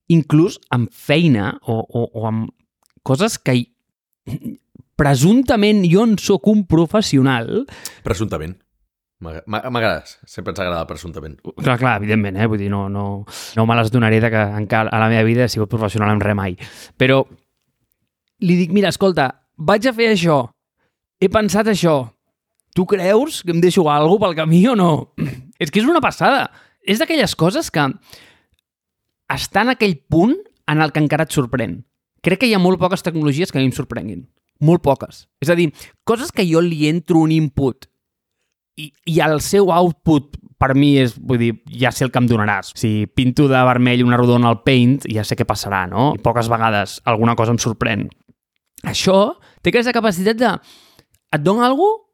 inclús 0.08 0.58
amb 0.74 0.92
feina 0.92 1.56
o, 1.66 1.80
o, 1.82 2.06
o 2.14 2.28
amb 2.28 2.48
coses 3.06 3.38
que 3.38 3.58
presumptament 4.98 5.84
jo 5.88 6.06
en 6.08 6.16
sóc 6.20 6.48
un 6.50 6.64
professional... 6.68 7.66
Presumptament. 8.04 8.56
M'agrades, 9.18 10.14
sempre 10.30 10.52
ens 10.52 10.60
agrada 10.62 10.86
presumptament. 10.86 11.40
Clar, 11.58 11.74
clar, 11.80 11.96
evidentment, 11.98 12.36
eh? 12.38 12.46
Vull 12.46 12.60
dir, 12.62 12.68
no, 12.70 12.84
no, 12.92 13.24
no 13.26 13.64
me 13.66 13.76
les 13.78 13.90
donaré 13.90 14.20
de 14.22 14.30
que 14.30 14.42
encara 14.60 14.92
a 14.94 15.00
la 15.02 15.08
meva 15.10 15.24
vida 15.26 15.46
he 15.46 15.50
sigut 15.50 15.70
professional 15.72 16.12
en 16.14 16.22
res 16.22 16.38
mai. 16.38 16.54
Però 16.98 17.24
li 18.46 18.58
dic, 18.60 18.74
mira, 18.74 18.92
escolta, 18.94 19.32
vaig 19.58 19.88
a 19.90 19.94
fer 19.96 20.12
això, 20.12 20.38
he 21.18 21.30
pensat 21.34 21.70
això, 21.72 21.96
tu 22.78 22.86
creus 22.86 23.42
que 23.42 23.50
em 23.50 23.58
deixo 23.58 23.82
alguna 23.90 24.22
pel 24.22 24.36
camí 24.38 24.62
o 24.70 24.76
no? 24.78 25.10
És 25.62 25.72
que 25.74 25.82
és 25.82 25.90
una 25.90 26.02
passada. 26.04 26.46
És 26.86 27.02
d'aquelles 27.02 27.34
coses 27.34 27.72
que 27.74 27.88
està 29.34 29.64
en 29.66 29.74
aquell 29.74 29.96
punt 30.06 30.36
en 30.70 30.84
el 30.84 30.94
que 30.94 31.02
encara 31.02 31.26
et 31.26 31.34
sorprèn. 31.34 31.80
Crec 32.22 32.44
que 32.44 32.46
hi 32.46 32.54
ha 32.54 32.62
molt 32.62 32.78
poques 32.78 33.02
tecnologies 33.02 33.50
que 33.50 33.58
a 33.58 33.64
mi 33.64 33.72
em 33.72 33.74
sorprenguin. 33.74 34.22
Molt 34.62 34.84
poques. 34.86 35.26
És 35.42 35.50
a 35.50 35.58
dir, 35.58 35.72
coses 36.06 36.30
que 36.30 36.46
jo 36.46 36.62
li 36.62 36.86
entro 36.86 37.18
un 37.26 37.34
input 37.34 37.90
i, 38.78 38.92
i 39.10 39.18
el 39.26 39.40
seu 39.42 39.74
output 39.74 40.38
per 40.58 40.72
mi 40.78 40.94
és, 41.02 41.18
vull 41.18 41.42
dir, 41.42 41.52
ja 41.82 41.90
sé 41.94 42.06
el 42.06 42.14
que 42.14 42.22
em 42.22 42.30
donaràs. 42.30 42.72
Si 42.78 43.06
pinto 43.10 43.50
de 43.50 43.60
vermell 43.66 44.06
una 44.06 44.18
rodona 44.18 44.50
al 44.50 44.62
paint, 44.62 45.00
ja 45.10 45.26
sé 45.26 45.34
què 45.38 45.46
passarà, 45.46 45.86
no? 45.90 46.12
I 46.14 46.22
poques 46.22 46.50
vegades 46.50 47.00
alguna 47.10 47.34
cosa 47.38 47.54
em 47.54 47.62
sorprèn. 47.62 48.06
Això 48.86 49.34
té 49.62 49.74
aquesta 49.74 49.94
capacitat 49.94 50.38
de... 50.38 50.58
Et 51.34 51.42
dona 51.44 51.66
alguna 51.66 52.07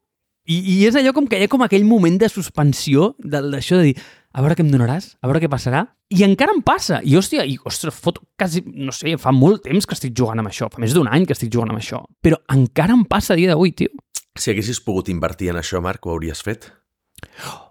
i, 0.45 0.59
I 0.75 0.75
és 0.85 0.95
allò 0.99 1.13
com 1.15 1.25
que 1.29 1.39
hi 1.39 1.47
ha 1.47 1.51
com 1.51 1.63
aquell 1.65 1.85
moment 1.87 2.19
de 2.21 2.29
suspensió 2.29 3.13
d'això 3.19 3.79
de 3.81 3.89
dir 3.89 3.95
a 4.35 4.43
veure 4.43 4.57
què 4.57 4.65
em 4.65 4.71
donaràs, 4.71 5.13
a 5.23 5.29
veure 5.29 5.39
què 5.41 5.49
passarà. 5.49 5.85
I 6.11 6.25
encara 6.25 6.53
em 6.53 6.59
passa. 6.65 6.99
I, 7.07 7.15
hòstia, 7.15 7.45
i, 7.47 7.55
ostres, 7.65 7.95
fot 8.03 8.19
quasi, 8.37 8.61
no 8.67 8.91
sé, 8.93 9.15
fa 9.21 9.31
molt 9.31 9.63
temps 9.65 9.87
que 9.87 9.95
estic 9.95 10.11
jugant 10.17 10.41
amb 10.41 10.51
això, 10.51 10.67
fa 10.71 10.81
més 10.83 10.93
d'un 10.93 11.07
any 11.07 11.23
que 11.25 11.33
estic 11.33 11.53
jugant 11.53 11.71
amb 11.71 11.79
això. 11.79 12.01
Però 12.21 12.41
encara 12.51 12.97
em 12.97 13.05
passa 13.07 13.33
a 13.33 13.39
dia 13.39 13.53
d'avui, 13.53 13.71
tio. 13.71 13.93
Si 14.35 14.51
haguessis 14.51 14.81
pogut 14.83 15.07
invertir 15.09 15.53
en 15.53 15.61
això, 15.61 15.79
Marc, 15.81 16.03
ho 16.03 16.11
hauries 16.11 16.43
fet? 16.43 16.67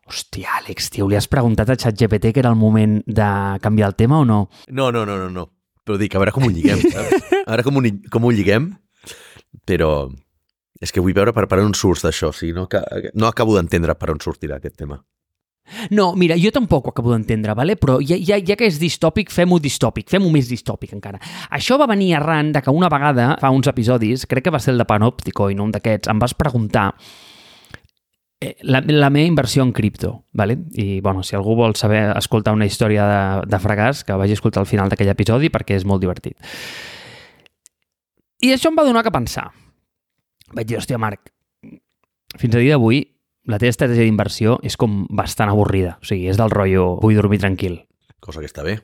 Hòstia, 0.09 0.57
Àlex, 0.63 0.89
tio, 0.97 1.07
li 1.09 1.21
has 1.21 1.29
preguntat 1.29 1.69
a 1.69 1.77
ChatGPT 1.77 2.33
que 2.33 2.41
era 2.41 2.51
el 2.55 2.57
moment 2.57 3.03
de 3.05 3.29
canviar 3.61 3.93
el 3.93 3.99
tema 4.01 4.23
o 4.25 4.25
no? 4.25 4.47
No, 4.73 4.89
no, 4.91 5.05
no, 5.05 5.21
no, 5.21 5.29
no. 5.29 5.51
Però 5.85 6.01
dic, 6.01 6.17
a 6.17 6.23
veure 6.23 6.33
com 6.33 6.49
ho 6.49 6.53
lliguem, 6.53 6.81
saps? 6.81 7.29
A 7.45 7.51
veure 7.53 7.69
com 7.69 7.77
ho, 7.77 7.85
com 8.11 8.25
ho 8.25 8.33
lliguem, 8.33 8.73
però 9.69 10.09
és 10.85 10.93
que 10.93 11.03
vull 11.03 11.17
veure 11.17 11.33
per, 11.33 11.49
per 11.49 11.63
on 11.65 11.75
surts 11.77 12.05
d'això, 12.05 12.31
o 12.31 12.37
sigui, 12.37 12.55
no, 12.57 12.69
no 12.69 13.31
acabo 13.31 13.57
d'entendre 13.57 13.97
per 13.97 14.13
on 14.13 14.23
sortirà 14.23 14.61
aquest 14.61 14.77
tema. 14.85 15.01
No, 15.97 16.11
mira, 16.15 16.37
jo 16.37 16.51
tampoc 16.53 16.87
ho 16.87 16.93
acabo 16.93 17.13
d'entendre, 17.15 17.55
vale? 17.57 17.77
però 17.81 17.97
ja, 18.05 18.19
ja, 18.21 18.37
ja 18.37 18.57
que 18.57 18.69
és 18.69 18.77
distòpic, 18.81 19.33
fem-ho 19.33 19.59
distòpic, 19.65 20.11
fem-ho 20.13 20.29
més 20.33 20.51
distòpic 20.53 20.93
encara. 20.93 21.21
Això 21.57 21.79
va 21.81 21.89
venir 21.89 22.13
arran 22.19 22.53
de 22.53 22.61
que 22.63 22.75
una 22.75 22.91
vegada, 22.93 23.33
fa 23.41 23.51
uns 23.51 23.71
episodis, 23.73 24.27
crec 24.29 24.45
que 24.45 24.53
va 24.53 24.61
ser 24.61 24.75
el 24.75 24.83
de 24.83 24.99
no 25.01 25.65
un 25.65 25.73
d'aquests, 25.73 26.09
em 26.13 26.21
vas 26.21 26.35
preguntar 26.35 26.93
eh, 28.41 28.57
la, 28.63 28.83
la 28.85 29.11
meva 29.11 29.27
inversió 29.27 29.63
en 29.63 29.73
cripto, 29.73 30.27
vale? 30.33 30.59
i 30.73 31.01
bueno, 31.01 31.23
si 31.23 31.35
algú 31.35 31.57
vol 31.57 31.75
saber 31.77 32.13
escoltar 32.17 32.53
una 32.53 32.67
història 32.67 33.09
de, 33.09 33.49
de 33.49 33.59
fracàs, 33.59 34.05
que 34.05 34.13
vagi 34.13 34.37
a 34.37 34.41
escoltar 34.41 34.61
al 34.61 34.69
final 34.69 34.93
d'aquell 34.93 35.17
episodi 35.17 35.49
perquè 35.49 35.81
és 35.81 35.89
molt 35.89 36.05
divertit. 36.05 36.37
I 38.45 38.53
això 38.53 38.69
em 38.69 38.77
va 38.77 38.85
donar 38.85 39.03
que 39.03 39.15
pensar 39.15 39.49
vaig 40.53 40.69
dir, 40.69 40.79
hòstia, 40.79 41.01
Marc, 41.01 41.31
fins 42.39 42.55
a 42.55 42.61
dia 42.61 42.77
d'avui 42.77 43.05
la 43.51 43.59
teva 43.61 43.75
estratègia 43.75 44.07
d'inversió 44.07 44.59
és 44.65 44.77
com 44.81 45.05
bastant 45.13 45.53
avorrida. 45.53 45.99
O 46.01 46.09
sigui, 46.09 46.29
és 46.33 46.41
del 46.41 46.53
rotllo, 46.53 46.95
vull 47.03 47.17
dormir 47.19 47.41
tranquil. 47.43 47.83
Cosa 48.25 48.41
que 48.41 48.49
està 48.49 48.65
bé. 48.65 48.79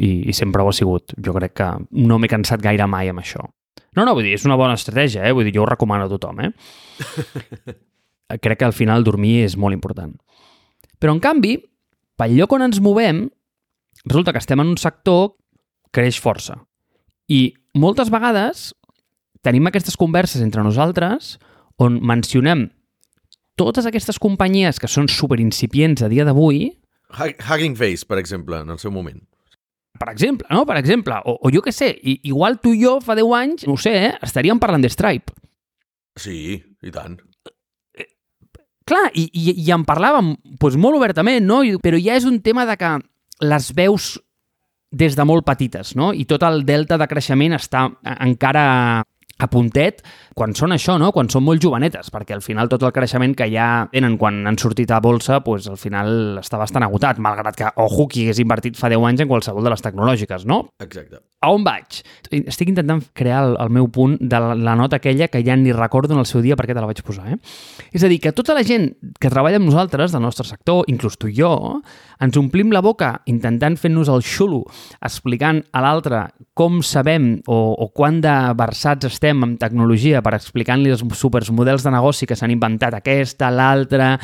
I, 0.00 0.30
i 0.30 0.32
sempre 0.34 0.64
ho 0.64 0.70
ha 0.70 0.74
sigut. 0.74 1.12
Jo 1.20 1.34
crec 1.36 1.54
que 1.60 1.68
no 2.00 2.18
m'he 2.18 2.30
cansat 2.32 2.64
gaire 2.64 2.86
mai 2.90 3.12
amb 3.12 3.20
això. 3.22 3.44
No, 3.94 4.02
no, 4.02 4.14
vull 4.16 4.26
dir, 4.26 4.34
és 4.38 4.46
una 4.48 4.56
bona 4.58 4.74
estratègia, 4.78 5.26
eh? 5.28 5.34
Vull 5.36 5.46
dir, 5.46 5.54
jo 5.54 5.62
ho 5.62 5.68
recomano 5.68 6.08
a 6.08 6.10
tothom, 6.10 6.40
eh? 6.42 6.50
crec 8.44 8.58
que 8.58 8.66
al 8.66 8.74
final 8.74 9.04
dormir 9.06 9.44
és 9.44 9.58
molt 9.60 9.76
important. 9.76 10.16
Però, 10.98 11.12
en 11.14 11.20
canvi, 11.22 11.58
pel 12.18 12.34
lloc 12.38 12.56
on 12.56 12.64
ens 12.66 12.80
movem, 12.82 13.26
resulta 14.06 14.32
que 14.32 14.42
estem 14.42 14.62
en 14.64 14.72
un 14.72 14.80
sector 14.80 15.34
que 15.92 16.00
creix 16.00 16.18
força. 16.18 16.56
I 17.30 17.52
moltes 17.78 18.10
vegades 18.10 18.72
tenim 19.44 19.68
aquestes 19.68 19.98
converses 20.00 20.42
entre 20.42 20.64
nosaltres 20.64 21.36
on 21.80 22.00
mencionem 22.02 22.68
totes 23.58 23.86
aquestes 23.86 24.18
companyies 24.18 24.80
que 24.82 24.90
són 24.90 25.10
superincipients 25.10 26.02
a 26.02 26.10
dia 26.10 26.26
d'avui... 26.26 26.66
Hugging 27.14 27.76
Face, 27.78 28.02
per 28.08 28.18
exemple, 28.18 28.58
en 28.64 28.72
el 28.74 28.80
seu 28.82 28.90
moment. 28.90 29.20
Per 30.00 30.08
exemple, 30.10 30.48
no? 30.50 30.64
Per 30.66 30.76
exemple. 30.80 31.20
O, 31.30 31.36
o 31.46 31.52
jo 31.54 31.62
què 31.62 31.70
sé, 31.74 31.92
i, 31.94 32.16
igual 32.30 32.58
tu 32.62 32.72
i 32.74 32.80
jo 32.82 32.96
fa 33.04 33.14
10 33.14 33.34
anys, 33.38 33.66
no 33.70 33.76
sé, 33.78 33.92
eh, 34.08 34.12
estaríem 34.26 34.58
parlant 34.58 34.82
de 34.82 34.90
Stripe. 34.90 35.34
Sí, 36.18 36.58
i 36.58 36.94
tant. 36.94 37.20
Eh, 37.94 38.08
clar, 38.88 39.06
i, 39.14 39.28
i, 39.30 39.54
i 39.62 39.70
en 39.74 39.86
parlàvem 39.86 40.34
doncs, 40.58 40.78
molt 40.82 40.98
obertament, 40.98 41.46
no? 41.46 41.62
Però 41.84 42.00
ja 42.02 42.18
és 42.18 42.26
un 42.26 42.40
tema 42.42 42.66
de 42.66 42.74
que 42.80 42.96
les 43.46 43.70
veus 43.78 44.16
des 44.94 45.14
de 45.18 45.26
molt 45.26 45.46
petites, 45.46 45.94
no? 45.98 46.12
I 46.14 46.26
tot 46.30 46.42
el 46.46 46.62
delta 46.66 46.98
de 46.98 47.06
creixement 47.10 47.54
està 47.56 47.86
encara 48.14 48.66
a 49.38 49.48
puntet 49.50 50.02
quan 50.34 50.54
són 50.54 50.74
això, 50.74 50.96
no? 51.00 51.10
quan 51.14 51.28
són 51.30 51.44
molt 51.46 51.62
jovenetes, 51.62 52.10
perquè 52.14 52.36
al 52.36 52.42
final 52.44 52.70
tot 52.70 52.82
el 52.86 52.92
creixement 52.94 53.34
que 53.38 53.48
ja 53.52 53.86
tenen 53.92 54.18
quan 54.18 54.42
han 54.46 54.58
sortit 54.60 54.90
a 54.94 55.00
bolsa, 55.04 55.40
pues, 55.46 55.68
al 55.70 55.78
final 55.80 56.40
està 56.42 56.58
bastant 56.60 56.86
agotat, 56.86 57.20
malgrat 57.22 57.58
que, 57.58 57.70
ojo, 57.82 58.08
qui 58.10 58.26
hagués 58.26 58.42
invertit 58.42 58.78
fa 58.78 58.90
10 58.92 59.08
anys 59.10 59.24
en 59.24 59.30
qualsevol 59.30 59.66
de 59.66 59.74
les 59.74 59.84
tecnològiques, 59.84 60.46
no? 60.50 60.64
Exacte. 60.82 61.22
A 61.44 61.50
on 61.52 61.64
vaig? 61.66 62.00
Estic 62.34 62.70
intentant 62.72 63.02
crear 63.16 63.42
el, 63.44 63.54
el 63.60 63.72
meu 63.76 63.88
punt 63.92 64.16
de 64.20 64.40
la, 64.40 64.54
la 64.56 64.74
nota 64.78 64.98
aquella 64.98 65.28
que 65.28 65.42
ja 65.44 65.56
ni 65.56 65.72
recordo 65.76 66.16
en 66.16 66.22
el 66.22 66.28
seu 66.28 66.42
dia 66.44 66.56
perquè 66.56 66.74
te 66.74 66.80
la 66.82 66.88
vaig 66.88 67.02
posar. 67.04 67.28
Eh? 67.34 67.38
És 67.92 68.04
a 68.04 68.10
dir, 68.10 68.18
que 68.22 68.32
tota 68.32 68.56
la 68.56 68.64
gent 68.66 68.90
que 69.20 69.30
treballa 69.32 69.60
amb 69.60 69.68
nosaltres, 69.68 70.14
del 70.14 70.24
nostre 70.24 70.48
sector, 70.48 70.84
inclús 70.90 71.18
tu 71.20 71.28
i 71.30 71.36
jo, 71.36 71.52
ens 72.24 72.38
omplim 72.40 72.72
la 72.72 72.82
boca 72.84 73.12
intentant 73.30 73.76
fer-nos 73.80 74.10
el 74.12 74.24
xulo, 74.24 74.64
explicant 75.04 75.62
a 75.72 75.84
l'altre 75.84 76.24
com 76.56 76.80
sabem 76.86 77.36
o, 77.50 77.58
o 77.74 77.90
quan 77.94 78.20
de 78.24 78.34
versats 78.58 79.10
estem 79.10 79.42
en 79.44 79.56
tecnologia 79.60 80.22
per 80.24 80.36
explicar-li 80.38 80.92
els 80.94 81.04
supermodels 81.18 81.84
de 81.84 81.92
negoci 81.94 82.28
que 82.30 82.38
s'han 82.38 82.54
inventat 82.54 82.96
aquesta, 82.98 83.50
l'altra, 83.52 84.14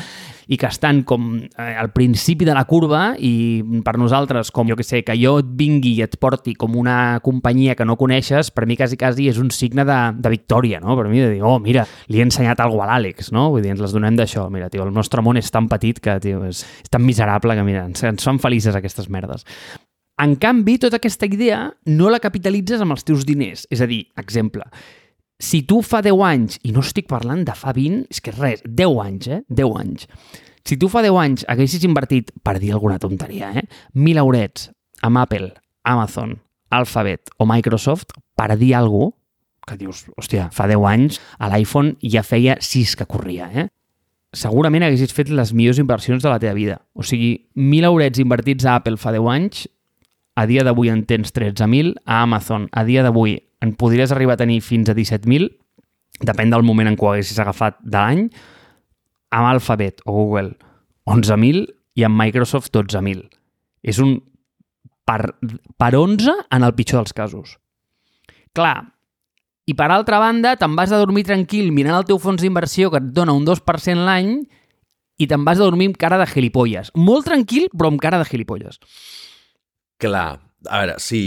i 0.51 0.57
que 0.59 0.67
estan 0.67 1.03
com 1.07 1.37
eh, 1.39 1.75
al 1.79 1.91
principi 1.95 2.45
de 2.47 2.55
la 2.55 2.65
curva 2.67 3.13
i 3.19 3.61
per 3.85 3.95
nosaltres, 3.99 4.51
com 4.51 4.67
jo 4.67 4.75
que 4.75 4.83
sé, 4.83 5.03
que 5.07 5.15
jo 5.19 5.37
et 5.39 5.51
vingui 5.57 5.95
i 5.97 6.03
et 6.03 6.17
porti 6.19 6.55
com 6.59 6.75
una 6.79 7.10
companyia 7.19 7.75
que 7.75 7.85
no 7.85 7.97
coneixes, 7.99 8.49
per 8.55 8.65
mi 8.69 8.77
quasi 8.79 8.97
quasi 8.97 9.27
és 9.29 9.37
un 9.41 9.51
signe 9.51 9.85
de, 9.87 9.99
de 10.17 10.31
victòria, 10.31 10.79
no? 10.79 10.95
Per 10.97 11.07
mi 11.11 11.19
de 11.19 11.29
dir, 11.33 11.43
oh, 11.43 11.57
mira, 11.59 11.85
li 12.07 12.21
he 12.21 12.25
ensenyat 12.25 12.63
alguna 12.63 12.87
a 12.87 12.95
l'Àlex, 12.95 13.33
no? 13.35 13.49
Vull 13.51 13.65
dir, 13.65 13.75
ens 13.75 13.83
les 13.83 13.93
donem 13.95 14.15
d'això. 14.17 14.47
Mira, 14.53 14.71
tio, 14.71 14.85
el 14.87 14.95
nostre 14.95 15.23
món 15.25 15.39
és 15.41 15.51
tan 15.51 15.67
petit 15.71 15.99
que, 16.01 16.17
tio, 16.23 16.45
és, 16.47 16.63
és 16.85 16.93
tan 16.93 17.03
miserable 17.05 17.57
que, 17.57 17.67
mira, 17.67 17.85
ens, 17.89 18.03
ens 18.07 18.25
fan 18.25 18.39
felices 18.41 18.77
aquestes 18.77 19.11
merdes. 19.11 19.45
En 20.21 20.35
canvi, 20.37 20.77
tota 20.77 20.99
aquesta 21.01 21.25
idea 21.25 21.63
no 21.89 22.09
la 22.13 22.21
capitalitzes 22.21 22.81
amb 22.83 22.93
els 22.93 23.05
teus 23.07 23.25
diners. 23.25 23.65
És 23.73 23.81
a 23.81 23.87
dir, 23.89 24.03
exemple, 24.21 24.67
si 25.41 25.63
tu 25.65 25.81
fa 25.81 26.03
10 26.05 26.21
anys, 26.27 26.59
i 26.69 26.71
no 26.75 26.83
estic 26.85 27.07
parlant 27.09 27.41
de 27.47 27.55
fa 27.57 27.73
20, 27.73 28.05
és 28.13 28.21
que 28.21 28.33
res, 28.35 28.61
10 28.65 28.99
anys, 29.01 29.27
eh? 29.27 29.41
10 29.49 29.79
anys. 29.81 30.05
Si 30.61 30.77
tu 30.77 30.91
fa 30.93 31.01
10 31.01 31.17
anys 31.17 31.45
haguessis 31.49 31.87
invertit, 31.87 32.29
per 32.45 32.59
dir 32.61 32.75
alguna 32.75 32.99
tonteria, 33.01 33.49
eh? 33.57 33.65
1.000 33.97 34.21
eurets 34.21 34.69
amb 35.01 35.17
Apple, 35.23 35.49
Amazon, 35.89 36.37
Alphabet 36.71 37.31
o 37.37 37.47
Microsoft, 37.49 38.15
per 38.35 38.55
dir 38.57 38.75
alguna 38.75 39.11
cosa, 39.11 39.17
que 39.67 39.77
dius, 39.77 40.05
hòstia, 40.17 40.47
fa 40.51 40.65
10 40.67 40.87
anys 40.89 41.19
a 41.37 41.47
l'iPhone 41.51 41.93
ja 42.01 42.23
feia 42.25 42.55
6 42.59 42.95
que 42.97 43.05
corria, 43.05 43.45
eh? 43.53 43.67
Segurament 44.33 44.85
haguessis 44.87 45.13
fet 45.13 45.29
les 45.29 45.51
millors 45.53 45.79
inversions 45.81 46.23
de 46.23 46.31
la 46.31 46.39
teva 46.39 46.55
vida. 46.55 46.79
O 46.95 47.03
sigui, 47.03 47.49
1.000 47.53 47.89
eurets 47.89 48.21
invertits 48.23 48.65
a 48.65 48.77
Apple 48.79 48.97
fa 48.97 49.11
10 49.13 49.27
anys, 49.29 49.65
a 50.39 50.47
dia 50.47 50.63
d'avui 50.63 50.89
en 50.89 51.03
tens 51.05 51.33
13.000, 51.35 51.93
a 52.05 52.21
Amazon 52.23 52.69
a 52.71 52.85
dia 52.87 53.03
d'avui 53.03 53.35
en 53.61 53.75
podries 53.77 54.13
arribar 54.15 54.39
a 54.39 54.41
tenir 54.41 54.61
fins 54.63 54.89
a 54.89 54.95
17.000, 54.97 55.51
depèn 56.23 56.53
del 56.53 56.63
moment 56.63 56.89
en 56.89 56.97
què 56.97 57.05
ho 57.05 57.11
haguessis 57.11 57.39
agafat 57.43 57.77
de 57.83 57.97
l'any, 57.97 58.25
amb 59.35 59.51
Alphabet 59.51 60.01
o 60.05 60.15
Google 60.15 60.55
11.000 61.11 61.67
i 61.99 62.07
amb 62.07 62.17
Microsoft 62.17 62.71
12.000. 62.73 63.27
És 63.83 63.99
un 63.99 64.17
per, 65.07 65.35
per 65.77 65.91
11 65.97 66.33
en 66.49 66.65
el 66.65 66.75
pitjor 66.77 67.01
dels 67.01 67.15
casos. 67.17 67.57
Clar, 68.55 68.81
i 69.69 69.75
per 69.77 69.91
altra 69.93 70.19
banda, 70.19 70.55
te'n 70.59 70.75
vas 70.75 70.91
a 70.91 70.99
dormir 70.99 71.23
tranquil 71.27 71.71
mirant 71.75 71.99
el 71.99 72.07
teu 72.09 72.19
fons 72.19 72.41
d'inversió 72.41 72.91
que 72.91 72.99
et 72.99 73.11
dona 73.15 73.35
un 73.37 73.45
2% 73.47 74.07
l'any 74.07 74.33
i 75.21 75.27
te'n 75.29 75.45
vas 75.45 75.59
a 75.59 75.67
dormir 75.67 75.91
amb 75.91 75.99
cara 76.01 76.19
de 76.19 76.27
gilipolles. 76.27 76.91
Molt 76.97 77.29
tranquil, 77.29 77.69
però 77.71 77.91
amb 77.91 78.01
cara 78.01 78.19
de 78.21 78.27
gilipolles. 78.27 78.81
Clar, 80.01 80.41
a 80.65 80.81
veure, 80.81 80.97
sí, 80.99 81.23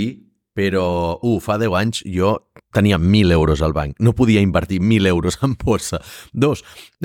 però, 0.55 0.87
uh, 1.23 1.39
fa 1.43 1.57
10 1.59 1.79
anys 1.79 2.03
jo 2.07 2.35
tenia 2.75 2.99
1.000 2.99 3.35
euros 3.35 3.63
al 3.63 3.75
banc. 3.75 3.95
No 3.99 4.15
podia 4.19 4.43
invertir 4.43 4.81
1.000 4.83 5.07
euros 5.11 5.39
en 5.43 5.55
borsa. 5.59 6.03
Dos, 6.33 6.65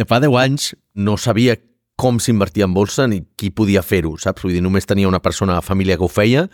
fa 0.09 0.19
10 0.21 0.37
anys 0.41 0.73
no 0.93 1.17
sabia 1.17 1.59
com 1.99 2.19
s'invertia 2.23 2.67
en 2.69 2.73
bolsa 2.75 3.07
ni 3.11 3.19
qui 3.35 3.51
podia 3.51 3.83
fer-ho, 3.83 4.15
saps? 4.21 4.45
Vull 4.45 4.55
dir, 4.55 4.63
només 4.63 4.87
tenia 4.87 5.09
una 5.09 5.19
persona 5.23 5.57
a 5.57 5.65
família 5.65 5.97
que 5.99 6.07
ho 6.07 6.11
feia 6.11 6.47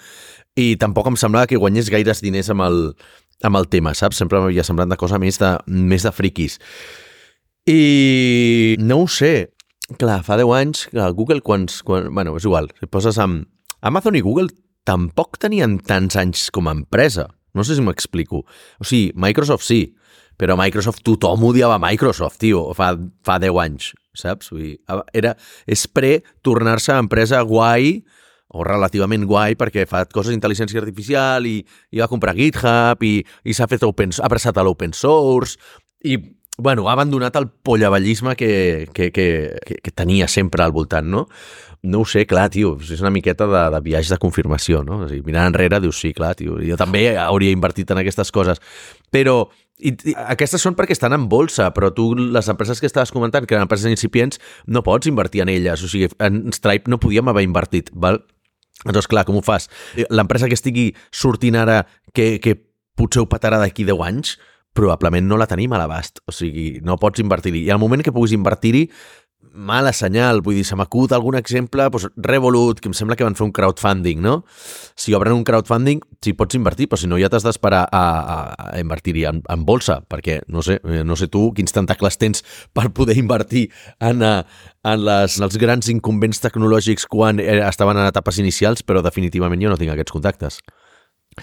i 0.58 0.73
tampoc 0.81 1.12
em 1.12 1.17
semblava 1.19 1.49
que 1.51 1.60
guanyés 1.62 1.91
gaires 1.93 2.23
diners 2.23 2.49
amb 2.53 2.65
el, 2.65 2.79
amb 3.45 3.60
el 3.60 3.67
tema, 3.69 3.93
saps? 3.93 4.17
Sempre 4.21 4.41
m'havia 4.41 4.65
semblat 4.65 4.89
de 4.89 4.97
cosa 4.97 5.19
més 5.21 5.38
de, 5.41 5.51
més 5.67 6.05
de 6.08 6.13
friquis. 6.15 6.58
I 7.69 8.77
no 8.81 9.03
ho 9.03 9.10
sé. 9.10 9.51
Clar, 10.01 10.23
fa 10.25 10.38
10 10.39 10.53
anys, 10.58 10.88
Google, 11.13 11.43
quants... 11.45 11.84
Quan, 11.86 12.10
bueno, 12.13 12.34
és 12.39 12.47
igual. 12.47 12.71
Si 12.79 12.89
poses 12.89 13.19
amb... 13.21 13.45
Amazon 13.86 14.17
i 14.17 14.23
Google 14.25 14.49
tampoc 14.88 15.38
tenien 15.41 15.77
tants 15.86 16.17
anys 16.17 16.47
com 16.53 16.65
a 16.65 16.73
empresa. 16.73 17.27
No 17.53 17.62
sé 17.65 17.77
si 17.77 17.86
m'explico. 17.86 18.41
O 18.81 18.88
sigui, 18.88 19.12
Microsoft 19.13 19.67
sí, 19.67 19.84
però 20.41 20.58
Microsoft 20.60 21.03
tothom 21.05 21.45
odiava 21.47 21.77
Microsoft, 21.81 22.39
tio, 22.41 22.65
fa, 22.77 22.95
fa 23.25 23.38
10 23.41 23.62
anys, 23.62 23.91
saps? 24.19 24.51
Vull 24.54 24.63
dir, 24.63 24.75
era, 25.13 25.36
és 25.67 25.88
pre 25.88 26.19
tornar-se 26.45 26.95
empresa 26.95 27.41
guai 27.47 27.99
o 28.56 28.63
relativament 28.63 29.25
guai 29.28 29.58
perquè 29.60 29.88
fa 29.89 30.06
coses 30.06 30.34
d'intel·ligència 30.34 30.80
artificial 30.82 31.47
i, 31.49 31.60
i 31.91 32.01
va 32.01 32.10
comprar 32.12 32.36
GitHub 32.38 33.04
i, 33.04 33.17
i 33.43 33.56
s'ha 33.58 33.67
fet 33.71 33.84
open, 33.88 34.13
ha 34.19 34.28
abraçat 34.30 34.58
a 34.58 34.65
l'open 34.65 34.93
source 34.95 35.58
i 36.06 36.17
bueno, 36.58 36.88
ha 36.88 36.93
abandonat 36.93 37.36
el 37.36 37.49
pollavallisme 37.49 38.36
que, 38.36 38.88
que, 38.93 39.12
que, 39.12 39.60
que, 39.65 39.75
que 39.84 39.91
tenia 39.91 40.28
sempre 40.28 40.63
al 40.63 40.71
voltant, 40.71 41.08
no? 41.08 41.28
No 41.84 42.01
ho 42.01 42.06
sé, 42.08 42.23
clar, 42.25 42.47
tio, 42.49 42.78
és 42.82 43.01
una 43.04 43.12
miqueta 43.13 43.45
de, 43.45 43.63
de 43.75 43.82
viatge 43.84 44.13
de 44.13 44.19
confirmació, 44.21 44.82
no? 44.88 45.01
O 45.04 45.10
sigui, 45.10 45.25
mirant 45.28 45.51
enrere 45.51 45.82
dius, 45.84 45.99
sí, 45.99 46.13
clar, 46.15 46.34
tio, 46.39 46.56
jo 46.63 46.80
també 46.80 47.10
hauria 47.19 47.54
invertit 47.54 47.91
en 47.91 48.01
aquestes 48.01 48.32
coses. 48.34 48.63
Però 49.12 49.49
i, 49.77 49.91
i 49.91 50.13
aquestes 50.31 50.63
són 50.63 50.75
perquè 50.77 50.95
estan 50.95 51.15
en 51.15 51.27
bolsa, 51.31 51.67
però 51.75 51.91
tu, 51.95 52.11
les 52.15 52.47
empreses 52.51 52.79
que 52.79 52.88
estaves 52.88 53.11
comentant, 53.11 53.47
que 53.47 53.57
eren 53.57 53.67
empreses 53.67 53.91
incipients, 53.91 54.39
no 54.67 54.83
pots 54.85 55.09
invertir 55.11 55.43
en 55.43 55.51
elles. 55.51 55.83
O 55.83 55.91
sigui, 55.91 56.09
en 56.23 56.45
Stripe 56.55 56.91
no 56.91 57.01
podíem 57.01 57.27
haver 57.31 57.43
invertit, 57.47 57.91
val? 57.91 58.21
Doncs 58.85 59.09
clar, 59.11 59.25
com 59.27 59.39
ho 59.39 59.43
fas? 59.43 59.69
L'empresa 60.11 60.49
que 60.51 60.57
estigui 60.57 60.89
sortint 61.11 61.57
ara, 61.59 61.83
que, 62.15 62.35
que 62.43 62.57
potser 62.95 63.23
ho 63.23 63.29
petarà 63.31 63.59
d'aquí 63.59 63.88
10 63.88 64.03
anys, 64.07 64.35
probablement 64.75 65.27
no 65.27 65.39
la 65.39 65.47
tenim 65.47 65.73
a 65.73 65.79
l'abast. 65.79 66.19
O 66.27 66.35
sigui, 66.35 66.81
no 66.85 66.99
pots 67.01 67.23
invertir-hi. 67.23 67.65
I 67.65 67.73
al 67.73 67.81
moment 67.81 68.03
que 68.03 68.13
puguis 68.15 68.35
invertir-hi, 68.35 68.85
mala 69.55 69.93
senyal, 69.95 70.41
vull 70.43 70.59
dir, 70.59 70.65
se 70.67 70.75
m'acut 70.77 71.13
algun 71.15 71.37
exemple, 71.39 71.87
doncs 71.89 72.09
Revolut, 72.27 72.81
que 72.81 72.89
em 72.91 72.95
sembla 72.97 73.15
que 73.17 73.25
van 73.25 73.37
fer 73.37 73.45
un 73.47 73.53
crowdfunding, 73.55 74.21
no? 74.21 74.41
Si 74.99 75.15
obren 75.15 75.33
un 75.33 75.45
crowdfunding, 75.47 76.03
sí 76.23 76.35
pots 76.37 76.57
invertir, 76.59 76.89
però 76.91 76.99
si 76.99 77.09
no 77.09 77.19
ja 77.21 77.29
t'has 77.31 77.45
d'esperar 77.47 77.85
a, 77.87 78.03
a, 78.03 78.37
a 78.67 78.79
invertir-hi 78.81 79.25
en, 79.29 79.41
en 79.51 79.65
bolsa, 79.65 80.01
perquè 80.11 80.41
no 80.51 80.63
sé, 80.65 80.79
eh, 80.83 81.03
no 81.07 81.17
sé 81.19 81.29
tu 81.31 81.47
quins 81.55 81.75
tentacles 81.75 82.19
tens 82.21 82.43
per 82.75 82.89
poder 82.93 83.17
invertir 83.21 83.69
en, 83.99 84.21
eh, 84.21 84.41
en, 84.83 85.05
les, 85.07 85.39
en 85.39 85.47
els 85.47 85.59
grans 85.61 85.91
inconvents 85.93 86.43
tecnològics 86.43 87.07
quan 87.11 87.39
eh, 87.43 87.61
estaven 87.65 88.01
en 88.01 88.09
etapes 88.11 88.41
inicials, 88.43 88.83
però 88.83 89.03
definitivament 89.05 89.63
jo 89.63 89.71
no 89.71 89.79
tinc 89.79 89.95
aquests 89.95 90.17
contactes. 90.17 90.59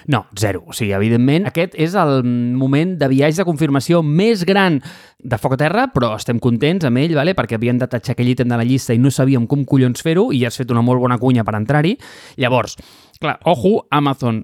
No, 0.06 0.26
zero. 0.38 0.64
O 0.66 0.72
sigui, 0.72 0.92
evidentment, 0.96 1.46
aquest 1.50 1.74
és 1.80 1.94
el 1.98 2.22
moment 2.24 2.94
de 2.98 3.08
viatge 3.12 3.42
de 3.42 3.46
confirmació 3.46 4.00
més 4.02 4.44
gran 4.48 4.78
de 5.20 5.38
Foc 5.38 5.56
a 5.56 5.60
Terra, 5.60 5.86
però 5.92 6.14
estem 6.16 6.40
contents 6.42 6.86
amb 6.88 7.02
ell, 7.02 7.14
vale? 7.18 7.36
perquè 7.38 7.58
havíem 7.58 7.78
de 7.80 7.88
tatxar 7.92 8.16
aquell 8.16 8.32
ítem 8.32 8.48
de 8.48 8.58
la 8.58 8.66
llista 8.66 8.96
i 8.96 9.00
no 9.02 9.12
sabíem 9.12 9.46
com 9.46 9.66
collons 9.68 10.02
fer-ho 10.02 10.30
i 10.32 10.42
has 10.48 10.56
fet 10.58 10.72
una 10.72 10.82
molt 10.82 11.02
bona 11.04 11.20
cunya 11.20 11.44
per 11.44 11.54
entrar-hi. 11.60 11.94
Llavors, 12.40 12.78
clar, 13.20 13.38
ojo, 13.44 13.82
Amazon, 13.90 14.42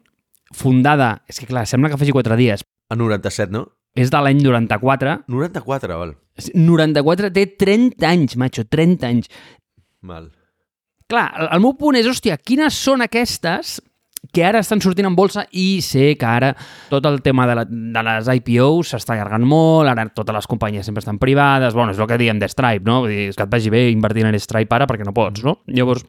fundada... 0.55 1.17
És 1.29 1.41
que 1.41 1.49
clar, 1.49 1.67
sembla 1.67 1.91
que 1.91 2.01
faci 2.01 2.15
4 2.15 2.39
dies. 2.39 2.65
A 2.93 2.97
97, 2.97 3.53
no? 3.53 3.67
És 3.99 4.13
de 4.13 4.21
l'any 4.23 4.45
94. 4.45 5.23
94, 5.33 5.99
val. 5.99 6.17
94 6.55 7.33
té 7.35 7.47
30 7.59 8.07
anys, 8.07 8.37
macho, 8.39 8.69
30 8.69 9.09
anys. 9.09 9.33
Mal. 10.07 10.31
Clar, 11.09 11.29
el 11.49 11.63
meu 11.65 11.73
punt 11.81 11.97
és, 11.97 12.07
hòstia, 12.07 12.37
quines 12.37 12.77
són 12.77 13.03
aquestes 13.03 13.79
que 14.33 14.45
ara 14.45 14.61
estan 14.61 14.83
sortint 14.83 15.07
en 15.09 15.17
bolsa 15.17 15.45
i 15.53 15.81
sé 15.85 16.13
que 16.19 16.27
ara 16.27 16.53
tot 16.91 17.07
el 17.07 17.21
tema 17.23 17.47
de, 17.49 17.57
la, 17.59 17.65
de 17.69 18.05
les 18.11 18.31
IPOs 18.41 18.93
s'està 18.93 19.15
allargant 19.15 19.47
molt, 19.47 19.89
ara 19.91 20.09
totes 20.11 20.35
les 20.35 20.51
companyies 20.51 20.87
sempre 20.89 21.05
estan 21.05 21.21
privades, 21.23 21.75
bueno, 21.75 21.95
és 21.95 22.01
el 22.01 22.11
que 22.11 22.19
diem 22.21 22.41
de 22.43 22.49
Stripe, 22.51 22.85
no? 22.89 23.01
Vull 23.05 23.15
dir, 23.15 23.31
que 23.37 23.47
et 23.47 23.53
vagi 23.53 23.73
bé 23.73 23.89
invertir 23.93 24.27
en 24.27 24.39
Stripe 24.39 24.75
ara 24.75 24.89
perquè 24.91 25.07
no 25.07 25.15
pots, 25.17 25.45
no? 25.47 25.61
Llavors, 25.71 26.05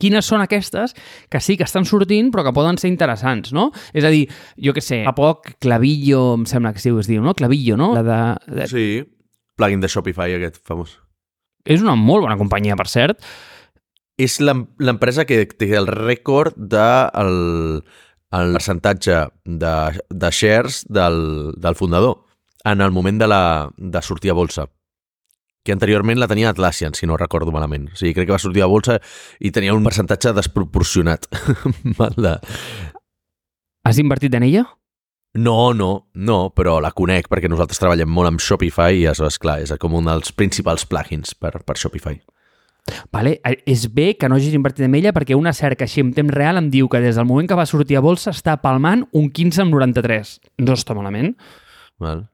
quines 0.00 0.26
són 0.26 0.42
aquestes 0.42 0.94
que 1.30 1.40
sí 1.44 1.58
que 1.60 1.66
estan 1.68 1.86
sortint 1.88 2.32
però 2.34 2.46
que 2.46 2.54
poden 2.56 2.80
ser 2.80 2.90
interessants, 2.92 3.52
no? 3.54 3.70
És 3.92 4.04
a 4.04 4.12
dir, 4.14 4.26
jo 4.56 4.74
que 4.74 4.82
sé, 4.84 5.04
a 5.06 5.14
poc 5.16 5.54
Clavillo, 5.62 6.34
em 6.40 6.48
sembla 6.50 6.74
que 6.74 6.82
sí, 6.82 6.90
es 6.90 7.10
diu, 7.10 7.22
no? 7.22 7.36
Clavillo, 7.38 7.78
no? 7.80 7.92
La 7.94 8.04
de, 8.06 8.20
de... 8.60 8.68
Sí, 8.70 8.86
plugin 9.58 9.82
de 9.84 9.90
Shopify 9.90 10.34
aquest 10.36 10.62
famós. 10.64 10.98
És 11.64 11.80
una 11.80 11.94
molt 11.96 12.26
bona 12.26 12.36
companyia, 12.36 12.76
per 12.76 12.88
cert, 12.92 13.22
és 14.20 14.38
l'empresa 14.40 15.24
que 15.26 15.42
té 15.46 15.72
el 15.76 15.88
rècord 15.90 16.56
del 16.56 17.80
de 17.82 18.04
el 18.34 18.54
percentatge 18.56 19.18
de, 19.44 19.74
de 20.10 20.30
shares 20.30 20.84
del, 20.88 21.52
del 21.56 21.76
fundador 21.78 22.24
en 22.64 22.80
el 22.80 22.90
moment 22.90 23.20
de, 23.20 23.28
la, 23.28 23.70
de 23.76 24.02
sortir 24.02 24.32
a 24.32 24.34
bolsa 24.34 24.66
que 25.64 25.72
anteriorment 25.72 26.18
la 26.20 26.28
tenia 26.28 26.50
Atlassian, 26.52 26.92
si 26.92 27.06
no 27.08 27.16
recordo 27.16 27.52
malament. 27.52 27.86
O 27.88 27.96
sigui, 27.96 28.12
crec 28.12 28.26
que 28.28 28.34
va 28.34 28.40
sortir 28.42 28.60
a 28.60 28.68
bolsa 28.68 28.98
i 29.40 29.48
tenia 29.48 29.72
un 29.72 29.86
percentatge 29.86 30.34
desproporcionat. 30.36 31.24
de... 32.26 32.34
Has 33.88 34.00
invertit 34.02 34.36
en 34.36 34.44
ella? 34.44 34.66
No, 35.40 35.72
no, 35.72 36.10
no, 36.12 36.38
però 36.52 36.76
la 36.84 36.92
conec 36.92 37.30
perquè 37.32 37.48
nosaltres 37.48 37.80
treballem 37.80 38.12
molt 38.12 38.34
amb 38.34 38.44
Shopify 38.44 39.00
i 39.00 39.08
és 39.08 39.40
clar, 39.40 39.62
és 39.64 39.72
com 39.80 39.96
un 39.96 40.12
dels 40.12 40.36
principals 40.36 40.84
plugins 40.84 41.32
per, 41.32 41.56
per 41.64 41.78
Shopify. 41.80 42.20
Vale? 43.12 43.38
Eh, 43.44 43.62
És 43.66 43.86
bé 43.94 44.10
que 44.20 44.28
no 44.28 44.36
hagis 44.36 44.54
invertit 44.54 44.84
en 44.86 44.94
ella 44.98 45.12
perquè 45.16 45.36
una 45.38 45.52
cerca 45.56 45.86
així 45.86 46.02
en 46.04 46.12
temps 46.12 46.34
real 46.34 46.58
em 46.60 46.68
diu 46.70 46.88
que 46.92 47.00
des 47.00 47.16
del 47.16 47.24
moment 47.28 47.48
que 47.48 47.56
va 47.56 47.64
sortir 47.66 47.96
a 47.96 48.02
bolsa 48.04 48.30
està 48.34 48.58
palmant 48.60 49.06
un 49.16 49.30
15 49.32 49.62
amb 49.64 49.72
93. 49.74 50.34
No 50.58 50.76
està 50.76 50.94
malament. 50.96 51.32
Val. 51.98 52.26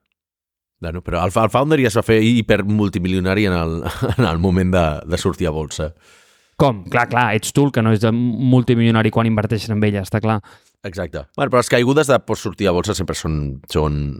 Bueno, 0.81 1.03
però 1.05 1.21
el, 1.23 1.29
el 1.31 1.49
Founder 1.53 1.77
ja 1.79 1.91
es 1.91 1.95
va 1.97 2.01
fer 2.03 2.17
hipermultimilionari 2.25 3.45
en 3.47 3.53
el, 3.53 3.75
en 4.17 4.25
el 4.25 4.39
moment 4.39 4.73
de, 4.73 4.85
de 5.05 5.17
sortir 5.21 5.47
a 5.47 5.51
bolsa. 5.55 5.91
Com? 6.57 6.83
Clar, 6.89 7.07
clar, 7.09 7.29
ets 7.37 7.53
tu 7.55 7.63
el 7.67 7.71
que 7.73 7.81
no 7.81 7.93
és 7.95 8.03
multimilionari 8.11 9.09
quan 9.13 9.29
inverteixes 9.29 9.71
en 9.73 9.79
ella, 9.87 10.03
està 10.05 10.19
clar. 10.21 10.39
Exacte. 10.83 11.23
Bueno, 11.37 11.49
però 11.53 11.61
les 11.61 11.69
caigudes 11.69 12.09
de 12.09 12.17
post 12.25 12.43
sortir 12.49 12.67
a 12.69 12.73
bolsa 12.75 12.93
sempre 12.97 13.15
són, 13.17 13.61
són, 13.71 14.17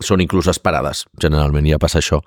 són 0.00 0.20
inclús 0.24 0.48
esperades. 0.52 1.06
Generalment 1.20 1.66
ja 1.68 1.80
passa 1.80 1.98
això. 2.02 2.20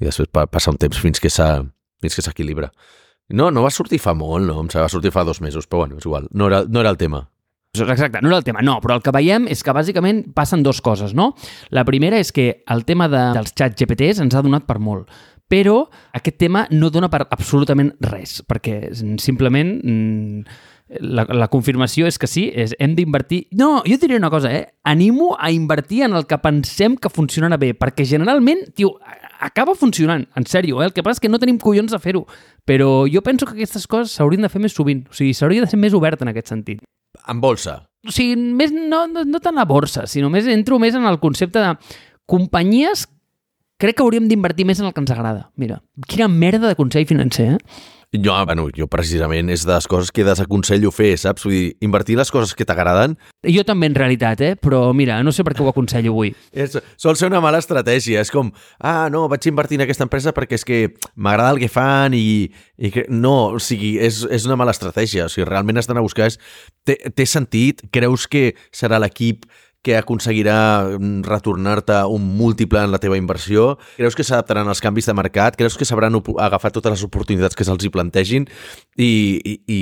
I 0.00 0.08
després 0.08 0.30
pa, 0.32 0.46
passa 0.50 0.72
un 0.72 0.78
temps 0.80 0.98
fins 1.02 1.20
que 1.22 1.30
s'ha- 1.30 1.64
fins 2.04 2.18
que 2.18 2.24
s'equilibra. 2.26 2.70
No, 3.32 3.50
no 3.50 3.64
va 3.64 3.72
sortir 3.72 4.00
fa 4.02 4.12
molt, 4.16 4.44
no? 4.46 4.60
Em 4.60 4.68
va 4.68 4.90
sortir 4.92 5.12
fa 5.14 5.24
dos 5.24 5.40
mesos, 5.40 5.66
però 5.66 5.84
bueno, 5.84 5.98
és 5.98 6.04
igual. 6.04 6.28
No 6.32 6.50
era, 6.50 6.64
no 6.68 6.84
era 6.84 6.92
el 6.92 7.00
tema. 7.00 7.24
Exacte, 7.74 8.20
no 8.22 8.28
era 8.28 8.38
el 8.38 8.44
tema, 8.46 8.62
no, 8.62 8.76
però 8.78 8.94
el 8.94 9.02
que 9.02 9.10
veiem 9.10 9.48
és 9.50 9.64
que 9.66 9.72
bàsicament 9.74 10.28
passen 10.36 10.62
dues 10.62 10.78
coses, 10.84 11.14
no? 11.16 11.32
La 11.74 11.82
primera 11.84 12.20
és 12.22 12.30
que 12.30 12.62
el 12.70 12.84
tema 12.86 13.08
de, 13.10 13.22
dels 13.34 13.50
xats 13.50 13.80
GPTs 13.80 14.22
ens 14.22 14.36
ha 14.36 14.44
donat 14.46 14.68
per 14.68 14.78
molt, 14.78 15.10
però 15.50 15.80
aquest 16.14 16.38
tema 16.38 16.68
no 16.70 16.92
dona 16.94 17.10
per 17.10 17.24
absolutament 17.24 17.90
res, 18.04 18.38
perquè 18.46 18.92
simplement 18.94 19.74
mm, 19.82 20.60
la, 21.00 21.26
la 21.34 21.48
confirmació 21.50 22.06
és 22.06 22.20
que 22.20 22.30
sí, 22.30 22.46
és, 22.54 22.76
hem 22.78 22.94
d'invertir... 22.94 23.44
No, 23.58 23.80
jo 23.88 23.98
diré 23.98 24.20
una 24.20 24.30
cosa, 24.30 24.52
eh? 24.54 24.68
Animo 24.86 25.34
a 25.34 25.50
invertir 25.50 26.04
en 26.06 26.14
el 26.14 26.28
que 26.30 26.38
pensem 26.38 26.94
que 26.96 27.10
funcionarà 27.10 27.58
bé, 27.58 27.72
perquè 27.74 28.06
generalment, 28.06 28.68
tio, 28.76 28.94
acaba 29.44 29.74
funcionant, 29.78 30.24
en 30.36 30.46
sèrio, 30.48 30.80
eh? 30.82 30.88
El 30.88 30.94
que 30.96 31.04
passa 31.04 31.18
és 31.18 31.24
que 31.24 31.30
no 31.30 31.40
tenim 31.42 31.58
collons 31.60 31.92
de 31.92 32.00
fer-ho, 32.00 32.24
però 32.66 33.04
jo 33.10 33.20
penso 33.22 33.46
que 33.46 33.56
aquestes 33.58 33.86
coses 33.90 34.16
s'haurien 34.16 34.42
de 34.46 34.50
fer 34.52 34.62
més 34.64 34.72
sovint, 34.76 35.04
o 35.10 35.16
sigui, 35.16 35.34
s'hauria 35.36 35.64
de 35.64 35.70
ser 35.70 35.80
més 35.80 35.94
obert 35.96 36.22
en 36.24 36.32
aquest 36.32 36.52
sentit 36.54 36.82
En 37.30 37.40
bolsa. 37.40 37.84
o 38.06 38.12
sigui, 38.12 38.36
més, 38.36 38.72
no, 38.72 39.06
no, 39.06 39.24
no 39.24 39.40
tant 39.40 39.54
la 39.56 39.66
borsa, 39.68 40.06
sinó 40.10 40.30
més 40.32 40.48
entro 40.50 40.80
més 40.82 40.96
en 40.96 41.04
el 41.06 41.20
concepte 41.22 41.60
de 41.60 41.74
companyies 42.26 43.06
crec 43.80 43.98
que 43.98 44.04
hauríem 44.04 44.28
d'invertir 44.30 44.64
més 44.66 44.80
en 44.80 44.86
el 44.88 44.94
que 44.94 45.02
ens 45.02 45.10
agrada. 45.12 45.50
Mira, 45.60 45.82
quina 46.08 46.28
merda 46.28 46.70
de 46.70 46.76
consell 46.78 47.06
financer, 47.06 47.54
eh? 47.56 47.58
Jo, 48.14 48.34
bueno, 48.46 48.68
jo 48.70 48.86
precisament 48.86 49.48
és 49.50 49.64
de 49.66 49.72
les 49.74 49.86
coses 49.90 50.12
que 50.14 50.22
desaconsello 50.22 50.92
fer, 50.94 51.16
saps? 51.18 51.42
Vull 51.42 51.54
dir, 51.54 51.64
invertir 51.82 52.14
les 52.14 52.30
coses 52.30 52.52
que 52.54 52.66
t'agraden 52.66 53.16
Jo 53.42 53.64
també, 53.66 53.88
en 53.90 53.96
realitat, 53.98 54.40
eh? 54.40 54.52
Però 54.54 54.92
mira, 54.94 55.16
no 55.26 55.32
sé 55.34 55.42
per 55.42 55.56
què 55.56 55.64
ho 55.64 55.70
aconsello 55.72 56.12
avui. 56.14 56.30
és, 56.52 56.76
sol 56.96 57.18
ser 57.18 57.26
una 57.26 57.42
mala 57.42 57.58
estratègia. 57.58 58.22
És 58.22 58.30
com, 58.30 58.52
ah, 58.78 59.08
no, 59.10 59.26
vaig 59.32 59.48
invertir 59.50 59.80
en 59.80 59.86
aquesta 59.88 60.06
empresa 60.06 60.32
perquè 60.36 60.54
és 60.60 60.64
que 60.64 60.78
m'agrada 61.16 61.56
el 61.56 61.60
que 61.64 61.72
fan 61.72 62.14
i, 62.14 62.52
i 62.78 62.92
que... 62.94 63.06
No, 63.10 63.56
o 63.58 63.58
sigui, 63.58 63.96
és, 63.98 64.22
és 64.30 64.46
una 64.46 64.56
mala 64.60 64.76
estratègia. 64.76 65.26
O 65.26 65.32
sigui, 65.32 65.48
realment 65.50 65.82
has 65.82 65.90
d'anar 65.90 66.04
a 66.04 66.06
buscar... 66.06 66.30
És, 66.30 66.38
té, 66.86 67.00
té 67.10 67.26
sentit? 67.26 67.82
Creus 67.90 68.28
que 68.30 68.52
serà 68.70 69.02
l'equip 69.02 69.48
que 69.84 69.98
aconseguirà 69.98 70.56
mm, 70.96 71.22
retornar-te 71.28 72.00
un 72.10 72.24
múltiple 72.38 72.82
en 72.82 72.94
la 72.94 73.00
teva 73.02 73.18
inversió? 73.20 73.74
Creus 73.98 74.16
que 74.16 74.24
s'adaptaran 74.26 74.68
als 74.70 74.82
canvis 74.84 75.10
de 75.10 75.14
mercat? 75.14 75.58
Creus 75.60 75.76
que 75.78 75.86
sabran 75.88 76.16
agafar 76.16 76.72
totes 76.72 76.96
les 76.96 77.06
oportunitats 77.06 77.54
que 77.54 77.66
se'ls 77.68 77.84
hi 77.84 77.92
plantegin? 77.92 78.48
I, 78.96 79.12
i, 79.44 79.54
i, 79.68 79.80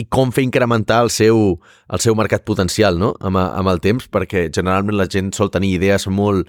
i 0.00 0.04
com 0.06 0.30
fer 0.32 0.46
incrementar 0.46 1.02
el 1.04 1.10
seu, 1.10 1.58
el 1.90 2.02
seu 2.04 2.14
mercat 2.14 2.46
potencial 2.46 3.00
no? 3.00 3.14
amb, 3.20 3.40
amb 3.42 3.72
el 3.74 3.82
temps, 3.82 4.06
perquè 4.06 4.48
generalment 4.54 4.96
la 4.96 5.10
gent 5.10 5.34
sol 5.36 5.50
tenir 5.50 5.74
idees 5.74 6.06
molt 6.06 6.48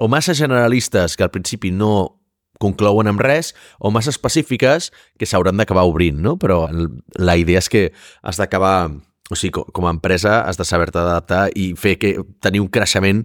o 0.00 0.08
massa 0.10 0.34
generalistes 0.34 1.16
que 1.16 1.24
al 1.24 1.32
principi 1.32 1.70
no 1.70 2.20
conclouen 2.62 3.10
amb 3.10 3.22
res 3.22 3.52
o 3.78 3.90
massa 3.94 4.12
específiques 4.14 4.90
que 5.18 5.26
s'hauran 5.26 5.58
d'acabar 5.58 5.86
obrint, 5.88 6.20
no? 6.22 6.36
Però 6.40 6.64
la 6.70 7.36
idea 7.40 7.62
és 7.62 7.70
que 7.70 7.88
has 8.22 8.40
d'acabar... 8.40 8.90
O 9.30 9.36
sigui, 9.36 9.52
co- 9.56 9.64
com 9.72 9.86
a 9.86 9.90
empresa 9.94 10.42
has 10.44 10.58
de 10.60 10.64
saber-te 10.68 10.98
adaptar 11.00 11.48
i 11.56 11.72
fer 11.80 11.96
que 11.98 12.14
tenir 12.44 12.60
un 12.60 12.68
creixement 12.68 13.24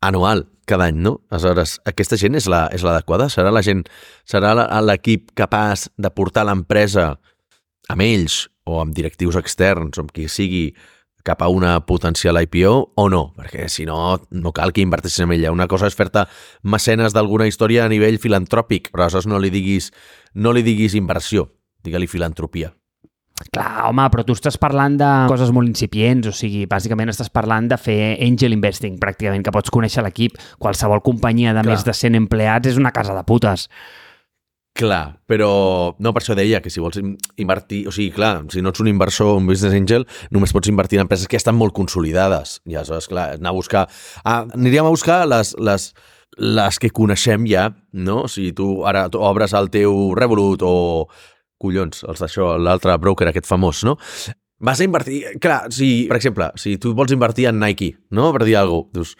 anual 0.00 0.48
cada 0.66 0.84
any, 0.90 0.98
no? 1.00 1.20
Aleshores, 1.30 1.78
aquesta 1.88 2.16
gent 2.20 2.34
és 2.36 2.46
la- 2.50 2.68
és 2.72 2.82
l'adequada? 2.82 3.28
Serà 3.32 3.50
la 3.52 3.62
gent, 3.62 3.84
serà 4.26 4.52
l'equip 4.82 5.30
capaç 5.34 5.88
de 5.96 6.10
portar 6.10 6.44
l'empresa 6.44 7.18
amb 7.88 8.02
ells 8.02 8.48
o 8.66 8.80
amb 8.82 8.92
directius 8.94 9.36
externs 9.36 9.96
o 9.96 10.02
amb 10.02 10.10
qui 10.12 10.28
sigui 10.28 10.74
cap 11.24 11.42
a 11.42 11.48
una 11.48 11.80
potencial 11.86 12.36
IPO 12.40 12.92
o 12.96 13.08
no, 13.08 13.34
perquè 13.36 13.68
si 13.68 13.84
no, 13.84 14.18
no 14.30 14.52
cal 14.52 14.72
que 14.72 14.80
inverteixis 14.80 15.20
en 15.20 15.32
ella. 15.32 15.52
Una 15.52 15.66
cosa 15.68 15.86
és 15.86 15.94
fer-te 15.96 16.26
mecenes 16.62 17.12
d'alguna 17.12 17.46
història 17.46 17.84
a 17.84 17.88
nivell 17.88 18.18
filantròpic, 18.18 18.90
però 18.92 19.04
aleshores 19.06 19.26
no 19.26 19.38
li 19.38 19.50
diguis, 19.50 19.90
no 20.34 20.52
li 20.52 20.62
diguis 20.62 20.94
inversió, 20.94 21.50
digue-li 21.84 22.06
filantropia. 22.06 22.74
Clar, 23.54 23.86
home, 23.88 24.04
però 24.12 24.24
tu 24.26 24.34
estàs 24.36 24.58
parlant 24.60 24.96
de 25.00 25.08
coses 25.30 25.52
molt 25.54 25.70
incipients, 25.70 26.26
o 26.28 26.32
sigui, 26.34 26.66
bàsicament 26.68 27.08
estàs 27.12 27.30
parlant 27.32 27.68
de 27.70 27.78
fer 27.80 28.18
angel 28.26 28.52
investing, 28.52 28.98
pràcticament, 29.00 29.44
que 29.46 29.54
pots 29.54 29.70
conèixer 29.72 30.02
l'equip. 30.04 30.36
Qualsevol 30.60 31.00
companyia 31.06 31.54
de 31.56 31.62
Clar. 31.62 31.72
més 31.76 31.86
de 31.86 31.94
100 31.94 32.18
empleats 32.18 32.68
és 32.74 32.76
una 32.80 32.92
casa 32.92 33.14
de 33.16 33.22
putes. 33.24 33.68
Clar, 34.78 35.16
però 35.26 35.48
no 35.98 36.12
per 36.14 36.20
això 36.22 36.36
deia 36.38 36.60
que 36.62 36.70
si 36.70 36.78
vols 36.82 36.98
in- 37.00 37.16
invertir, 37.40 37.80
o 37.88 37.94
sigui, 37.94 38.12
clar, 38.14 38.44
si 38.52 38.60
no 38.62 38.70
ets 38.70 38.82
un 38.84 38.90
inversor, 38.90 39.32
un 39.40 39.46
business 39.48 39.74
angel, 39.74 40.04
només 40.30 40.52
pots 40.54 40.68
invertir 40.70 41.00
en 41.00 41.06
empreses 41.06 41.26
que 41.26 41.34
ja 41.38 41.42
estan 41.42 41.56
molt 41.58 41.74
consolidades. 41.74 42.60
I 42.68 42.76
aleshores, 42.76 43.08
clar, 43.10 43.32
anar 43.40 43.50
a 43.54 43.56
buscar... 43.56 43.86
Ah, 44.24 44.44
aniríem 44.54 44.86
a 44.86 44.92
buscar 44.94 45.24
les, 45.26 45.54
les, 45.58 45.88
les 46.36 46.78
que 46.78 46.90
coneixem 46.94 47.46
ja, 47.50 47.70
no? 47.92 48.20
O 48.28 48.30
sigui, 48.30 48.52
tu 48.54 48.84
ara 48.86 49.08
tu 49.10 49.18
obres 49.24 49.56
el 49.58 49.70
teu 49.74 50.12
Revolut 50.14 50.62
o, 50.62 51.08
collons, 51.62 52.04
els 52.08 52.22
d'això, 52.22 52.52
l'altre 52.60 52.94
broker 53.02 53.30
aquest 53.30 53.48
famós, 53.48 53.82
no? 53.86 53.96
Vas 54.64 54.80
a 54.80 54.86
invertir... 54.86 55.20
Clar, 55.42 55.66
si, 55.74 56.06
per 56.10 56.18
exemple, 56.18 56.50
si 56.58 56.76
tu 56.82 56.94
vols 56.98 57.14
invertir 57.14 57.46
en 57.50 57.60
Nike, 57.62 57.92
no? 58.14 58.32
Per 58.34 58.46
dir 58.46 58.56
alguna 58.58 58.88
cosa, 58.88 58.96
dius, 58.98 59.12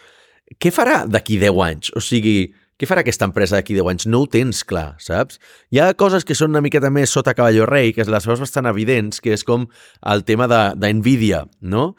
què 0.58 0.72
farà 0.74 1.02
d'aquí 1.06 1.38
10 1.38 1.60
anys? 1.66 1.92
O 1.98 2.02
sigui, 2.02 2.48
què 2.78 2.86
farà 2.86 3.02
aquesta 3.02 3.26
empresa 3.26 3.58
d'aquí 3.58 3.76
10 3.76 3.90
anys? 3.92 4.06
No 4.10 4.22
ho 4.22 4.28
tens 4.30 4.64
clar, 4.66 4.92
saps? 5.02 5.38
Hi 5.74 5.82
ha 5.82 5.92
coses 5.98 6.26
que 6.26 6.36
són 6.38 6.54
una 6.54 6.62
miqueta 6.64 6.90
més 6.94 7.10
sota 7.14 7.34
cavalló 7.38 7.66
rei, 7.66 7.92
que 7.94 8.06
les 8.06 8.26
veus 8.30 8.42
bastant 8.42 8.70
evidents, 8.70 9.22
que 9.22 9.34
és 9.34 9.46
com 9.46 9.68
el 10.06 10.24
tema 10.26 10.46
d'NVIDIA, 10.50 11.44
no? 11.74 11.92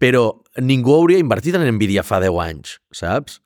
Però 0.00 0.24
ningú 0.62 0.94
hauria 0.96 1.20
invertit 1.20 1.58
en 1.58 1.66
NVIDIA 1.66 2.06
fa 2.06 2.22
10 2.22 2.38
anys, 2.46 2.78
saps? 2.94 3.40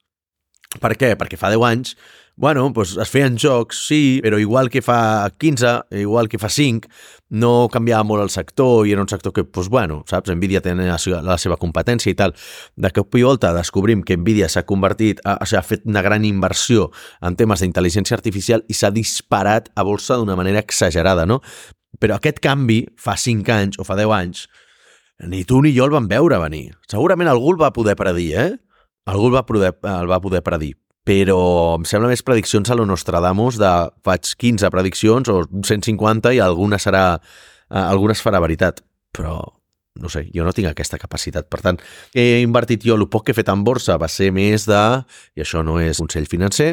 Per 0.80 0.92
què? 0.99 1.14
Perquè 1.18 1.40
fa 1.40 1.51
10 1.53 1.64
anys, 1.68 1.97
bueno, 2.37 2.64
doncs 2.74 2.97
es 2.99 3.11
feien 3.12 3.37
jocs, 3.39 3.78
sí, 3.87 4.18
però 4.22 4.41
igual 4.43 4.66
que 4.70 4.82
fa 4.82 5.28
15, 5.30 6.01
igual 6.01 6.28
que 6.28 6.41
fa 6.43 6.49
5, 6.51 6.91
no 7.39 7.68
canviava 7.70 8.03
molt 8.07 8.24
el 8.24 8.32
sector 8.35 8.89
i 8.89 8.95
era 8.95 9.05
un 9.05 9.11
sector 9.11 9.32
que, 9.32 9.45
doncs, 9.47 9.70
bueno, 9.70 10.01
saps, 10.11 10.32
Nvidia 10.35 10.62
tenia 10.64 10.97
la 10.99 11.20
la 11.22 11.39
seva 11.39 11.57
competència 11.61 12.11
i 12.11 12.18
tal. 12.18 12.35
De 12.74 12.91
cop 12.91 13.14
i 13.14 13.22
volta 13.22 13.53
descobrim 13.55 14.03
que 14.03 14.18
Nvidia 14.18 14.49
s'ha 14.51 14.64
convertit, 14.66 15.22
a, 15.24 15.39
o 15.39 15.47
sigui, 15.47 15.61
ha 15.61 15.62
fet 15.62 15.87
una 15.87 16.03
gran 16.03 16.26
inversió 16.26 16.91
en 17.22 17.39
temes 17.39 17.62
d'intel·ligència 17.62 18.18
artificial 18.18 18.66
i 18.68 18.74
s'ha 18.74 18.91
disparat 18.91 19.70
a 19.76 19.87
bolsa 19.87 20.18
d'una 20.18 20.37
manera 20.37 20.59
exagerada, 20.59 21.26
no? 21.26 21.41
Però 22.03 22.18
aquest 22.18 22.43
canvi, 22.43 22.82
fa 22.99 23.14
5 23.14 23.53
anys 23.55 23.78
o 23.78 23.87
fa 23.87 23.95
10 23.95 24.11
anys, 24.18 24.47
ni 25.30 25.45
tu 25.47 25.62
ni 25.62 25.70
jo 25.76 25.87
el 25.87 25.95
vam 25.95 26.11
veure 26.11 26.43
venir. 26.43 26.72
Segurament 26.91 27.30
algú 27.30 27.55
el 27.55 27.62
va 27.62 27.72
poder 27.72 27.95
predir, 27.95 28.32
eh? 28.35 28.55
Algú 29.07 29.28
el 29.28 29.37
va 29.37 29.47
poder, 29.47 29.76
el 29.78 30.11
va 30.11 30.18
poder 30.18 30.43
predir 30.43 30.74
però 31.05 31.38
em 31.76 31.84
sembla 31.88 32.09
més 32.09 32.22
prediccions 32.24 32.70
a 32.72 32.76
lo 32.78 32.86
Nostradamus 32.88 33.59
de 33.61 33.72
faig 34.07 34.30
15 34.40 34.70
prediccions 34.72 35.28
o 35.28 35.42
150 35.61 36.32
i 36.34 36.40
alguna 36.40 36.78
serà 36.80 37.05
eh, 37.20 37.76
alguna 37.78 38.16
es 38.16 38.22
farà 38.24 38.40
veritat, 38.40 38.80
però 39.12 39.36
no 40.00 40.09
sé, 40.11 40.24
jo 40.34 40.42
no 40.42 40.50
tinc 40.57 40.66
aquesta 40.72 40.98
capacitat. 40.98 41.46
Per 41.46 41.61
tant, 41.62 41.76
he 42.18 42.40
invertit 42.42 42.82
jo, 42.82 42.96
el 42.98 43.07
poc 43.07 43.28
que 43.28 43.30
he 43.34 43.36
fet 43.36 43.52
en 43.52 43.62
borsa 43.62 43.94
va 44.00 44.09
ser 44.11 44.32
més 44.34 44.64
de, 44.66 44.80
i 45.38 45.44
això 45.44 45.62
no 45.62 45.76
és 45.78 46.00
consell 46.02 46.26
financer, 46.26 46.72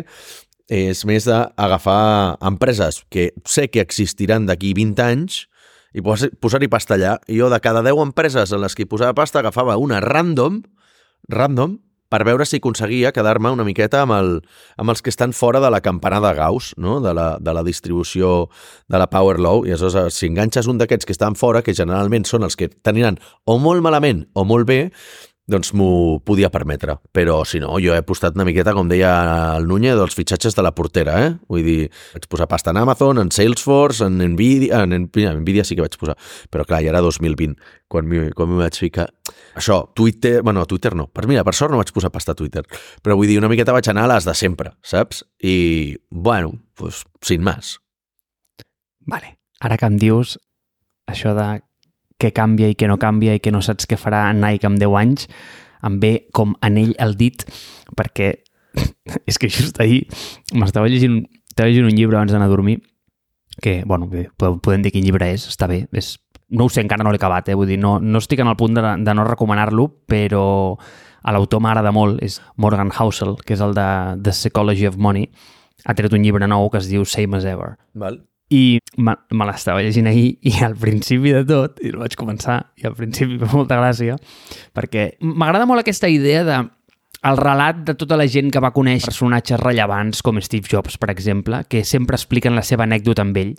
és 0.71 1.03
més 1.05 1.27
d'agafar 1.27 2.37
empreses 2.47 3.03
que 3.11 3.33
sé 3.45 3.67
que 3.69 3.83
existiran 3.83 4.47
d'aquí 4.47 4.71
20 4.73 5.03
anys 5.03 5.43
i 5.93 6.01
pos- 6.01 6.31
posar-hi 6.39 6.69
pasta 6.71 6.95
allà. 6.95 7.17
Jo 7.27 7.51
de 7.51 7.59
cada 7.59 7.83
10 7.83 7.99
empreses 8.07 8.55
en 8.55 8.61
les 8.63 8.73
que 8.79 8.87
posava 8.87 9.13
pasta 9.13 9.43
agafava 9.43 9.75
una 9.77 9.99
random, 10.01 10.61
random, 11.27 11.77
per 12.11 12.25
veure 12.27 12.45
si 12.45 12.59
aconseguia 12.59 13.13
quedar-me 13.15 13.53
una 13.55 13.63
miqueta 13.63 14.03
amb, 14.03 14.15
el, 14.17 14.31
amb 14.81 14.91
els 14.91 15.01
que 15.01 15.11
estan 15.13 15.31
fora 15.31 15.61
de 15.63 15.71
la 15.71 15.79
campana 15.81 16.19
de 16.23 16.33
Gauss, 16.35 16.73
no? 16.77 16.99
de, 16.99 17.15
la, 17.15 17.37
de 17.39 17.55
la 17.55 17.63
distribució 17.63 18.49
de 18.91 18.99
la 18.99 19.07
Power 19.09 19.39
Law, 19.39 19.63
i 19.65 19.71
aleshores 19.71 20.19
si 20.19 20.27
enganxes 20.27 20.67
un 20.67 20.81
d'aquests 20.81 21.07
que 21.07 21.15
estan 21.15 21.39
fora, 21.39 21.63
que 21.63 21.75
generalment 21.77 22.27
són 22.27 22.43
els 22.47 22.59
que 22.59 22.67
teniran 22.83 23.21
o 23.47 23.57
molt 23.63 23.83
malament 23.85 24.25
o 24.35 24.43
molt 24.47 24.67
bé, 24.67 24.81
doncs 25.51 25.73
m'ho 25.77 26.19
podia 26.25 26.49
permetre. 26.53 26.95
Però, 27.13 27.41
si 27.47 27.59
no, 27.61 27.75
jo 27.83 27.93
he 27.93 27.99
apostat 28.01 28.37
una 28.37 28.45
miqueta, 28.47 28.73
com 28.77 28.89
deia 28.89 29.11
el 29.57 29.67
Núñez, 29.69 29.97
dels 29.99 30.15
fitxatges 30.17 30.55
de 30.57 30.65
la 30.65 30.73
portera, 30.77 31.17
eh? 31.25 31.33
Vull 31.51 31.65
dir, 31.67 31.77
vaig 32.15 32.27
posar 32.31 32.47
pasta 32.51 32.73
en 32.73 32.79
Amazon, 32.81 33.21
en 33.21 33.31
Salesforce, 33.35 34.07
en 34.07 34.17
Nvidia... 34.33 34.83
En 34.85 34.95
Nvidia, 35.05 35.35
Nvidia 35.37 35.65
sí 35.67 35.77
que 35.77 35.85
vaig 35.85 35.97
posar. 35.99 36.15
Però, 36.51 36.65
clar, 36.67 36.81
ja 36.85 36.93
era 36.93 37.03
2020, 37.03 37.59
quan 37.91 38.07
m'hi 38.09 38.29
quan 38.37 38.55
vaig 38.59 38.79
ficar. 38.79 39.09
Això, 39.59 39.81
Twitter... 39.97 40.39
Bueno, 40.41 40.65
Twitter 40.65 40.95
no. 40.95 41.09
Per 41.11 41.27
mira, 41.29 41.45
per 41.47 41.55
sort 41.57 41.75
no 41.75 41.81
vaig 41.81 41.91
posar 41.93 42.13
pasta 42.15 42.35
a 42.35 42.39
Twitter. 42.39 42.63
Però 43.03 43.19
vull 43.19 43.29
dir, 43.29 43.39
una 43.41 43.51
miqueta 43.51 43.75
vaig 43.75 43.91
anar 43.91 44.07
a 44.07 44.13
les 44.15 44.27
de 44.27 44.37
sempre, 44.37 44.73
saps? 44.81 45.25
I, 45.43 45.97
bueno, 46.09 46.55
pues, 46.79 47.03
sin 47.21 47.43
más. 47.43 47.77
Vale. 49.05 49.37
Ara 49.61 49.77
que 49.77 49.85
em 49.85 49.97
dius 50.01 50.39
això 51.11 51.35
de 51.37 51.61
què 52.21 52.31
canvia 52.35 52.69
i 52.71 52.77
què 52.77 52.89
no 52.89 52.99
canvia 53.01 53.35
i 53.37 53.41
que 53.43 53.53
no 53.53 53.63
saps 53.65 53.89
què 53.89 53.97
farà 53.99 54.27
Nike 54.37 54.69
amb 54.69 54.79
10 54.81 54.97
anys, 55.01 55.27
em 55.87 55.97
ve 56.01 56.13
com 56.35 56.53
anell 56.61 56.93
al 57.01 57.17
dit, 57.17 57.45
perquè 57.97 58.31
és 59.29 59.41
que 59.41 59.49
just 59.49 59.81
ahir 59.81 60.05
m'estava 60.53 60.89
llegint, 60.91 61.23
estava 61.49 61.69
llegint 61.69 61.89
un 61.89 61.97
llibre 61.97 62.19
abans 62.19 62.33
d'anar 62.33 62.47
a 62.47 62.53
dormir, 62.53 62.79
que, 63.61 63.81
bueno, 63.85 64.07
bé, 64.07 64.29
podem 64.37 64.85
dir 64.85 64.93
quin 64.93 65.05
llibre 65.05 65.27
és, 65.33 65.47
està 65.51 65.67
bé, 65.69 65.83
és, 65.91 66.15
no 66.51 66.65
ho 66.67 66.71
sé, 66.71 66.83
encara 66.83 67.03
no 67.03 67.11
l'he 67.11 67.19
acabat, 67.19 67.51
eh? 67.51 67.57
vull 67.57 67.69
dir, 67.69 67.79
no, 67.81 67.97
no 67.99 68.21
estic 68.21 68.41
en 68.43 68.51
el 68.51 68.57
punt 68.59 68.77
de, 68.77 68.83
de 69.03 69.15
no 69.17 69.27
recomanar-lo, 69.27 69.89
però 70.09 70.43
a 71.21 71.33
l'autor 71.35 71.61
m'agrada 71.63 71.91
molt, 71.93 72.21
és 72.23 72.39
Morgan 72.57 72.91
Housel, 72.95 73.35
que 73.45 73.55
és 73.57 73.63
el 73.63 73.75
de 73.77 73.87
The 74.23 74.33
Psychology 74.33 74.87
of 74.89 74.97
Money, 74.97 75.29
ha 75.85 75.95
tret 75.97 76.13
un 76.13 76.23
llibre 76.25 76.47
nou 76.49 76.69
que 76.71 76.81
es 76.81 76.89
diu 76.89 77.05
Same 77.05 77.37
as 77.37 77.47
Ever. 77.47 77.75
Val. 77.93 78.21
I 78.51 78.79
me, 78.99 79.15
me 79.31 79.47
l'estava 79.47 79.83
llegint 79.83 80.09
ahir 80.11 80.33
i 80.43 80.57
al 80.65 80.75
principi 80.79 81.31
de 81.31 81.45
tot, 81.47 81.79
i 81.79 81.93
el 81.93 82.01
vaig 82.01 82.17
començar, 82.19 82.57
i 82.81 82.87
al 82.89 82.97
principi 82.97 83.39
fa 83.41 83.51
molta 83.53 83.79
gràcia, 83.79 84.17
perquè 84.75 85.13
m'agrada 85.23 85.67
molt 85.69 85.83
aquesta 85.85 86.11
idea 86.11 86.43
de 86.47 86.59
el 87.23 87.37
relat 87.37 87.83
de 87.85 87.93
tota 87.93 88.17
la 88.17 88.25
gent 88.25 88.49
que 88.49 88.61
va 88.63 88.71
conèixer 88.73 89.11
personatges 89.11 89.59
rellevants 89.61 90.23
com 90.25 90.39
Steve 90.41 90.65
Jobs, 90.65 90.97
per 90.97 91.11
exemple, 91.13 91.59
que 91.69 91.83
sempre 91.85 92.17
expliquen 92.17 92.55
la 92.57 92.63
seva 92.65 92.87
anècdota 92.87 93.21
amb 93.21 93.37
ell. 93.37 93.51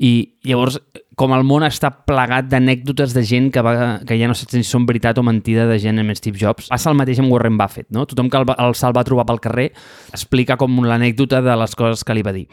I 0.00 0.12
llavors, 0.48 0.78
com 1.20 1.34
el 1.36 1.44
món 1.44 1.66
està 1.66 1.90
plegat 2.08 2.48
d'anècdotes 2.48 3.12
de 3.12 3.24
gent 3.28 3.50
que, 3.52 3.60
va, 3.60 4.00
que 4.08 4.16
ja 4.16 4.30
no 4.30 4.36
sé 4.38 4.48
si 4.48 4.64
són 4.64 4.88
veritat 4.88 5.20
o 5.20 5.26
mentida 5.28 5.66
de 5.68 5.76
gent 5.82 6.00
amb 6.00 6.16
Steve 6.16 6.40
Jobs, 6.40 6.70
passa 6.72 6.88
el 6.88 6.96
mateix 6.96 7.20
amb 7.20 7.34
Warren 7.34 7.60
Buffett, 7.60 7.90
no? 7.92 8.06
Tothom 8.08 8.32
que 8.32 8.40
el, 8.40 8.48
el 8.56 8.76
se'l 8.80 8.96
va 8.96 9.04
trobar 9.04 9.28
pel 9.28 9.42
carrer 9.44 9.68
explica 10.08 10.56
com 10.56 10.80
l'anècdota 10.88 11.44
de 11.44 11.58
les 11.60 11.76
coses 11.76 12.06
que 12.08 12.16
li 12.16 12.24
va 12.24 12.32
dir. 12.32 12.46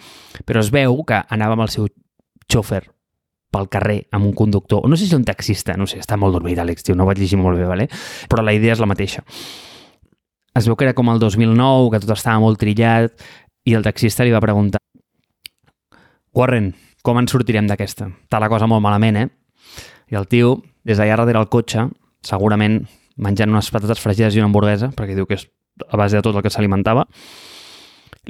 Però 0.44 0.60
es 0.60 0.74
veu 0.76 1.00
que 1.08 1.24
anava 1.32 1.56
amb 1.56 1.70
el 1.70 1.72
seu 1.72 1.88
xòfer 2.52 2.84
pel 3.50 3.72
carrer 3.72 4.02
amb 4.12 4.28
un 4.28 4.36
conductor, 4.38 4.84
no 4.92 5.00
sé 5.00 5.08
si 5.08 5.16
un 5.16 5.24
taxista, 5.26 5.74
no 5.80 5.88
sé, 5.90 6.04
està 6.04 6.20
molt 6.20 6.36
dormit, 6.36 6.60
Àlex, 6.60 6.84
tio, 6.86 7.00
no 7.00 7.08
ho 7.08 7.10
vaig 7.10 7.18
llegir 7.18 7.40
molt 7.40 7.58
bé, 7.58 7.66
vale? 7.66 7.88
però 8.30 8.44
la 8.46 8.54
idea 8.54 8.76
és 8.76 8.84
la 8.84 8.90
mateixa 8.92 9.24
es 10.56 10.68
veu 10.68 10.76
que 10.76 10.88
era 10.88 10.96
com 10.98 11.10
el 11.12 11.20
2009, 11.22 11.92
que 11.94 12.02
tot 12.04 12.16
estava 12.16 12.42
molt 12.42 12.60
trillat, 12.62 13.14
i 13.66 13.76
el 13.78 13.86
taxista 13.86 14.26
li 14.26 14.34
va 14.34 14.42
preguntar 14.42 14.80
Warren, 16.36 16.74
com 17.04 17.18
ens 17.20 17.34
sortirem 17.34 17.68
d'aquesta? 17.70 18.10
Està 18.28 18.40
la 18.42 18.50
cosa 18.52 18.68
molt 18.70 18.84
malament, 18.86 19.18
eh? 19.18 19.28
I 20.10 20.18
el 20.20 20.28
tio, 20.30 20.60
des 20.86 21.00
d'allà 21.00 21.18
darrere 21.20 21.42
el 21.42 21.50
cotxe, 21.52 21.88
segurament 22.26 22.82
menjant 23.20 23.52
unes 23.52 23.70
patates 23.74 24.02
fregides 24.02 24.36
i 24.36 24.42
una 24.42 24.50
hamburguesa, 24.50 24.92
perquè 24.96 25.18
diu 25.18 25.28
que 25.30 25.40
és 25.40 25.48
a 25.88 25.98
base 26.00 26.18
de 26.18 26.24
tot 26.26 26.36
el 26.36 26.46
que 26.46 26.52
s'alimentava, 26.54 27.06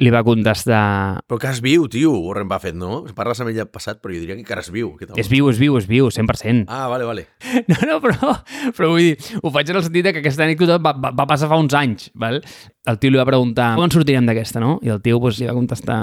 li 0.00 0.10
va 0.12 0.22
contestar... 0.24 1.20
Però 1.28 1.38
que 1.40 1.50
es 1.50 1.60
viu, 1.64 1.84
tio, 1.92 2.12
Warren 2.24 2.48
Buffett, 2.48 2.76
no? 2.78 3.02
Parles 3.16 3.42
amb 3.42 3.50
ell 3.52 3.60
passat, 3.68 4.00
però 4.00 4.14
jo 4.14 4.22
diria 4.22 4.36
que 4.36 4.42
encara 4.42 4.62
es 4.64 4.70
viu. 4.72 4.94
Tal? 5.00 5.18
És 5.20 5.28
viu, 5.28 5.50
és 5.52 5.58
viu, 5.60 5.76
és 5.76 5.88
viu, 5.88 6.08
100%. 6.14 6.64
Ah, 6.72 6.86
vale, 6.92 7.08
vale. 7.08 7.26
No, 7.70 7.76
no, 7.86 7.98
però, 8.02 8.32
però 8.76 8.92
vull 8.94 9.10
dir, 9.10 9.34
ho 9.42 9.52
faig 9.52 9.70
en 9.70 9.78
el 9.80 9.84
sentit 9.84 10.08
que 10.08 10.22
aquesta 10.22 10.46
anècdota 10.46 10.78
va, 10.82 10.94
va, 10.96 11.10
va 11.16 11.26
passar 11.28 11.50
fa 11.50 11.58
uns 11.60 11.74
anys, 11.76 12.08
val? 12.18 12.40
El 12.88 13.00
tio 13.02 13.12
li 13.12 13.20
va 13.20 13.26
preguntar, 13.28 13.74
com 13.76 13.84
en 13.84 13.92
sortirem 13.92 14.28
d'aquesta, 14.28 14.62
no? 14.62 14.78
I 14.86 14.94
el 14.94 15.02
tio 15.04 15.20
pues, 15.22 15.38
li 15.42 15.48
va 15.50 15.56
contestar, 15.56 16.00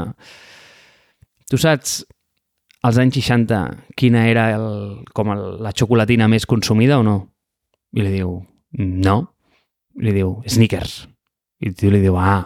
tu 1.49 1.59
saps 1.59 1.99
als 2.87 2.99
anys 3.01 3.17
60 3.17 3.61
quina 3.97 4.27
era 4.29 4.51
el, 4.55 4.67
com 5.17 5.33
el, 5.33 5.43
la 5.65 5.73
xocolatina 5.75 6.29
més 6.31 6.45
consumida 6.45 6.99
o 7.01 7.07
no? 7.07 7.17
I 7.97 8.05
li 8.05 8.13
diu, 8.19 8.37
no. 8.77 9.17
I 9.97 10.05
li 10.05 10.13
diu, 10.19 10.35
Snickers. 10.45 10.99
I 11.63 11.71
el 11.71 11.75
tio 11.79 11.89
li 11.89 12.03
diu, 12.03 12.19
ah, 12.21 12.43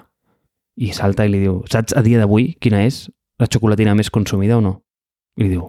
i 0.81 0.91
salta 0.97 1.27
i 1.27 1.31
li 1.31 1.43
diu, 1.43 1.61
saps 1.69 1.93
a 1.97 2.01
dia 2.05 2.21
d'avui 2.21 2.55
quina 2.61 2.81
és 2.87 3.05
la 3.41 3.47
xocolatina 3.51 3.93
més 3.97 4.09
consumida 4.13 4.57
o 4.57 4.63
no? 4.65 4.73
I 5.37 5.45
li 5.45 5.51
diu, 5.53 5.67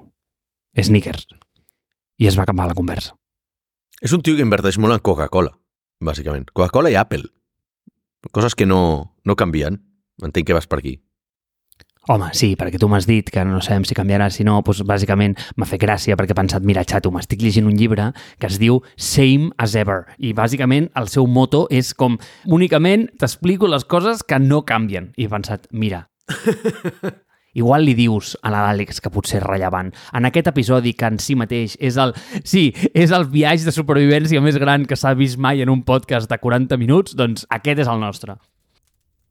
Snickers. 0.79 1.27
I 2.19 2.29
es 2.31 2.39
va 2.39 2.47
acabar 2.47 2.69
la 2.71 2.77
conversa. 2.79 3.15
És 4.03 4.15
un 4.17 4.23
tio 4.25 4.37
que 4.39 4.45
inverteix 4.45 4.79
molt 4.81 4.97
en 4.97 5.03
Coca-Cola, 5.05 5.53
bàsicament. 6.03 6.49
Coca-Cola 6.53 6.91
i 6.91 6.97
Apple. 6.99 7.29
Coses 8.33 8.57
que 8.57 8.67
no, 8.67 8.81
no 9.25 9.37
canvien. 9.37 9.81
Entenc 10.23 10.47
que 10.49 10.57
vas 10.57 10.69
per 10.71 10.81
aquí. 10.81 10.97
Home, 12.11 12.33
sí, 12.35 12.57
perquè 12.59 12.81
tu 12.83 12.89
m'has 12.91 13.07
dit 13.07 13.29
que 13.31 13.45
no 13.47 13.61
sabem 13.63 13.85
si 13.87 13.95
canviarà, 13.95 14.27
si 14.35 14.43
no, 14.43 14.57
doncs 14.67 14.81
bàsicament 14.83 15.37
m'ha 15.55 15.69
fet 15.71 15.85
gràcia 15.85 16.17
perquè 16.19 16.35
he 16.35 16.39
pensat, 16.41 16.65
mira, 16.67 16.83
xato, 16.83 17.13
m'estic 17.15 17.45
llegint 17.45 17.69
un 17.71 17.77
llibre 17.79 18.09
que 18.43 18.49
es 18.51 18.57
diu 18.59 18.81
Same 18.97 19.53
as 19.63 19.77
Ever 19.79 20.01
i 20.19 20.33
bàsicament 20.35 20.89
el 20.99 21.07
seu 21.13 21.29
moto 21.31 21.69
és 21.71 21.93
com 21.95 22.17
únicament 22.51 23.07
t'explico 23.23 23.71
les 23.71 23.87
coses 23.87 24.27
que 24.27 24.41
no 24.43 24.65
canvien 24.67 25.13
i 25.15 25.29
he 25.29 25.31
pensat, 25.31 25.71
mira, 25.71 26.09
igual 27.55 27.87
li 27.87 27.95
dius 27.95 28.35
a 28.43 28.51
l'Àlex 28.51 28.99
que 28.99 29.13
potser 29.15 29.39
és 29.39 29.47
rellevant. 29.47 29.93
En 30.11 30.27
aquest 30.27 30.51
episodi 30.51 30.97
que 30.99 31.07
en 31.07 31.23
si 31.23 31.37
mateix 31.39 31.77
és 31.79 32.01
el... 32.03 32.17
Sí, 32.43 32.73
és 32.99 33.15
el 33.15 33.29
viatge 33.31 33.69
de 33.69 33.77
supervivència 33.79 34.43
més 34.43 34.59
gran 34.59 34.89
que 34.91 34.99
s'ha 34.99 35.15
vist 35.15 35.39
mai 35.39 35.63
en 35.63 35.71
un 35.71 35.85
podcast 35.87 36.27
de 36.27 36.43
40 36.43 36.83
minuts, 36.83 37.15
doncs 37.15 37.47
aquest 37.61 37.87
és 37.87 37.93
el 37.93 38.03
nostre. 38.03 38.41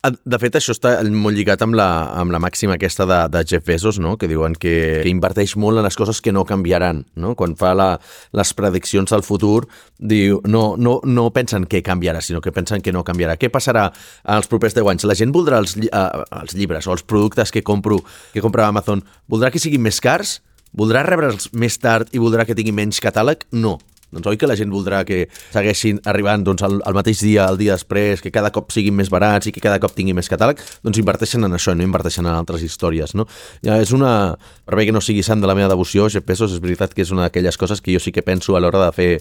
De 0.01 0.37
fet, 0.41 0.55
això 0.57 0.73
està 0.73 0.95
molt 1.13 1.37
lligat 1.37 1.61
amb 1.61 1.75
la, 1.77 1.85
amb 2.17 2.33
la 2.33 2.39
màxima 2.41 2.73
aquesta 2.73 3.05
de, 3.05 3.19
de 3.29 3.43
Jeff 3.45 3.67
Bezos, 3.67 3.99
no? 4.01 4.15
que 4.17 4.25
diuen 4.25 4.55
que, 4.57 4.73
que 5.03 5.11
inverteix 5.11 5.53
molt 5.61 5.77
en 5.77 5.85
les 5.85 5.97
coses 5.99 6.23
que 6.25 6.33
no 6.33 6.41
canviaran. 6.49 7.03
No? 7.21 7.35
Quan 7.37 7.53
fa 7.59 7.75
la, 7.77 7.91
les 8.33 8.53
prediccions 8.57 9.13
del 9.13 9.21
futur, 9.21 9.67
diu, 10.01 10.39
no, 10.49 10.63
no, 10.73 10.95
no 11.05 11.27
pensen 11.35 11.67
que 11.69 11.83
canviarà, 11.85 12.23
sinó 12.25 12.41
que 12.41 12.53
pensen 12.55 12.81
que 12.81 12.95
no 12.95 13.05
canviarà. 13.05 13.37
Què 13.37 13.51
passarà 13.53 13.91
als 14.25 14.49
propers 14.49 14.73
10 14.73 14.89
anys? 14.89 15.05
La 15.05 15.19
gent 15.21 15.35
voldrà 15.37 15.61
els, 15.61 15.77
uh, 15.85 16.25
els 16.41 16.57
llibres 16.57 16.89
o 16.89 16.97
els 16.97 17.05
productes 17.05 17.53
que 17.53 17.61
compro 17.61 18.01
que 18.33 18.41
compra 18.41 18.71
Amazon, 18.73 19.05
voldrà 19.29 19.53
que 19.53 19.61
siguin 19.61 19.85
més 19.85 20.01
cars? 20.01 20.39
Voldrà 20.73 21.05
rebre'ls 21.05 21.51
més 21.53 21.77
tard 21.77 22.09
i 22.15 22.21
voldrà 22.23 22.47
que 22.47 22.57
tingui 22.57 22.73
menys 22.73 23.03
catàleg? 23.03 23.45
No. 23.53 23.77
Doncs 24.12 24.28
oi 24.28 24.39
que 24.39 24.49
la 24.49 24.57
gent 24.59 24.72
voldrà 24.74 25.01
que 25.07 25.24
segueixin 25.53 26.01
arribant 26.09 26.43
doncs, 26.43 26.64
al, 26.68 26.80
al 26.86 26.97
mateix 26.97 27.22
dia, 27.24 27.47
el 27.47 27.59
dia 27.62 27.78
després, 27.78 28.22
que 28.24 28.32
cada 28.34 28.51
cop 28.51 28.74
siguin 28.76 28.95
més 28.97 29.12
barats 29.12 29.47
i 29.47 29.53
que 29.55 29.64
cada 29.64 29.80
cop 29.80 29.95
tingui 29.95 30.16
més 30.18 30.30
catàleg? 30.32 30.59
Doncs 30.84 30.99
inverteixen 30.99 31.47
en 31.47 31.55
això, 31.55 31.76
no 31.76 31.86
inverteixen 31.86 32.28
en 32.28 32.36
altres 32.36 32.66
històries, 32.68 33.16
no? 33.16 33.28
Ja 33.66 33.80
és 33.82 33.93
una... 33.95 34.36
Per 34.68 34.78
bé 34.80 34.86
que 34.88 34.95
no 34.95 35.01
sigui 35.03 35.24
sant 35.24 35.41
de 35.43 35.49
la 35.49 35.55
meva 35.57 35.72
devoció, 35.72 36.09
Jeff 36.12 36.28
Bezos, 36.28 36.55
és 36.55 36.64
veritat 36.64 36.95
que 36.95 37.05
és 37.05 37.12
una 37.12 37.28
d'aquelles 37.28 37.57
coses 37.59 37.82
que 37.82 37.95
jo 37.95 38.03
sí 38.03 38.12
que 38.12 38.24
penso 38.24 38.55
a 38.55 38.62
l'hora 38.64 38.86
de 38.86 38.91
fer 38.95 39.12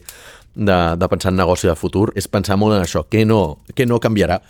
de, 0.54 0.78
de 0.98 1.08
pensar 1.10 1.30
en 1.32 1.38
negoci 1.40 1.70
de 1.70 1.76
futur, 1.78 2.10
és 2.18 2.26
pensar 2.28 2.58
molt 2.58 2.76
en 2.76 2.82
això, 2.82 3.04
que 3.08 3.24
no, 3.26 3.60
que 3.74 3.86
no 3.86 4.00
canviarà. 4.02 4.40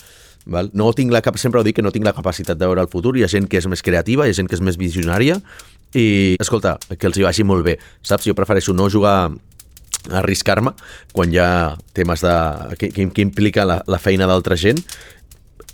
Val? 0.50 0.70
No 0.72 0.88
tinc 0.96 1.12
la 1.12 1.20
cap, 1.20 1.36
sempre 1.38 1.60
ho 1.60 1.64
dic 1.66 1.76
que 1.76 1.84
no 1.84 1.92
tinc 1.92 2.06
la 2.06 2.14
capacitat 2.16 2.58
de 2.58 2.64
veure 2.64 2.80
el 2.80 2.88
futur, 2.88 3.12
hi 3.16 3.26
ha 3.26 3.28
gent 3.28 3.48
que 3.48 3.60
és 3.60 3.68
més 3.68 3.84
creativa, 3.84 4.26
hi 4.26 4.32
ha 4.32 4.38
gent 4.40 4.48
que 4.48 4.56
és 4.56 4.64
més 4.64 4.80
visionària 4.80 5.36
i, 5.94 6.36
escolta, 6.40 6.78
que 6.96 7.08
els 7.08 7.18
hi 7.18 7.26
vagi 7.26 7.44
molt 7.44 7.66
bé, 7.66 7.76
saps? 8.06 8.28
Jo 8.28 8.36
prefereixo 8.38 8.72
no 8.72 8.88
jugar 8.90 9.30
arriscar-me 10.08 10.72
quan 11.12 11.32
hi 11.32 11.40
ha 11.42 11.76
temes 11.96 12.24
de, 12.24 12.34
que, 12.80 12.90
que 12.90 13.24
implica 13.24 13.66
la, 13.68 13.80
la 13.86 14.00
feina 14.00 14.28
d'altra 14.30 14.56
gent 14.56 14.80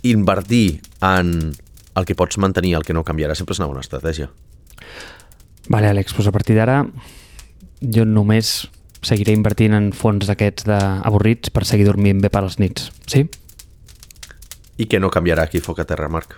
invertir 0.03 0.81
en 1.01 1.53
el 1.97 2.05
que 2.05 2.15
pots 2.15 2.37
mantenir, 2.37 2.75
el 2.77 2.85
que 2.85 2.93
no 2.93 3.03
canviarà, 3.03 3.35
sempre 3.35 3.55
és 3.55 3.61
una 3.61 3.69
bona 3.71 3.81
estratègia. 3.81 4.29
Vale, 5.67 5.89
Àlex, 5.89 6.13
doncs 6.15 6.29
a 6.29 6.35
partir 6.35 6.55
d'ara 6.57 6.83
jo 7.81 8.05
només 8.05 8.67
seguiré 9.05 9.33
invertint 9.35 9.75
en 9.77 9.91
fons 9.95 10.29
d'aquests 10.29 10.69
avorrits 10.69 11.53
per 11.53 11.65
seguir 11.69 11.87
dormint 11.87 12.21
bé 12.23 12.31
per 12.33 12.43
les 12.45 12.57
nits, 12.61 12.89
sí? 13.09 13.25
I 14.77 14.85
que 14.85 15.01
no 15.01 15.09
canviarà 15.13 15.47
aquí 15.47 15.61
foc 15.63 15.81
a 15.81 15.87
terra, 15.89 16.09
Marc? 16.09 16.37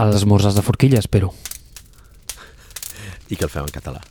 Els 0.00 0.16
esmorzars 0.20 0.56
de 0.56 0.64
forquilla, 0.64 1.00
espero. 1.00 1.32
I 3.30 3.36
que 3.36 3.46
el 3.46 3.52
fem 3.52 3.64
en 3.64 3.72
català. 3.72 4.02